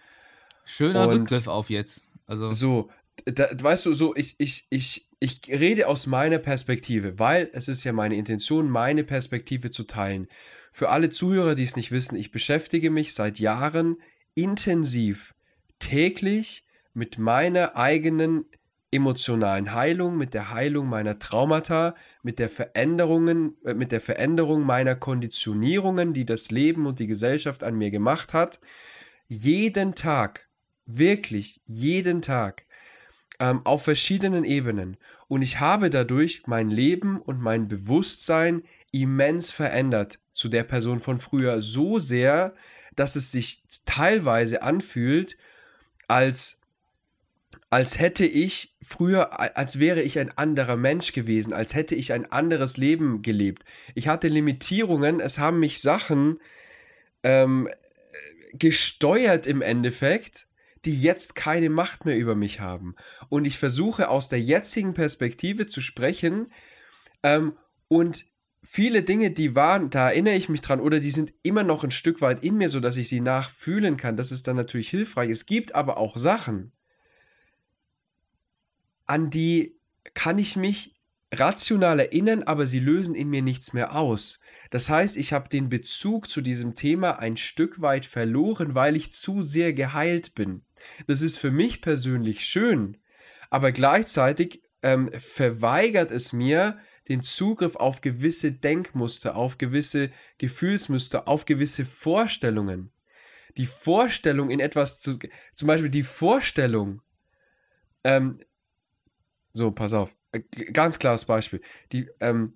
Schöner 0.63 1.07
und 1.07 1.21
Rückgriff 1.21 1.47
auf 1.47 1.69
jetzt. 1.69 2.03
Also 2.27 2.51
so, 2.51 2.89
da, 3.25 3.47
weißt 3.51 3.85
du, 3.85 3.93
so, 3.93 4.15
ich, 4.15 4.35
ich, 4.37 4.65
ich, 4.69 5.07
ich 5.25 5.41
rede 5.49 5.87
aus 5.87 6.05
meiner 6.05 6.37
Perspektive, 6.37 7.17
weil 7.17 7.49
es 7.51 7.67
ist 7.67 7.83
ja 7.83 7.93
meine 7.93 8.15
Intention, 8.15 8.69
meine 8.69 9.03
Perspektive 9.03 9.71
zu 9.71 9.85
teilen. 9.85 10.27
Für 10.71 10.89
alle 10.89 11.09
Zuhörer, 11.09 11.55
die 11.55 11.63
es 11.63 11.75
nicht 11.75 11.91
wissen, 11.91 12.15
ich 12.15 12.29
beschäftige 12.29 12.91
mich 12.91 13.15
seit 13.15 13.39
Jahren 13.39 13.97
intensiv, 14.35 15.33
täglich 15.79 16.67
mit 16.93 17.17
meiner 17.17 17.75
eigenen 17.75 18.45
emotionalen 18.91 19.73
Heilung, 19.73 20.15
mit 20.15 20.35
der 20.35 20.51
Heilung 20.51 20.87
meiner 20.87 21.17
Traumata, 21.17 21.95
mit 22.21 22.37
der 22.37 22.49
Veränderungen, 22.49 23.57
äh, 23.65 23.73
mit 23.73 23.91
der 23.91 24.01
Veränderung 24.01 24.61
meiner 24.61 24.95
Konditionierungen, 24.95 26.13
die 26.13 26.27
das 26.27 26.51
Leben 26.51 26.85
und 26.85 26.99
die 26.99 27.07
Gesellschaft 27.07 27.63
an 27.63 27.75
mir 27.75 27.89
gemacht 27.89 28.33
hat. 28.33 28.59
Jeden 29.25 29.95
Tag, 29.95 30.47
wirklich 30.85 31.61
jeden 31.65 32.21
Tag 32.21 32.64
ähm, 33.39 33.61
auf 33.65 33.83
verschiedenen 33.83 34.43
Ebenen. 34.43 34.97
Und 35.27 35.41
ich 35.41 35.59
habe 35.59 35.89
dadurch 35.89 36.43
mein 36.45 36.69
Leben 36.69 37.19
und 37.21 37.41
mein 37.41 37.67
Bewusstsein 37.67 38.63
immens 38.91 39.51
verändert 39.51 40.19
zu 40.31 40.49
der 40.49 40.63
Person 40.63 40.99
von 40.99 41.17
früher. 41.17 41.61
So 41.61 41.99
sehr, 41.99 42.53
dass 42.95 43.15
es 43.15 43.31
sich 43.31 43.63
teilweise 43.85 44.61
anfühlt, 44.61 45.37
als, 46.07 46.61
als 47.69 47.99
hätte 47.99 48.25
ich 48.25 48.77
früher, 48.81 49.57
als 49.57 49.79
wäre 49.79 50.01
ich 50.01 50.19
ein 50.19 50.37
anderer 50.37 50.77
Mensch 50.77 51.11
gewesen, 51.11 51.53
als 51.53 51.73
hätte 51.73 51.95
ich 51.95 52.13
ein 52.13 52.31
anderes 52.31 52.77
Leben 52.77 53.21
gelebt. 53.21 53.65
Ich 53.95 54.07
hatte 54.07 54.27
Limitierungen, 54.27 55.19
es 55.19 55.39
haben 55.39 55.59
mich 55.59 55.81
Sachen 55.81 56.39
ähm, 57.23 57.67
gesteuert 58.53 59.47
im 59.47 59.61
Endeffekt, 59.61 60.44
die 60.85 60.99
jetzt 60.99 61.35
keine 61.35 61.69
Macht 61.69 62.05
mehr 62.05 62.17
über 62.17 62.35
mich 62.35 62.59
haben. 62.59 62.95
Und 63.29 63.45
ich 63.45 63.57
versuche 63.57 64.09
aus 64.09 64.29
der 64.29 64.41
jetzigen 64.41 64.93
Perspektive 64.93 65.65
zu 65.67 65.81
sprechen 65.81 66.47
ähm, 67.23 67.57
und 67.87 68.25
viele 68.63 69.03
Dinge, 69.03 69.31
die 69.31 69.55
waren, 69.55 69.89
da 69.89 70.09
erinnere 70.09 70.35
ich 70.35 70.49
mich 70.49 70.61
dran, 70.61 70.79
oder 70.79 70.99
die 70.99 71.11
sind 71.11 71.33
immer 71.43 71.63
noch 71.63 71.83
ein 71.83 71.91
Stück 71.91 72.21
weit 72.21 72.43
in 72.43 72.57
mir, 72.57 72.69
sodass 72.69 72.97
ich 72.97 73.07
sie 73.07 73.21
nachfühlen 73.21 73.97
kann. 73.97 74.17
Das 74.17 74.31
ist 74.31 74.47
dann 74.47 74.55
natürlich 74.55 74.89
hilfreich. 74.89 75.29
Es 75.29 75.45
gibt 75.45 75.75
aber 75.75 75.97
auch 75.97 76.17
Sachen, 76.17 76.71
an 79.05 79.29
die 79.29 79.79
kann 80.13 80.39
ich 80.39 80.55
mich 80.55 80.94
rational 81.39 81.99
erinnern, 81.99 82.43
aber 82.43 82.67
sie 82.67 82.79
lösen 82.79 83.15
in 83.15 83.29
mir 83.29 83.41
nichts 83.41 83.73
mehr 83.73 83.95
aus. 83.95 84.39
Das 84.71 84.89
heißt, 84.89 85.17
ich 85.17 85.33
habe 85.33 85.49
den 85.49 85.69
Bezug 85.69 86.29
zu 86.29 86.41
diesem 86.41 86.75
Thema 86.75 87.19
ein 87.19 87.37
Stück 87.37 87.81
weit 87.81 88.05
verloren, 88.05 88.75
weil 88.75 88.95
ich 88.95 89.11
zu 89.11 89.41
sehr 89.41 89.73
geheilt 89.73 90.35
bin. 90.35 90.63
Das 91.07 91.21
ist 91.21 91.37
für 91.37 91.51
mich 91.51 91.81
persönlich 91.81 92.45
schön, 92.45 92.97
aber 93.49 93.71
gleichzeitig 93.71 94.61
ähm, 94.83 95.09
verweigert 95.11 96.11
es 96.11 96.33
mir 96.33 96.77
den 97.07 97.21
Zugriff 97.21 97.75
auf 97.75 98.01
gewisse 98.01 98.51
Denkmuster, 98.51 99.35
auf 99.35 99.57
gewisse 99.57 100.09
Gefühlsmuster, 100.37 101.27
auf 101.27 101.45
gewisse 101.45 101.85
Vorstellungen. 101.85 102.91
Die 103.57 103.67
Vorstellung 103.67 104.49
in 104.49 104.59
etwas 104.59 104.99
zu, 104.99 105.17
zum 105.53 105.67
Beispiel 105.67 105.89
die 105.89 106.03
Vorstellung, 106.03 107.01
ähm, 108.03 108.39
so, 109.53 109.71
pass 109.71 109.93
auf. 109.93 110.13
Ganz 110.73 110.99
klares 110.99 111.25
Beispiel. 111.25 111.61
Die, 111.91 112.09
ähm, 112.19 112.53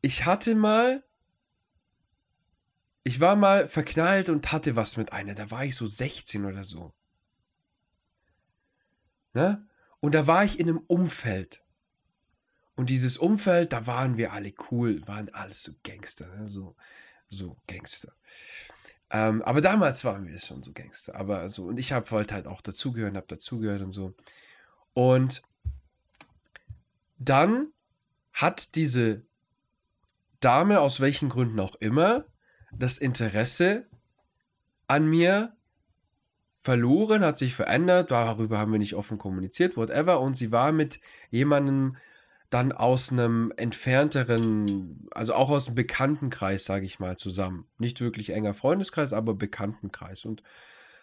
ich 0.00 0.24
hatte 0.24 0.54
mal, 0.54 1.04
ich 3.02 3.20
war 3.20 3.36
mal 3.36 3.68
verknallt 3.68 4.28
und 4.28 4.52
hatte 4.52 4.76
was 4.76 4.96
mit 4.96 5.12
einer. 5.12 5.34
Da 5.34 5.50
war 5.50 5.64
ich 5.64 5.76
so 5.76 5.86
16 5.86 6.44
oder 6.44 6.64
so. 6.64 6.92
Ne? 9.32 9.66
Und 10.00 10.14
da 10.14 10.26
war 10.26 10.44
ich 10.44 10.58
in 10.58 10.68
einem 10.68 10.82
Umfeld. 10.86 11.62
Und 12.74 12.90
dieses 12.90 13.16
Umfeld, 13.16 13.72
da 13.72 13.86
waren 13.86 14.16
wir 14.16 14.32
alle 14.32 14.52
cool, 14.70 15.06
waren 15.08 15.30
alles 15.30 15.62
so 15.62 15.72
Gangster, 15.82 16.26
ne? 16.36 16.46
so, 16.46 16.76
so 17.28 17.56
Gangster. 17.66 18.12
Ähm, 19.10 19.42
aber 19.42 19.60
damals 19.60 20.04
waren 20.04 20.26
wir 20.26 20.38
schon 20.38 20.62
so 20.62 20.72
Gangster. 20.72 21.14
Aber 21.14 21.48
so, 21.48 21.64
und 21.64 21.78
ich 21.78 21.92
hab, 21.92 22.10
wollte 22.12 22.34
halt 22.34 22.46
auch 22.46 22.60
dazugehören, 22.60 23.16
hab 23.16 23.28
dazugehört 23.28 23.82
und 23.82 23.92
so. 23.92 24.14
Und 24.94 25.42
dann 27.18 27.72
hat 28.32 28.74
diese 28.74 29.26
Dame, 30.40 30.80
aus 30.80 31.00
welchen 31.00 31.28
Gründen 31.28 31.60
auch 31.60 31.74
immer, 31.76 32.26
das 32.72 32.98
Interesse 32.98 33.86
an 34.86 35.06
mir 35.06 35.56
verloren, 36.54 37.24
hat 37.24 37.38
sich 37.38 37.54
verändert, 37.54 38.10
darüber 38.10 38.58
haben 38.58 38.72
wir 38.72 38.78
nicht 38.78 38.94
offen 38.94 39.18
kommuniziert, 39.18 39.76
whatever, 39.76 40.20
und 40.20 40.36
sie 40.36 40.52
war 40.52 40.72
mit 40.72 41.00
jemandem 41.30 41.96
dann 42.50 42.72
aus 42.72 43.10
einem 43.10 43.52
entfernteren, 43.56 45.08
also 45.12 45.34
auch 45.34 45.50
aus 45.50 45.66
einem 45.66 45.74
Bekanntenkreis, 45.74 46.64
sage 46.64 46.86
ich 46.86 47.00
mal, 47.00 47.16
zusammen. 47.16 47.66
Nicht 47.78 48.00
wirklich 48.00 48.30
enger 48.30 48.54
Freundeskreis, 48.54 49.12
aber 49.12 49.34
Bekanntenkreis. 49.34 50.24
Und 50.24 50.42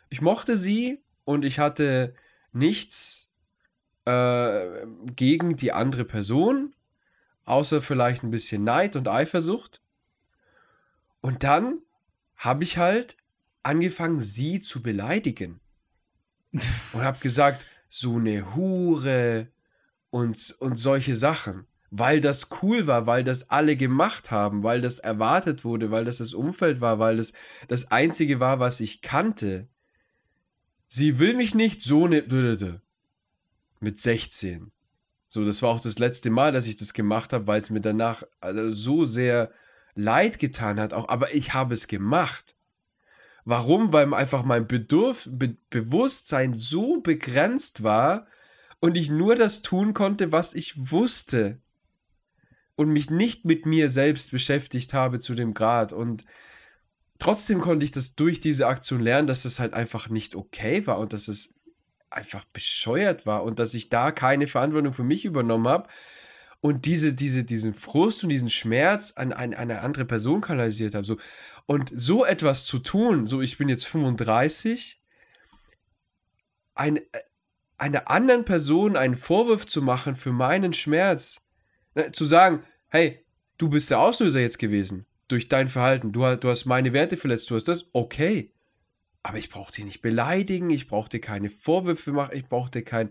ich 0.09 0.22
mochte 0.22 0.55
sie 0.55 1.03
und 1.26 1.43
ich 1.43 1.59
hatte 1.59 2.16
nichts 2.53 3.32
äh, 4.05 4.85
gegen 5.15 5.55
die 5.55 5.71
andere 5.71 6.05
Person, 6.05 6.75
außer 7.45 7.81
vielleicht 7.81 8.23
ein 8.23 8.31
bisschen 8.31 8.63
Neid 8.63 8.95
und 8.95 9.07
Eifersucht. 9.07 9.81
Und 11.21 11.43
dann 11.43 11.79
habe 12.35 12.63
ich 12.63 12.77
halt 12.77 13.15
angefangen, 13.63 14.19
sie 14.19 14.59
zu 14.59 14.81
beleidigen. 14.81 15.59
und 16.93 17.01
habe 17.01 17.19
gesagt, 17.19 17.65
so 17.89 18.17
eine 18.17 18.55
Hure 18.55 19.47
und, 20.09 20.55
und 20.59 20.75
solche 20.75 21.15
Sachen. 21.15 21.67
Weil 21.89 22.21
das 22.21 22.47
cool 22.61 22.87
war, 22.87 23.05
weil 23.05 23.23
das 23.23 23.51
alle 23.51 23.77
gemacht 23.77 24.31
haben, 24.31 24.63
weil 24.63 24.81
das 24.81 24.97
erwartet 24.97 25.63
wurde, 25.63 25.91
weil 25.91 26.05
das 26.05 26.17
das 26.17 26.33
Umfeld 26.33 26.81
war, 26.81 26.97
weil 26.97 27.17
das 27.17 27.33
das 27.67 27.91
Einzige 27.91 28.39
war, 28.39 28.59
was 28.59 28.79
ich 28.79 29.01
kannte. 29.01 29.67
Sie 30.87 31.19
will 31.19 31.35
mich 31.35 31.53
nicht 31.53 31.83
so 31.83 32.07
ne 32.07 32.23
mit 33.84 33.99
16. 33.99 34.71
So, 35.29 35.43
das 35.45 35.61
war 35.61 35.69
auch 35.69 35.79
das 35.79 35.99
letzte 35.99 36.29
Mal, 36.29 36.51
dass 36.51 36.67
ich 36.67 36.75
das 36.75 36.93
gemacht 36.93 37.34
habe, 37.34 37.47
weil 37.47 37.59
es 37.59 37.69
mir 37.69 37.81
danach 37.81 38.23
also 38.39 38.69
so 38.69 39.05
sehr 39.05 39.51
leid 39.95 40.39
getan 40.39 40.79
hat. 40.79 40.93
Auch, 40.93 41.09
aber 41.09 41.34
ich 41.34 41.53
habe 41.53 41.73
es 41.73 41.88
gemacht. 41.88 42.55
Warum? 43.45 43.91
Weil 43.91 44.13
einfach 44.13 44.43
mein 44.43 44.67
Bedürf 44.67 45.27
Be 45.31 45.57
Bewusstsein 45.69 46.53
so 46.53 47.01
begrenzt 47.01 47.84
war 47.84 48.27
und 48.79 48.95
ich 48.95 49.09
nur 49.09 49.36
das 49.36 49.61
tun 49.61 49.93
konnte, 49.93 50.31
was 50.31 50.53
ich 50.53 50.91
wusste. 50.91 51.59
Und 52.75 52.89
mich 52.89 53.09
nicht 53.09 53.45
mit 53.45 53.65
mir 53.65 53.89
selbst 53.89 54.31
beschäftigt 54.31 54.93
habe 54.93 55.19
zu 55.19 55.36
dem 55.36 55.53
Grad. 55.53 55.93
Und 55.93 56.25
trotzdem 57.19 57.59
konnte 57.59 57.86
ich 57.86 57.91
das 57.91 58.15
durch 58.15 58.39
diese 58.39 58.67
Aktion 58.67 58.99
lernen, 58.99 59.27
dass 59.27 59.45
es 59.45 59.59
halt 59.59 59.73
einfach 59.73 60.09
nicht 60.09 60.36
okay 60.36 60.86
war 60.88 60.99
und 60.99 61.13
dass 61.13 61.27
es 61.27 61.53
einfach 62.14 62.45
bescheuert 62.45 63.26
war 63.26 63.43
und 63.43 63.59
dass 63.59 63.74
ich 63.74 63.89
da 63.89 64.11
keine 64.11 64.47
Verantwortung 64.47 64.93
für 64.93 65.03
mich 65.03 65.26
übernommen 65.26 65.68
habe 65.68 65.89
und 66.61 66.86
diese, 66.86 67.14
diese, 67.14 67.43
diesen 67.43 67.74
Frust 67.74 68.24
und 68.24 68.30
diesen 68.30 68.49
Schmerz 68.49 69.14
an, 69.18 69.34
an 69.34 69.53
eine 69.53 69.82
andere 69.82 70.05
Person 70.05 70.41
kanalisiert 70.41 70.95
habe. 70.95 71.05
So. 71.05 71.18
Und 71.66 71.91
so 71.93 72.26
etwas 72.26 72.66
zu 72.66 72.80
tun, 72.80 73.28
so 73.28 73.41
ich 73.41 73.57
bin 73.57 73.68
jetzt 73.68 73.86
35, 73.88 75.01
ein, 76.76 76.97
äh, 76.97 77.01
einer 77.78 78.09
anderen 78.09 78.45
Person 78.45 78.95
einen 78.95 79.16
Vorwurf 79.16 79.68
zu 79.68 79.82
machen 79.82 80.16
für 80.16 80.32
meinen 80.32 80.72
Schmerz, 80.72 81.49
ne, 81.95 82.11
zu 82.14 82.24
sagen, 82.24 82.64
hey, 82.88 83.26
du 83.57 83.70
bist 83.70 83.89
der 83.89 83.99
Auslöser 83.99 84.39
jetzt 84.39 84.59
gewesen 84.59 85.05
durch 85.28 85.49
dein 85.49 85.68
Verhalten, 85.68 86.11
du, 86.11 86.36
du 86.38 86.49
hast 86.49 86.66
meine 86.66 86.93
Werte 86.93 87.18
verletzt, 87.18 87.49
du 87.49 87.55
hast 87.55 87.68
das, 87.68 87.88
okay. 87.91 88.53
Aber 89.24 89.38
ich 89.38 89.49
brauchte 89.49 89.78
dich 89.78 89.86
nicht 89.86 90.01
beleidigen, 90.01 90.69
ich 90.69 90.88
brauchte 90.88 91.19
keine 91.19 91.49
Vorwürfe 91.49 92.11
machen, 92.11 92.36
ich 92.36 92.47
brauchte 92.47 92.84
kein. 92.84 93.09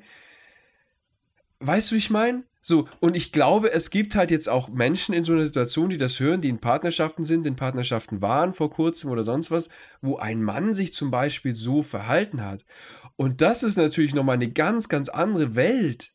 Weißt 1.61 1.91
du, 1.91 1.95
wie 1.95 1.99
ich 1.99 2.11
meine? 2.11 2.45
So, 2.65 2.87
und 3.01 3.17
ich 3.17 3.33
glaube, 3.33 3.73
es 3.73 3.91
gibt 3.91 4.15
halt 4.15 4.31
jetzt 4.31 4.49
auch 4.49 4.69
Menschen 4.69 5.15
in 5.15 5.25
so 5.25 5.33
einer 5.33 5.45
Situation, 5.45 5.91
die 5.91 5.97
das 5.97 6.21
hören, 6.21 6.41
die 6.43 6.49
in 6.49 6.61
Partnerschaften 6.61 7.25
sind, 7.25 7.45
in 7.45 7.57
Partnerschaften 7.57 8.23
waren 8.23 8.55
vor 8.55 8.71
kurzem 8.71 9.11
oder 9.11 9.25
sonst 9.25 9.51
was, 9.51 9.69
wo 10.01 10.17
ein 10.17 10.43
Mann 10.45 10.73
sich 10.73 10.93
zum 10.93 11.11
Beispiel 11.11 11.57
so 11.57 11.83
verhalten 11.83 12.45
hat. 12.45 12.65
Und 13.17 13.41
das 13.41 13.65
ist 13.65 13.77
natürlich 13.77 14.15
nochmal 14.15 14.37
eine 14.37 14.51
ganz, 14.51 14.89
ganz 14.89 15.09
andere 15.09 15.57
Welt, 15.57 16.13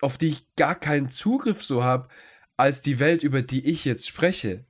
auf 0.00 0.16
die 0.16 0.28
ich 0.28 0.54
gar 0.54 0.76
keinen 0.76 1.08
Zugriff 1.08 1.60
so 1.60 1.82
habe, 1.82 2.08
als 2.56 2.82
die 2.82 3.00
Welt, 3.00 3.24
über 3.24 3.42
die 3.42 3.66
ich 3.68 3.84
jetzt 3.84 4.06
spreche. 4.06 4.64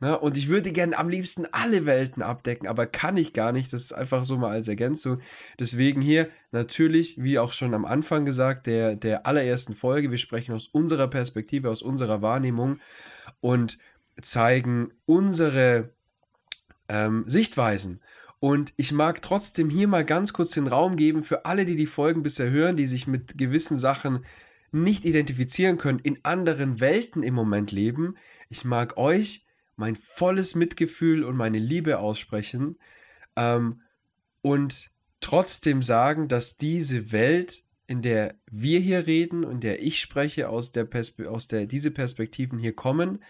Na, 0.00 0.14
und 0.14 0.36
ich 0.36 0.46
würde 0.48 0.70
gerne 0.70 0.96
am 0.96 1.08
liebsten 1.08 1.46
alle 1.50 1.84
Welten 1.84 2.22
abdecken, 2.22 2.68
aber 2.68 2.86
kann 2.86 3.16
ich 3.16 3.32
gar 3.32 3.50
nicht. 3.50 3.72
Das 3.72 3.82
ist 3.82 3.92
einfach 3.92 4.22
so 4.24 4.36
mal 4.36 4.52
als 4.52 4.68
Ergänzung. 4.68 5.18
Deswegen 5.58 6.00
hier 6.00 6.28
natürlich, 6.52 7.20
wie 7.20 7.40
auch 7.40 7.52
schon 7.52 7.74
am 7.74 7.84
Anfang 7.84 8.24
gesagt, 8.24 8.68
der, 8.68 8.94
der 8.94 9.26
allerersten 9.26 9.74
Folge, 9.74 10.12
wir 10.12 10.18
sprechen 10.18 10.54
aus 10.54 10.68
unserer 10.68 11.08
Perspektive, 11.08 11.68
aus 11.68 11.82
unserer 11.82 12.22
Wahrnehmung 12.22 12.78
und 13.40 13.78
zeigen 14.22 14.92
unsere 15.04 15.90
ähm, 16.88 17.24
Sichtweisen. 17.26 18.00
Und 18.38 18.72
ich 18.76 18.92
mag 18.92 19.20
trotzdem 19.20 19.68
hier 19.68 19.88
mal 19.88 20.04
ganz 20.04 20.32
kurz 20.32 20.52
den 20.52 20.68
Raum 20.68 20.94
geben 20.94 21.24
für 21.24 21.44
alle, 21.44 21.64
die 21.64 21.74
die 21.74 21.86
Folgen 21.86 22.22
bisher 22.22 22.50
hören, 22.50 22.76
die 22.76 22.86
sich 22.86 23.08
mit 23.08 23.36
gewissen 23.36 23.76
Sachen 23.76 24.24
nicht 24.70 25.04
identifizieren 25.04 25.76
können, 25.76 25.98
in 25.98 26.24
anderen 26.24 26.78
Welten 26.78 27.24
im 27.24 27.34
Moment 27.34 27.72
leben. 27.72 28.14
Ich 28.48 28.64
mag 28.64 28.96
euch 28.96 29.47
mein 29.78 29.94
volles 29.94 30.54
Mitgefühl 30.54 31.24
und 31.24 31.36
meine 31.36 31.58
Liebe 31.58 32.00
aussprechen 32.00 32.76
ähm, 33.36 33.80
und 34.42 34.90
trotzdem 35.20 35.82
sagen, 35.82 36.28
dass 36.28 36.58
diese 36.58 37.12
Welt, 37.12 37.62
in 37.86 38.02
der 38.02 38.34
wir 38.50 38.80
hier 38.80 39.06
reden 39.06 39.44
und 39.44 39.62
der 39.62 39.80
ich 39.82 40.00
spreche, 40.00 40.48
aus 40.48 40.72
der, 40.72 40.84
Perspe 40.84 41.30
aus 41.30 41.46
der 41.46 41.66
diese 41.66 41.92
Perspektiven 41.92 42.58
hier 42.58 42.74
kommen, 42.74 43.22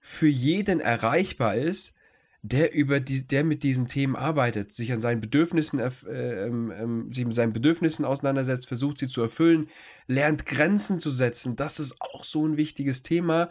für 0.00 0.28
jeden 0.28 0.78
erreichbar 0.78 1.56
ist, 1.56 1.96
der 2.42 2.72
über 2.72 3.00
die, 3.00 3.26
der 3.26 3.42
mit 3.42 3.64
diesen 3.64 3.88
Themen 3.88 4.14
arbeitet, 4.14 4.70
sich 4.72 4.92
an 4.92 5.00
seinen 5.00 5.20
Bedürfnissen, 5.20 5.80
äh, 5.80 5.90
ähm, 6.06 6.70
ähm, 6.70 7.12
sich 7.12 7.24
mit 7.24 7.34
seinen 7.34 7.52
Bedürfnissen 7.52 8.04
auseinandersetzt, 8.04 8.68
versucht 8.68 8.98
sie 8.98 9.08
zu 9.08 9.20
erfüllen, 9.20 9.66
lernt 10.06 10.46
Grenzen 10.46 11.00
zu 11.00 11.10
setzen. 11.10 11.56
Das 11.56 11.80
ist 11.80 12.00
auch 12.00 12.22
so 12.22 12.46
ein 12.46 12.56
wichtiges 12.56 13.02
Thema. 13.02 13.48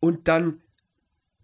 Und 0.00 0.26
dann 0.26 0.60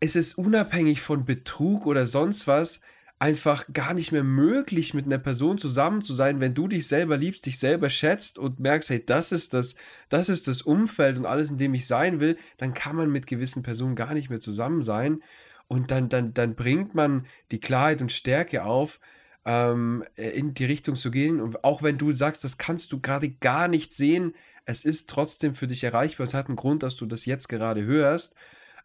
es 0.04 0.16
ist 0.16 0.36
unabhängig 0.36 1.00
von 1.00 1.24
Betrug 1.24 1.86
oder 1.86 2.04
sonst 2.04 2.46
was 2.46 2.82
einfach 3.18 3.64
gar 3.72 3.94
nicht 3.94 4.12
mehr 4.12 4.24
möglich, 4.24 4.92
mit 4.92 5.06
einer 5.06 5.18
Person 5.18 5.56
zusammen 5.56 6.02
zu 6.02 6.12
sein, 6.12 6.40
wenn 6.40 6.52
du 6.52 6.68
dich 6.68 6.86
selber 6.86 7.16
liebst, 7.16 7.46
dich 7.46 7.58
selber 7.58 7.88
schätzt 7.88 8.38
und 8.38 8.60
merkst, 8.60 8.90
hey, 8.90 9.04
das 9.04 9.32
ist 9.32 9.54
das, 9.54 9.76
das 10.10 10.28
ist 10.28 10.46
das 10.46 10.60
Umfeld 10.60 11.18
und 11.18 11.24
alles, 11.24 11.50
in 11.50 11.56
dem 11.56 11.72
ich 11.72 11.86
sein 11.86 12.20
will, 12.20 12.36
dann 12.58 12.74
kann 12.74 12.96
man 12.96 13.10
mit 13.10 13.26
gewissen 13.26 13.62
Personen 13.62 13.94
gar 13.94 14.12
nicht 14.12 14.28
mehr 14.28 14.40
zusammen 14.40 14.82
sein. 14.82 15.22
Und 15.68 15.90
dann, 15.90 16.10
dann, 16.10 16.34
dann 16.34 16.54
bringt 16.54 16.94
man 16.94 17.24
die 17.50 17.60
Klarheit 17.60 18.02
und 18.02 18.12
Stärke 18.12 18.64
auf, 18.64 19.00
ähm, 19.46 20.04
in 20.16 20.52
die 20.52 20.66
Richtung 20.66 20.94
zu 20.94 21.10
gehen. 21.10 21.40
Und 21.40 21.64
auch 21.64 21.82
wenn 21.82 21.96
du 21.96 22.12
sagst, 22.12 22.44
das 22.44 22.58
kannst 22.58 22.92
du 22.92 23.00
gerade 23.00 23.30
gar 23.30 23.68
nicht 23.68 23.92
sehen, 23.92 24.34
es 24.66 24.84
ist 24.84 25.08
trotzdem 25.08 25.54
für 25.54 25.66
dich 25.66 25.82
erreichbar. 25.82 26.26
Es 26.26 26.34
hat 26.34 26.48
einen 26.48 26.56
Grund, 26.56 26.82
dass 26.82 26.96
du 26.96 27.06
das 27.06 27.24
jetzt 27.24 27.48
gerade 27.48 27.84
hörst. 27.84 28.36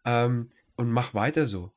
Ähm, 0.06 0.48
und 0.80 0.90
mach 0.90 1.14
weiter 1.14 1.46
so. 1.46 1.70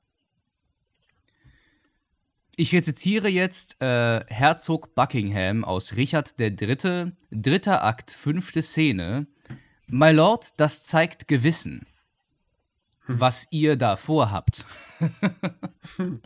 Ich 2.56 2.74
rezitiere 2.74 3.30
jetzt 3.30 3.82
äh, 3.82 4.24
Herzog 4.28 4.96
Buckingham 4.96 5.66
aus 5.66 5.96
Richard 5.96 6.40
III., 6.40 7.12
dritter 7.32 7.84
Akt, 7.84 8.12
fünfte 8.12 8.62
Szene. 8.62 9.28
My 9.88 10.12
Lord, 10.12 10.60
das 10.60 10.84
zeigt 10.84 11.28
Gewissen, 11.28 11.88
was 13.08 13.48
ihr 13.50 13.76
da 13.76 13.98
vorhabt. 13.98 14.66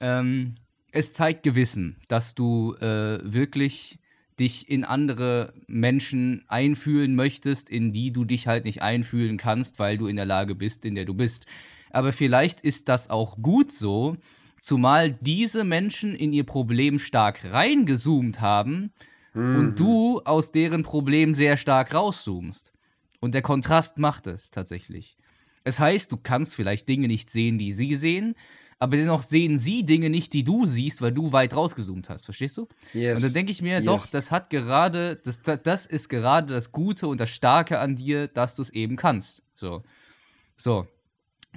ähm, 0.00 0.54
es 0.90 1.12
zeigt 1.12 1.42
Gewissen, 1.42 1.98
dass 2.08 2.34
du 2.34 2.74
äh, 2.76 3.20
wirklich 3.22 3.98
dich 4.42 4.68
in 4.68 4.84
andere 4.84 5.54
Menschen 5.66 6.44
einfühlen 6.48 7.14
möchtest, 7.14 7.70
in 7.70 7.92
die 7.92 8.12
du 8.12 8.26
dich 8.26 8.46
halt 8.46 8.66
nicht 8.66 8.82
einfühlen 8.82 9.38
kannst, 9.38 9.78
weil 9.78 9.96
du 9.96 10.06
in 10.06 10.16
der 10.16 10.26
Lage 10.26 10.54
bist, 10.54 10.84
in 10.84 10.94
der 10.94 11.06
du 11.06 11.14
bist. 11.14 11.46
Aber 11.90 12.12
vielleicht 12.12 12.60
ist 12.60 12.90
das 12.90 13.08
auch 13.08 13.38
gut 13.40 13.72
so, 13.72 14.18
Zumal 14.62 15.10
diese 15.10 15.64
Menschen 15.64 16.14
in 16.14 16.32
ihr 16.32 16.44
Problem 16.44 17.00
stark 17.00 17.52
reingezoomt 17.52 18.40
haben 18.40 18.92
mhm. 19.34 19.56
und 19.56 19.80
du 19.80 20.20
aus 20.20 20.52
deren 20.52 20.84
Problem 20.84 21.34
sehr 21.34 21.56
stark 21.56 21.92
rauszoomst. 21.92 22.72
Und 23.18 23.34
der 23.34 23.42
Kontrast 23.42 23.98
macht 23.98 24.28
es 24.28 24.52
tatsächlich. 24.52 25.16
Es 25.64 25.80
heißt, 25.80 26.12
du 26.12 26.16
kannst 26.16 26.54
vielleicht 26.54 26.88
Dinge 26.88 27.08
nicht 27.08 27.28
sehen, 27.28 27.58
die 27.58 27.72
sie 27.72 27.96
sehen, 27.96 28.36
aber 28.82 28.96
dennoch 28.96 29.22
sehen 29.22 29.58
sie 29.58 29.84
Dinge 29.84 30.10
nicht, 30.10 30.32
die 30.32 30.42
du 30.42 30.66
siehst, 30.66 31.02
weil 31.02 31.12
du 31.12 31.32
weit 31.32 31.54
rausgezoomt 31.54 32.08
hast. 32.08 32.24
Verstehst 32.24 32.56
du? 32.56 32.66
Yes. 32.92 33.14
Und 33.14 33.22
dann 33.22 33.34
denke 33.34 33.52
ich 33.52 33.62
mir, 33.62 33.76
yes. 33.76 33.84
doch, 33.84 34.06
das 34.08 34.32
hat 34.32 34.50
gerade, 34.50 35.20
das, 35.22 35.40
das 35.40 35.86
ist 35.86 36.08
gerade 36.08 36.52
das 36.52 36.72
Gute 36.72 37.06
und 37.06 37.20
das 37.20 37.30
Starke 37.30 37.78
an 37.78 37.94
dir, 37.94 38.26
dass 38.26 38.56
du 38.56 38.62
es 38.62 38.70
eben 38.70 38.96
kannst. 38.96 39.44
So. 39.54 39.84
So. 40.56 40.88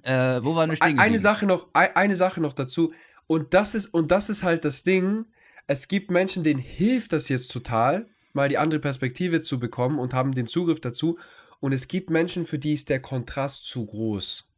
Äh, 0.04 0.40
wo 0.44 0.54
war 0.54 0.66
eine 0.66 0.76
stehen 0.76 1.00
Eine 1.00 1.18
Sache 1.18 1.48
noch, 1.48 1.68
eine 1.74 2.16
Sache 2.16 2.42
noch 2.42 2.54
dazu. 2.54 2.94
Und 3.26 3.56
das 3.56 3.74
ist, 3.74 3.88
und 3.88 4.12
das 4.12 4.30
ist 4.30 4.44
halt 4.44 4.64
das 4.64 4.84
Ding. 4.84 5.26
Es 5.66 5.88
gibt 5.88 6.12
Menschen, 6.12 6.44
denen 6.44 6.60
hilft 6.60 7.12
das 7.12 7.28
jetzt 7.30 7.52
total, 7.52 8.08
mal 8.34 8.50
die 8.50 8.60
andere 8.60 8.80
Perspektive 8.80 9.42
zu 9.42 9.58
bekommen 9.58 9.98
und 9.98 10.14
haben 10.14 10.34
den 10.34 10.46
Zugriff 10.46 10.80
dazu. 10.80 11.18
Und 11.60 11.72
es 11.72 11.88
gibt 11.88 12.12
Menschen, 12.12 12.46
für 12.46 12.60
die 12.60 12.74
ist 12.74 12.90
der 12.90 13.02
Kontrast 13.02 13.66
zu 13.66 13.88
groß. 13.88 14.52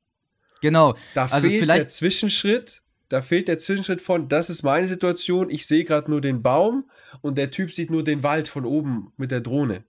Genau. 0.61 0.95
Da 1.13 1.25
also 1.25 1.47
fehlt 1.47 1.67
der 1.67 1.87
Zwischenschritt. 1.87 2.81
Da 3.09 3.21
fehlt 3.21 3.47
der 3.47 3.57
Zwischenschritt 3.57 4.01
von, 4.01 4.27
das 4.27 4.49
ist 4.49 4.63
meine 4.63 4.87
Situation, 4.87 5.49
ich 5.49 5.65
sehe 5.65 5.85
gerade 5.85 6.11
nur 6.11 6.19
den 6.19 6.41
Baum 6.41 6.89
und 7.21 7.37
der 7.37 7.51
Typ 7.51 7.71
sieht 7.71 7.89
nur 7.89 8.03
den 8.03 8.21
Wald 8.21 8.49
von 8.49 8.65
oben 8.65 9.13
mit 9.15 9.31
der 9.31 9.39
Drohne. 9.39 9.85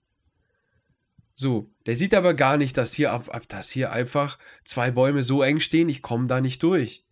So, 1.35 1.69
der 1.85 1.97
sieht 1.97 2.13
aber 2.13 2.33
gar 2.33 2.57
nicht, 2.57 2.77
dass 2.77 2.93
hier, 2.93 3.21
dass 3.49 3.69
hier 3.69 3.91
einfach 3.91 4.37
zwei 4.63 4.91
Bäume 4.91 5.23
so 5.23 5.41
eng 5.41 5.59
stehen, 5.59 5.89
ich 5.89 6.01
komme 6.01 6.27
da 6.27 6.39
nicht 6.39 6.63
durch. 6.63 7.05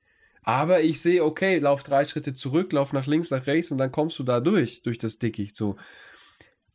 Aber 0.44 0.82
ich 0.82 1.02
sehe, 1.02 1.26
okay, 1.26 1.60
lauf 1.60 1.84
drei 1.84 2.06
Schritte 2.06 2.32
zurück, 2.32 2.72
lauf 2.72 2.94
nach 2.94 3.06
links, 3.06 3.32
nach 3.32 3.48
rechts 3.48 3.70
und 3.70 3.78
dann 3.78 3.92
kommst 3.92 4.18
du 4.18 4.24
da 4.24 4.40
durch, 4.40 4.82
durch 4.82 4.98
das 4.98 5.20
Dickicht, 5.20 5.56
so. 5.56 5.76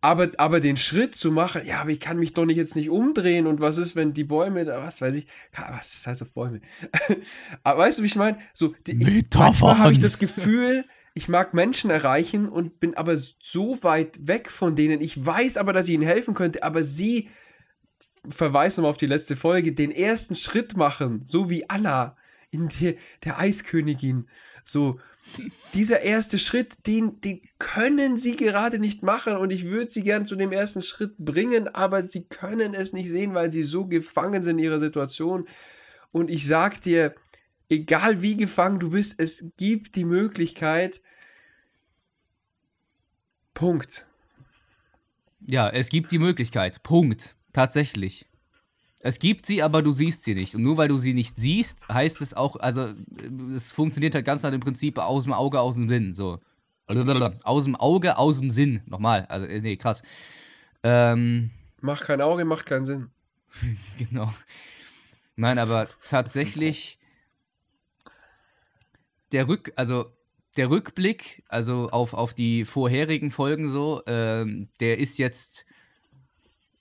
Aber, 0.04 0.30
aber 0.38 0.60
den 0.60 0.76
Schritt 0.76 1.14
zu 1.14 1.30
machen, 1.30 1.62
ja, 1.64 1.80
aber 1.80 1.90
ich 1.90 2.00
kann 2.00 2.18
mich 2.18 2.34
doch 2.34 2.44
nicht 2.44 2.56
jetzt 2.56 2.76
nicht 2.76 2.90
umdrehen 2.90 3.46
und 3.46 3.60
was 3.60 3.78
ist, 3.78 3.94
wenn 3.96 4.12
die 4.12 4.24
Bäume, 4.24 4.66
was 4.66 5.00
weiß 5.00 5.14
ich, 5.14 5.26
was 5.52 6.06
heißt 6.06 6.22
auf 6.22 6.32
Bäume? 6.34 6.60
aber 7.62 7.78
weißt 7.78 7.98
du, 7.98 8.02
wie 8.02 8.08
ich 8.08 8.16
meine? 8.16 8.36
So, 8.52 8.74
ich, 8.86 9.24
manchmal 9.34 9.78
habe 9.78 9.92
ich 9.92 10.00
das 10.00 10.18
Gefühl, 10.18 10.84
ich 11.14 11.28
mag 11.28 11.54
Menschen 11.54 11.90
erreichen 11.90 12.48
und 12.48 12.80
bin 12.80 12.96
aber 12.96 13.16
so 13.16 13.82
weit 13.82 14.26
weg 14.26 14.50
von 14.50 14.74
denen. 14.74 15.00
Ich 15.00 15.24
weiß 15.24 15.56
aber, 15.56 15.72
dass 15.72 15.88
ich 15.88 15.94
ihnen 15.94 16.02
helfen 16.02 16.34
könnte, 16.34 16.62
aber 16.62 16.82
sie, 16.82 17.28
verweisen 18.28 18.80
nochmal 18.80 18.90
auf 18.90 18.98
die 18.98 19.06
letzte 19.06 19.36
Folge, 19.36 19.72
den 19.72 19.90
ersten 19.90 20.34
Schritt 20.34 20.76
machen, 20.76 21.22
so 21.26 21.50
wie 21.50 21.68
Anna 21.68 22.16
in 22.50 22.68
der, 22.68 22.94
der 23.24 23.38
Eiskönigin. 23.38 24.28
So, 24.64 25.00
dieser 25.74 26.00
erste 26.02 26.38
Schritt, 26.38 26.86
den, 26.86 27.20
den 27.20 27.40
können 27.58 28.16
sie 28.16 28.36
gerade 28.36 28.78
nicht 28.78 29.02
machen 29.02 29.36
und 29.36 29.50
ich 29.50 29.64
würde 29.64 29.90
sie 29.90 30.02
gern 30.02 30.26
zu 30.26 30.36
dem 30.36 30.52
ersten 30.52 30.82
Schritt 30.82 31.16
bringen, 31.18 31.68
aber 31.68 32.02
sie 32.02 32.24
können 32.24 32.74
es 32.74 32.92
nicht 32.92 33.10
sehen, 33.10 33.34
weil 33.34 33.50
sie 33.50 33.62
so 33.62 33.86
gefangen 33.86 34.42
sind 34.42 34.58
in 34.58 34.64
ihrer 34.64 34.78
Situation. 34.78 35.46
Und 36.10 36.30
ich 36.30 36.46
sag 36.46 36.80
dir, 36.82 37.14
egal 37.68 38.22
wie 38.22 38.36
gefangen 38.36 38.80
du 38.80 38.90
bist, 38.90 39.14
es 39.18 39.44
gibt 39.56 39.96
die 39.96 40.04
Möglichkeit. 40.04 41.00
Punkt. 43.54 44.06
Ja, 45.40 45.68
es 45.70 45.88
gibt 45.88 46.12
die 46.12 46.18
Möglichkeit. 46.18 46.82
Punkt. 46.82 47.34
Tatsächlich. 47.52 48.26
Es 49.04 49.18
gibt 49.18 49.46
sie, 49.46 49.62
aber 49.62 49.82
du 49.82 49.92
siehst 49.92 50.22
sie 50.22 50.34
nicht. 50.34 50.54
Und 50.54 50.62
nur 50.62 50.76
weil 50.76 50.88
du 50.88 50.96
sie 50.96 51.12
nicht 51.12 51.36
siehst, 51.36 51.88
heißt 51.88 52.20
es 52.20 52.34
auch, 52.34 52.56
also 52.56 52.94
es 53.54 53.72
funktioniert 53.72 54.14
halt 54.14 54.24
ganz 54.24 54.42
nach 54.42 54.52
dem 54.52 54.60
Prinzip 54.60 54.98
aus 54.98 55.24
dem 55.24 55.32
Auge, 55.32 55.60
aus 55.60 55.74
dem 55.74 55.88
Sinn. 55.88 56.12
So. 56.12 56.38
Aus 56.86 57.64
dem 57.64 57.76
Auge, 57.76 58.16
aus 58.16 58.38
dem 58.38 58.50
Sinn. 58.50 58.80
Nochmal. 58.86 59.26
Also, 59.28 59.46
äh, 59.46 59.60
nee, 59.60 59.76
krass. 59.76 60.02
Ähm, 60.84 61.50
macht 61.80 62.04
kein 62.04 62.20
Auge, 62.20 62.44
macht 62.44 62.66
keinen 62.66 62.86
Sinn. 62.86 63.10
genau. 63.98 64.32
Nein, 65.34 65.58
aber 65.58 65.88
tatsächlich 66.08 66.98
der 69.32 69.48
Rück, 69.48 69.72
also 69.76 70.06
der 70.56 70.70
Rückblick, 70.70 71.42
also 71.48 71.88
auf, 71.90 72.14
auf 72.14 72.34
die 72.34 72.64
vorherigen 72.64 73.30
Folgen 73.30 73.68
so, 73.68 74.02
ähm, 74.06 74.68
der 74.80 74.98
ist 74.98 75.18
jetzt, 75.18 75.64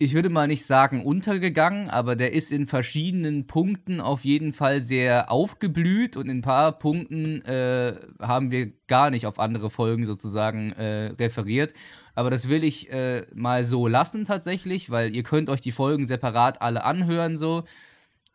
ich 0.02 0.14
würde 0.14 0.30
mal 0.30 0.48
nicht 0.48 0.66
sagen 0.66 1.06
untergegangen, 1.06 1.90
aber 1.90 2.16
der 2.16 2.34
ist 2.34 2.52
in 2.52 2.68
verschiedenen 2.68 3.48
Punkten 3.48 4.02
auf 4.02 4.26
jeden 4.26 4.54
Fall 4.54 4.82
sehr 4.82 5.32
aufgeblüht 5.32 6.18
und 6.18 6.30
in 6.30 6.40
ein 6.40 6.42
paar 6.42 6.78
Punkten 6.78 7.42
äh, 7.44 7.96
haben 8.20 8.52
wir 8.52 8.72
gar 8.88 9.12
nicht 9.12 9.26
auf 9.26 9.40
andere 9.40 9.70
Folgen 9.70 10.06
sozusagen 10.06 10.72
äh, 10.74 11.14
referiert. 11.20 11.74
Aber 12.16 12.30
das 12.30 12.50
will 12.50 12.64
ich 12.64 12.92
äh, 12.92 13.26
mal 13.34 13.64
so 13.64 13.88
lassen 13.88 14.26
tatsächlich, 14.26 14.90
weil 14.90 15.16
ihr 15.16 15.24
könnt 15.24 15.50
euch 15.50 15.62
die 15.62 15.72
Folgen 15.72 16.06
separat 16.06 16.62
alle 16.62 16.84
anhören 16.84 17.38
so. 17.38 17.64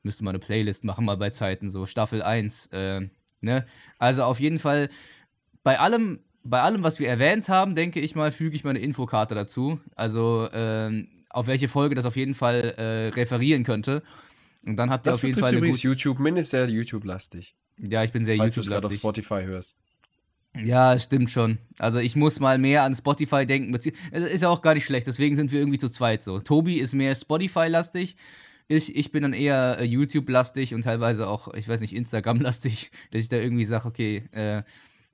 Müsste 0.02 0.24
mal 0.24 0.30
eine 0.30 0.38
Playlist 0.38 0.84
machen, 0.84 1.04
mal 1.04 1.16
bei 1.16 1.30
Zeiten, 1.30 1.68
so 1.68 1.84
Staffel 1.84 2.22
1. 2.22 2.66
Äh, 2.66 3.08
Ne? 3.40 3.64
Also 3.98 4.24
auf 4.24 4.40
jeden 4.40 4.58
Fall 4.58 4.88
bei 5.62 5.78
allem, 5.78 6.20
bei 6.42 6.60
allem, 6.60 6.82
was 6.82 6.98
wir 6.98 7.08
erwähnt 7.08 7.48
haben, 7.48 7.74
denke 7.74 8.00
ich 8.00 8.14
mal, 8.14 8.32
füge 8.32 8.56
ich 8.56 8.64
mal 8.64 8.70
eine 8.70 8.78
Infokarte 8.80 9.34
dazu. 9.34 9.80
Also 9.94 10.48
äh, 10.52 11.06
auf 11.37 11.47
welche 11.47 11.68
Folge 11.68 11.95
das 11.95 12.07
auf 12.07 12.16
jeden 12.16 12.34
Fall 12.34 12.74
äh, 12.76 13.09
referieren 13.09 13.64
könnte. 13.64 14.03
Und 14.64 14.76
dann 14.76 14.91
habt 14.91 15.07
ihr 15.07 15.11
das 15.11 15.18
auf 15.18 15.24
jeden 15.24 15.39
Fall. 15.39 15.55
Übrigens 15.55 15.82
YouTube, 15.82 16.18
mindestens 16.18 16.51
sehr 16.51 16.68
YouTube-lastig. 16.68 17.55
Ja, 17.78 18.03
ich 18.03 18.12
bin 18.12 18.24
sehr 18.24 18.37
YouTube-lastig. 18.37 18.55
Falls 18.55 18.55
du 18.55 18.61
es 18.61 18.68
gerade 18.68 18.87
auf 18.87 18.95
Spotify 18.95 19.45
hörst. 19.45 19.80
Ja, 20.64 20.99
stimmt 20.99 21.30
schon. 21.30 21.59
Also 21.78 21.99
ich 21.99 22.16
muss 22.16 22.41
mal 22.41 22.59
mehr 22.59 22.82
an 22.82 22.95
Spotify 22.95 23.45
denken. 23.45 23.74
Ist 23.74 24.43
ja 24.43 24.49
auch 24.49 24.62
gar 24.62 24.74
nicht 24.74 24.87
schlecht, 24.87 25.07
deswegen 25.07 25.37
sind 25.37 25.53
wir 25.53 25.61
irgendwie 25.61 25.78
zu 25.78 25.91
zweit 25.91 26.22
so. 26.22 26.41
Tobi 26.41 26.76
ist 26.76 26.95
mehr 26.95 27.14
Spotify-lastig 27.14 28.16
ich, 28.68 28.97
ich 28.97 29.12
bin 29.12 29.22
dann 29.22 29.32
eher 29.32 29.78
äh, 29.78 29.84
YouTube-lastig 29.84 30.74
und 30.74 30.82
teilweise 30.82 31.28
auch, 31.28 31.53
ich 31.55 31.68
weiß 31.68 31.80
nicht, 31.80 31.95
Instagram-lastig, 31.95 32.91
dass 33.12 33.22
ich 33.22 33.28
da 33.28 33.37
irgendwie 33.37 33.64
sage, 33.64 33.87
okay, 33.87 34.24
äh, 34.32 34.62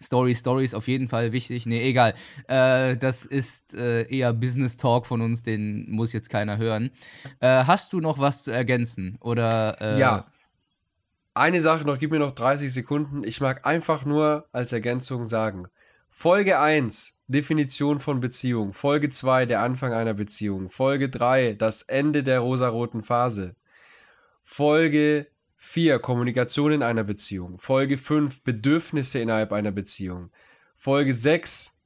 Story, 0.02 0.34
Stories 0.34 0.74
auf 0.74 0.88
jeden 0.88 1.08
Fall 1.08 1.32
wichtig. 1.32 1.66
Nee, 1.66 1.88
egal. 1.88 2.14
Äh, 2.48 2.96
das 2.96 3.24
ist 3.24 3.74
äh, 3.74 4.02
eher 4.08 4.32
Business 4.32 4.76
Talk 4.76 5.06
von 5.06 5.20
uns, 5.20 5.42
den 5.42 5.90
muss 5.90 6.12
jetzt 6.12 6.28
keiner 6.30 6.58
hören. 6.58 6.90
Äh, 7.40 7.64
hast 7.64 7.92
du 7.92 8.00
noch 8.00 8.18
was 8.18 8.44
zu 8.44 8.50
ergänzen? 8.50 9.16
Oder, 9.20 9.76
äh, 9.80 9.98
ja. 9.98 10.26
Eine 11.34 11.62
Sache 11.62 11.84
noch, 11.84 11.98
gib 11.98 12.10
mir 12.10 12.18
noch 12.18 12.32
30 12.32 12.72
Sekunden. 12.72 13.24
Ich 13.24 13.40
mag 13.40 13.64
einfach 13.64 14.04
nur 14.04 14.46
als 14.52 14.72
Ergänzung 14.72 15.24
sagen: 15.24 15.66
Folge 16.10 16.58
1, 16.58 17.22
Definition 17.26 17.98
von 17.98 18.20
Beziehung. 18.20 18.74
Folge 18.74 19.08
2, 19.08 19.46
der 19.46 19.62
Anfang 19.62 19.94
einer 19.94 20.12
Beziehung. 20.12 20.68
Folge 20.68 21.08
3, 21.08 21.54
das 21.54 21.80
Ende 21.82 22.22
der 22.22 22.40
rosaroten 22.40 23.02
Phase. 23.02 23.56
Folge 24.42 25.26
4, 25.64 26.00
Kommunikation 26.00 26.72
in 26.72 26.82
einer 26.82 27.04
Beziehung. 27.04 27.56
Folge 27.56 27.96
5, 27.96 28.42
Bedürfnisse 28.42 29.20
innerhalb 29.20 29.52
einer 29.52 29.70
Beziehung. 29.70 30.30
Folge 30.74 31.14
6, 31.14 31.80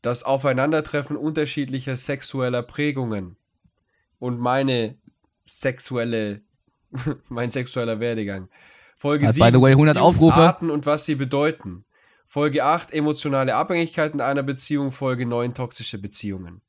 das 0.00 0.22
Aufeinandertreffen 0.22 1.16
unterschiedlicher 1.16 1.96
sexueller 1.96 2.62
Prägungen. 2.62 3.36
Und 4.20 4.38
meine 4.38 4.96
sexuelle, 5.44 6.42
mein 7.28 7.50
sexueller 7.50 7.98
Werdegang. 7.98 8.48
Folge 8.96 9.26
Hat, 9.26 9.34
7 9.34 9.44
by 9.44 9.52
the 9.52 9.60
way, 9.60 9.72
100 9.72 9.98
Aufrufe. 9.98 10.26
Beziehungsarten 10.26 10.70
und 10.70 10.86
was 10.86 11.04
sie 11.04 11.16
bedeuten. 11.16 11.84
Folge 12.26 12.62
8 12.62 12.94
emotionale 12.94 13.56
Abhängigkeiten 13.56 14.20
einer 14.20 14.44
Beziehung. 14.44 14.92
Folge 14.92 15.26
9 15.26 15.52
toxische 15.52 15.98
Beziehungen. 15.98 16.62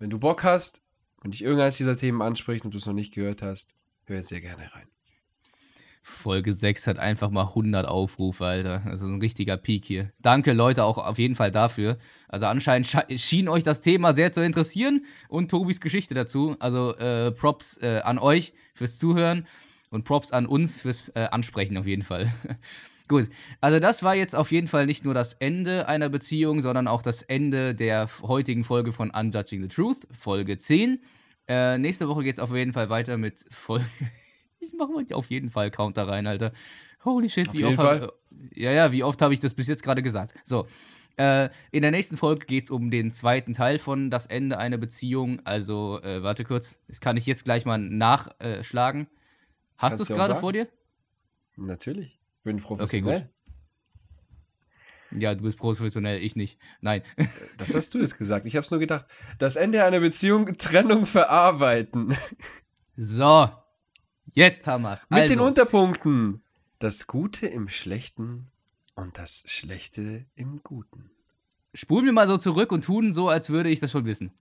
Wenn 0.00 0.10
du 0.10 0.18
Bock 0.18 0.42
hast 0.42 0.82
und 1.22 1.32
dich 1.32 1.42
irgendeines 1.42 1.76
dieser 1.76 1.96
Themen 1.96 2.22
anspricht 2.22 2.64
und 2.64 2.74
du 2.74 2.78
es 2.78 2.86
noch 2.86 2.92
nicht 2.92 3.14
gehört 3.14 3.40
hast, 3.40 3.76
hör 4.06 4.20
sehr 4.20 4.40
gerne 4.40 4.64
rein. 4.74 4.88
Folge 6.04 6.52
6 6.52 6.88
hat 6.88 6.98
einfach 6.98 7.30
mal 7.30 7.46
100 7.46 7.86
Aufrufe, 7.86 8.44
Alter. 8.44 8.82
Das 8.84 9.00
ist 9.02 9.06
ein 9.06 9.20
richtiger 9.20 9.56
Peak 9.56 9.84
hier. 9.84 10.10
Danke, 10.20 10.52
Leute, 10.52 10.82
auch 10.84 10.98
auf 10.98 11.18
jeden 11.18 11.36
Fall 11.36 11.52
dafür. 11.52 11.96
Also 12.28 12.46
anscheinend 12.46 12.88
sche- 12.88 13.16
schien 13.18 13.48
euch 13.48 13.62
das 13.62 13.80
Thema 13.80 14.12
sehr 14.12 14.32
zu 14.32 14.44
interessieren 14.44 15.04
und 15.28 15.50
Tobis 15.50 15.80
Geschichte 15.80 16.14
dazu. 16.14 16.56
Also 16.58 16.96
äh, 16.96 17.30
Props 17.30 17.78
äh, 17.82 18.00
an 18.02 18.18
euch 18.18 18.52
fürs 18.74 18.98
Zuhören 18.98 19.46
und 19.90 20.04
Props 20.04 20.32
an 20.32 20.46
uns 20.46 20.80
fürs 20.80 21.08
äh, 21.10 21.28
Ansprechen 21.30 21.76
auf 21.76 21.86
jeden 21.86 22.02
Fall. 22.02 22.32
Gut, 23.08 23.28
also 23.60 23.78
das 23.78 24.02
war 24.02 24.14
jetzt 24.16 24.34
auf 24.34 24.50
jeden 24.52 24.68
Fall 24.68 24.86
nicht 24.86 25.04
nur 25.04 25.14
das 25.14 25.34
Ende 25.34 25.86
einer 25.86 26.08
Beziehung, 26.08 26.60
sondern 26.62 26.88
auch 26.88 27.02
das 27.02 27.22
Ende 27.22 27.74
der 27.74 28.08
heutigen 28.22 28.64
Folge 28.64 28.92
von 28.92 29.10
Unjudging 29.10 29.62
the 29.62 29.68
Truth, 29.68 30.08
Folge 30.12 30.56
10. 30.56 31.00
Äh, 31.48 31.78
nächste 31.78 32.08
Woche 32.08 32.22
geht 32.24 32.34
es 32.34 32.38
auf 32.40 32.54
jeden 32.54 32.72
Fall 32.72 32.88
weiter 32.88 33.18
mit 33.18 33.44
Folge. 33.50 33.84
Ich 34.62 34.72
mache 34.74 34.92
mal 34.92 35.04
auf 35.12 35.28
jeden 35.28 35.50
Fall 35.50 35.70
Counter 35.70 36.06
rein, 36.06 36.26
Alter. 36.26 36.52
Holy 37.04 37.28
shit, 37.28 37.48
Auf 37.48 37.54
wie 37.54 37.64
oft 37.64 37.78
hab, 37.78 38.12
Ja, 38.54 38.70
ja, 38.70 38.92
wie 38.92 39.02
oft 39.02 39.20
habe 39.20 39.34
ich 39.34 39.40
das 39.40 39.54
bis 39.54 39.66
jetzt 39.66 39.82
gerade 39.82 40.02
gesagt? 40.02 40.34
So. 40.44 40.66
Äh, 41.16 41.50
in 41.72 41.82
der 41.82 41.90
nächsten 41.90 42.16
Folge 42.16 42.46
geht 42.46 42.64
es 42.64 42.70
um 42.70 42.90
den 42.90 43.10
zweiten 43.10 43.52
Teil 43.52 43.78
von 43.78 44.08
Das 44.08 44.26
Ende 44.26 44.58
einer 44.58 44.78
Beziehung. 44.78 45.40
Also, 45.44 46.00
äh, 46.02 46.22
warte 46.22 46.44
kurz, 46.44 46.80
das 46.86 47.00
kann 47.00 47.16
ich 47.16 47.26
jetzt 47.26 47.44
gleich 47.44 47.66
mal 47.66 47.78
nachschlagen. 47.78 49.08
Hast 49.76 49.98
du 49.98 50.02
es 50.04 50.08
gerade 50.08 50.36
vor 50.36 50.52
dir? 50.52 50.68
Natürlich. 51.56 52.20
Ich 52.38 52.44
bin 52.44 52.58
professionell. 52.58 53.28
Ja, 55.10 55.34
du 55.34 55.42
bist 55.42 55.58
professionell, 55.58 56.22
ich 56.22 56.36
nicht. 56.36 56.58
Nein. 56.80 57.02
Das 57.58 57.74
hast 57.74 57.92
du 57.94 57.98
jetzt 57.98 58.16
gesagt. 58.16 58.46
Ich 58.46 58.56
habe 58.56 58.64
es 58.64 58.70
nur 58.70 58.80
gedacht. 58.80 59.04
Das 59.38 59.56
Ende 59.56 59.84
einer 59.84 60.00
Beziehung, 60.00 60.56
Trennung 60.56 61.04
verarbeiten. 61.04 62.16
so. 62.96 63.50
Jetzt 64.26 64.66
haben 64.66 64.82
wir's. 64.82 65.06
Mit 65.10 65.20
also, 65.20 65.34
den 65.34 65.40
Unterpunkten. 65.40 66.42
Das 66.78 67.06
Gute 67.06 67.46
im 67.46 67.68
Schlechten 67.68 68.50
und 68.94 69.18
das 69.18 69.44
Schlechte 69.46 70.26
im 70.34 70.62
Guten. 70.62 71.10
spulen 71.74 72.06
wir 72.06 72.12
mal 72.12 72.26
so 72.28 72.36
zurück 72.36 72.72
und 72.72 72.84
tun 72.84 73.12
so, 73.12 73.28
als 73.28 73.50
würde 73.50 73.70
ich 73.70 73.80
das 73.80 73.90
schon 73.90 74.04
wissen. 74.04 74.32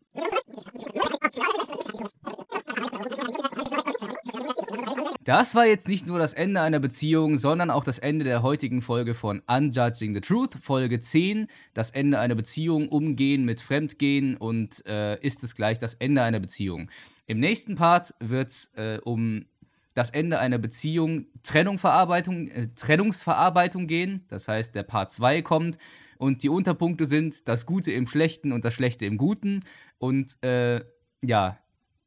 Das 5.23 5.53
war 5.53 5.67
jetzt 5.67 5.87
nicht 5.87 6.07
nur 6.07 6.17
das 6.17 6.33
Ende 6.33 6.61
einer 6.61 6.79
Beziehung, 6.79 7.37
sondern 7.37 7.69
auch 7.69 7.83
das 7.83 7.99
Ende 7.99 8.25
der 8.25 8.41
heutigen 8.41 8.81
Folge 8.81 9.13
von 9.13 9.43
Unjudging 9.45 10.15
the 10.15 10.21
Truth, 10.21 10.57
Folge 10.59 10.99
10. 10.99 11.45
Das 11.75 11.91
Ende 11.91 12.17
einer 12.17 12.33
Beziehung, 12.33 12.89
Umgehen 12.89 13.45
mit 13.45 13.61
Fremdgehen 13.61 14.35
und 14.35 14.83
äh, 14.87 15.19
ist 15.19 15.43
es 15.43 15.53
gleich 15.53 15.77
das 15.77 15.93
Ende 15.93 16.23
einer 16.23 16.39
Beziehung. 16.39 16.89
Im 17.27 17.39
nächsten 17.39 17.75
Part 17.75 18.15
wird 18.19 18.49
es 18.49 18.71
äh, 18.73 18.99
um 19.03 19.45
das 19.93 20.09
Ende 20.09 20.39
einer 20.39 20.57
Beziehung, 20.57 21.25
Trennungsverarbeitung, 21.43 22.47
äh, 22.47 22.67
Trennungsverarbeitung 22.75 23.87
gehen. 23.87 24.25
Das 24.27 24.47
heißt, 24.47 24.75
der 24.75 24.83
Part 24.83 25.11
2 25.11 25.41
kommt 25.41 25.77
und 26.17 26.43
die 26.43 26.49
Unterpunkte 26.49 27.05
sind 27.05 27.47
das 27.47 27.65
Gute 27.65 27.91
im 27.91 28.07
Schlechten 28.07 28.51
und 28.51 28.63
das 28.63 28.73
Schlechte 28.73 29.05
im 29.05 29.17
Guten. 29.17 29.61
Und 29.97 30.41
äh, 30.43 30.81
ja, 31.23 31.57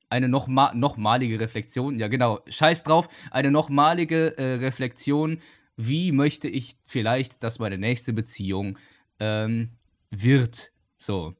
eine 0.09 0.29
nochma 0.29 0.73
nochmalige 0.75 1.41
Reflexion, 1.41 1.99
ja 1.99 2.09
genau, 2.09 2.41
scheiß 2.47 2.85
drauf, 2.85 3.09
eine 3.31 3.51
nochmalige 3.51 4.39
äh, 4.39 4.55
Reflexion, 4.55 5.39
wie 5.77 6.13
möchte 6.13 6.49
ich 6.49 6.77
vielleicht, 6.85 7.43
dass 7.43 7.59
meine 7.59 7.79
nächste 7.79 8.13
Beziehung 8.13 8.79
ähm, 9.19 9.71
wird. 10.11 10.71
So. 10.97 11.35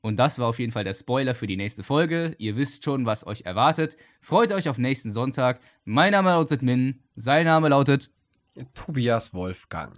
Und 0.00 0.16
das 0.18 0.38
war 0.38 0.46
auf 0.48 0.58
jeden 0.58 0.72
Fall 0.72 0.84
der 0.84 0.94
Spoiler 0.94 1.34
für 1.34 1.46
die 1.46 1.56
nächste 1.56 1.82
Folge. 1.82 2.34
Ihr 2.38 2.56
wisst 2.56 2.84
schon, 2.84 3.04
was 3.04 3.26
euch 3.26 3.42
erwartet. 3.42 3.96
Freut 4.20 4.52
euch 4.52 4.68
auf 4.68 4.78
nächsten 4.78 5.10
Sonntag. 5.10 5.60
Mein 5.84 6.12
Name 6.12 6.30
lautet 6.30 6.62
Min, 6.62 7.02
sein 7.16 7.46
Name 7.46 7.68
lautet 7.68 8.10
Tobias 8.74 9.34
Wolfgang. 9.34 9.92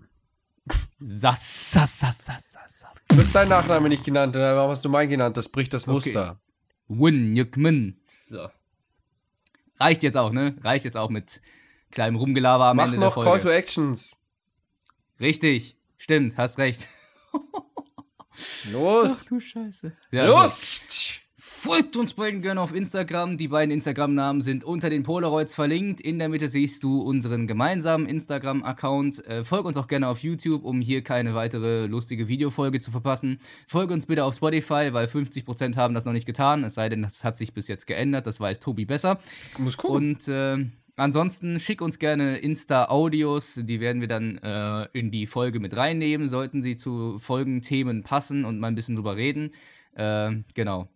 Sass, 0.98 1.72
Sass, 1.72 2.00
Sass, 2.00 2.24
Sass, 2.24 2.52
Sass. 2.52 2.84
Du 3.08 3.16
hast 3.18 3.34
deinen 3.34 3.48
Nachnamen 3.48 3.88
nicht 3.88 4.04
genannt. 4.04 4.34
Warum 4.36 4.70
hast 4.70 4.84
du 4.84 4.88
meinen 4.88 5.08
genannt? 5.10 5.36
Das 5.36 5.48
bricht 5.48 5.72
das 5.74 5.84
Okay. 5.84 5.92
Muster. 5.92 6.40
Wun, 6.88 7.34
Yuk, 7.36 7.56
Min. 7.56 8.00
So. 8.26 8.48
Reicht 9.78 10.02
jetzt 10.02 10.16
auch, 10.16 10.32
ne? 10.32 10.56
Reicht 10.62 10.84
jetzt 10.84 10.96
auch 10.96 11.10
mit 11.10 11.40
kleinem 11.90 12.16
Rumgelaber 12.16 12.66
am 12.66 12.76
Mach 12.76 12.86
Ende 12.86 12.98
noch 12.98 13.14
der 13.14 13.22
Call 13.24 13.40
Folge. 13.40 13.44
to 13.44 13.50
Actions. 13.50 14.20
Richtig, 15.20 15.76
stimmt, 15.98 16.36
hast 16.36 16.58
recht. 16.58 16.88
Los. 18.72 19.26
du 19.26 19.40
Scheiße. 19.40 19.92
Ja, 20.12 20.26
so. 20.26 20.32
Los. 20.32 21.20
Folgt 21.62 21.98
uns 21.98 22.14
beiden 22.14 22.40
gerne 22.40 22.58
auf 22.58 22.74
Instagram. 22.74 23.36
Die 23.36 23.48
beiden 23.48 23.70
Instagram-Namen 23.70 24.40
sind 24.40 24.64
unter 24.64 24.88
den 24.88 25.02
Polaroids 25.02 25.54
verlinkt. 25.54 26.00
In 26.00 26.18
der 26.18 26.30
Mitte 26.30 26.48
siehst 26.48 26.82
du 26.82 27.02
unseren 27.02 27.46
gemeinsamen 27.46 28.06
Instagram-Account. 28.06 29.26
Äh, 29.26 29.44
folg 29.44 29.66
uns 29.66 29.76
auch 29.76 29.86
gerne 29.86 30.08
auf 30.08 30.22
YouTube, 30.22 30.64
um 30.64 30.80
hier 30.80 31.04
keine 31.04 31.34
weitere 31.34 31.84
lustige 31.84 32.28
Videofolge 32.28 32.80
zu 32.80 32.90
verpassen. 32.90 33.40
Folge 33.66 33.92
uns 33.92 34.06
bitte 34.06 34.24
auf 34.24 34.34
Spotify, 34.34 34.88
weil 34.92 35.04
50% 35.06 35.76
haben 35.76 35.92
das 35.92 36.06
noch 36.06 36.14
nicht 36.14 36.24
getan. 36.24 36.64
Es 36.64 36.76
sei 36.76 36.88
denn, 36.88 37.02
das 37.02 37.24
hat 37.24 37.36
sich 37.36 37.52
bis 37.52 37.68
jetzt 37.68 37.86
geändert. 37.86 38.26
Das 38.26 38.40
weiß 38.40 38.58
Tobi 38.60 38.86
besser. 38.86 39.18
Muss 39.58 39.76
gucken. 39.76 39.96
Und 39.96 40.28
äh, 40.28 40.64
ansonsten 41.00 41.58
schick 41.58 41.80
uns 41.80 41.98
gerne 41.98 42.36
Insta-Audios, 42.36 43.60
die 43.62 43.80
werden 43.80 44.00
wir 44.00 44.08
dann 44.08 44.38
äh, 44.38 44.86
in 44.92 45.10
die 45.10 45.26
Folge 45.26 45.58
mit 45.58 45.76
reinnehmen, 45.76 46.28
sollten 46.28 46.62
sie 46.62 46.76
zu 46.76 47.18
Folgenthemen 47.18 48.02
passen 48.02 48.44
und 48.44 48.60
mal 48.60 48.68
ein 48.68 48.74
bisschen 48.74 48.96
drüber 48.96 49.16
reden. 49.16 49.52
Äh, 49.94 50.42
genau. 50.54 50.88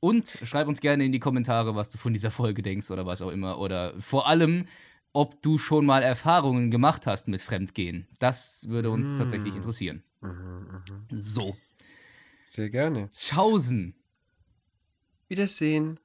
Und 0.00 0.38
schreib 0.42 0.68
uns 0.68 0.80
gerne 0.80 1.04
in 1.04 1.12
die 1.12 1.20
Kommentare, 1.20 1.74
was 1.74 1.90
du 1.90 1.98
von 1.98 2.12
dieser 2.12 2.30
Folge 2.30 2.62
denkst 2.62 2.90
oder 2.90 3.06
was 3.06 3.22
auch 3.22 3.30
immer. 3.30 3.58
Oder 3.58 3.94
vor 3.98 4.26
allem, 4.26 4.66
ob 5.12 5.40
du 5.42 5.58
schon 5.58 5.86
mal 5.86 6.02
Erfahrungen 6.02 6.70
gemacht 6.70 7.06
hast 7.06 7.28
mit 7.28 7.40
Fremdgehen. 7.40 8.06
Das 8.18 8.68
würde 8.68 8.90
uns 8.90 9.18
tatsächlich 9.18 9.56
interessieren. 9.56 10.02
So. 11.10 11.56
Sehr 12.42 12.68
gerne. 12.70 13.08
Schausen. 13.16 13.94
Wiedersehen. 15.28 15.98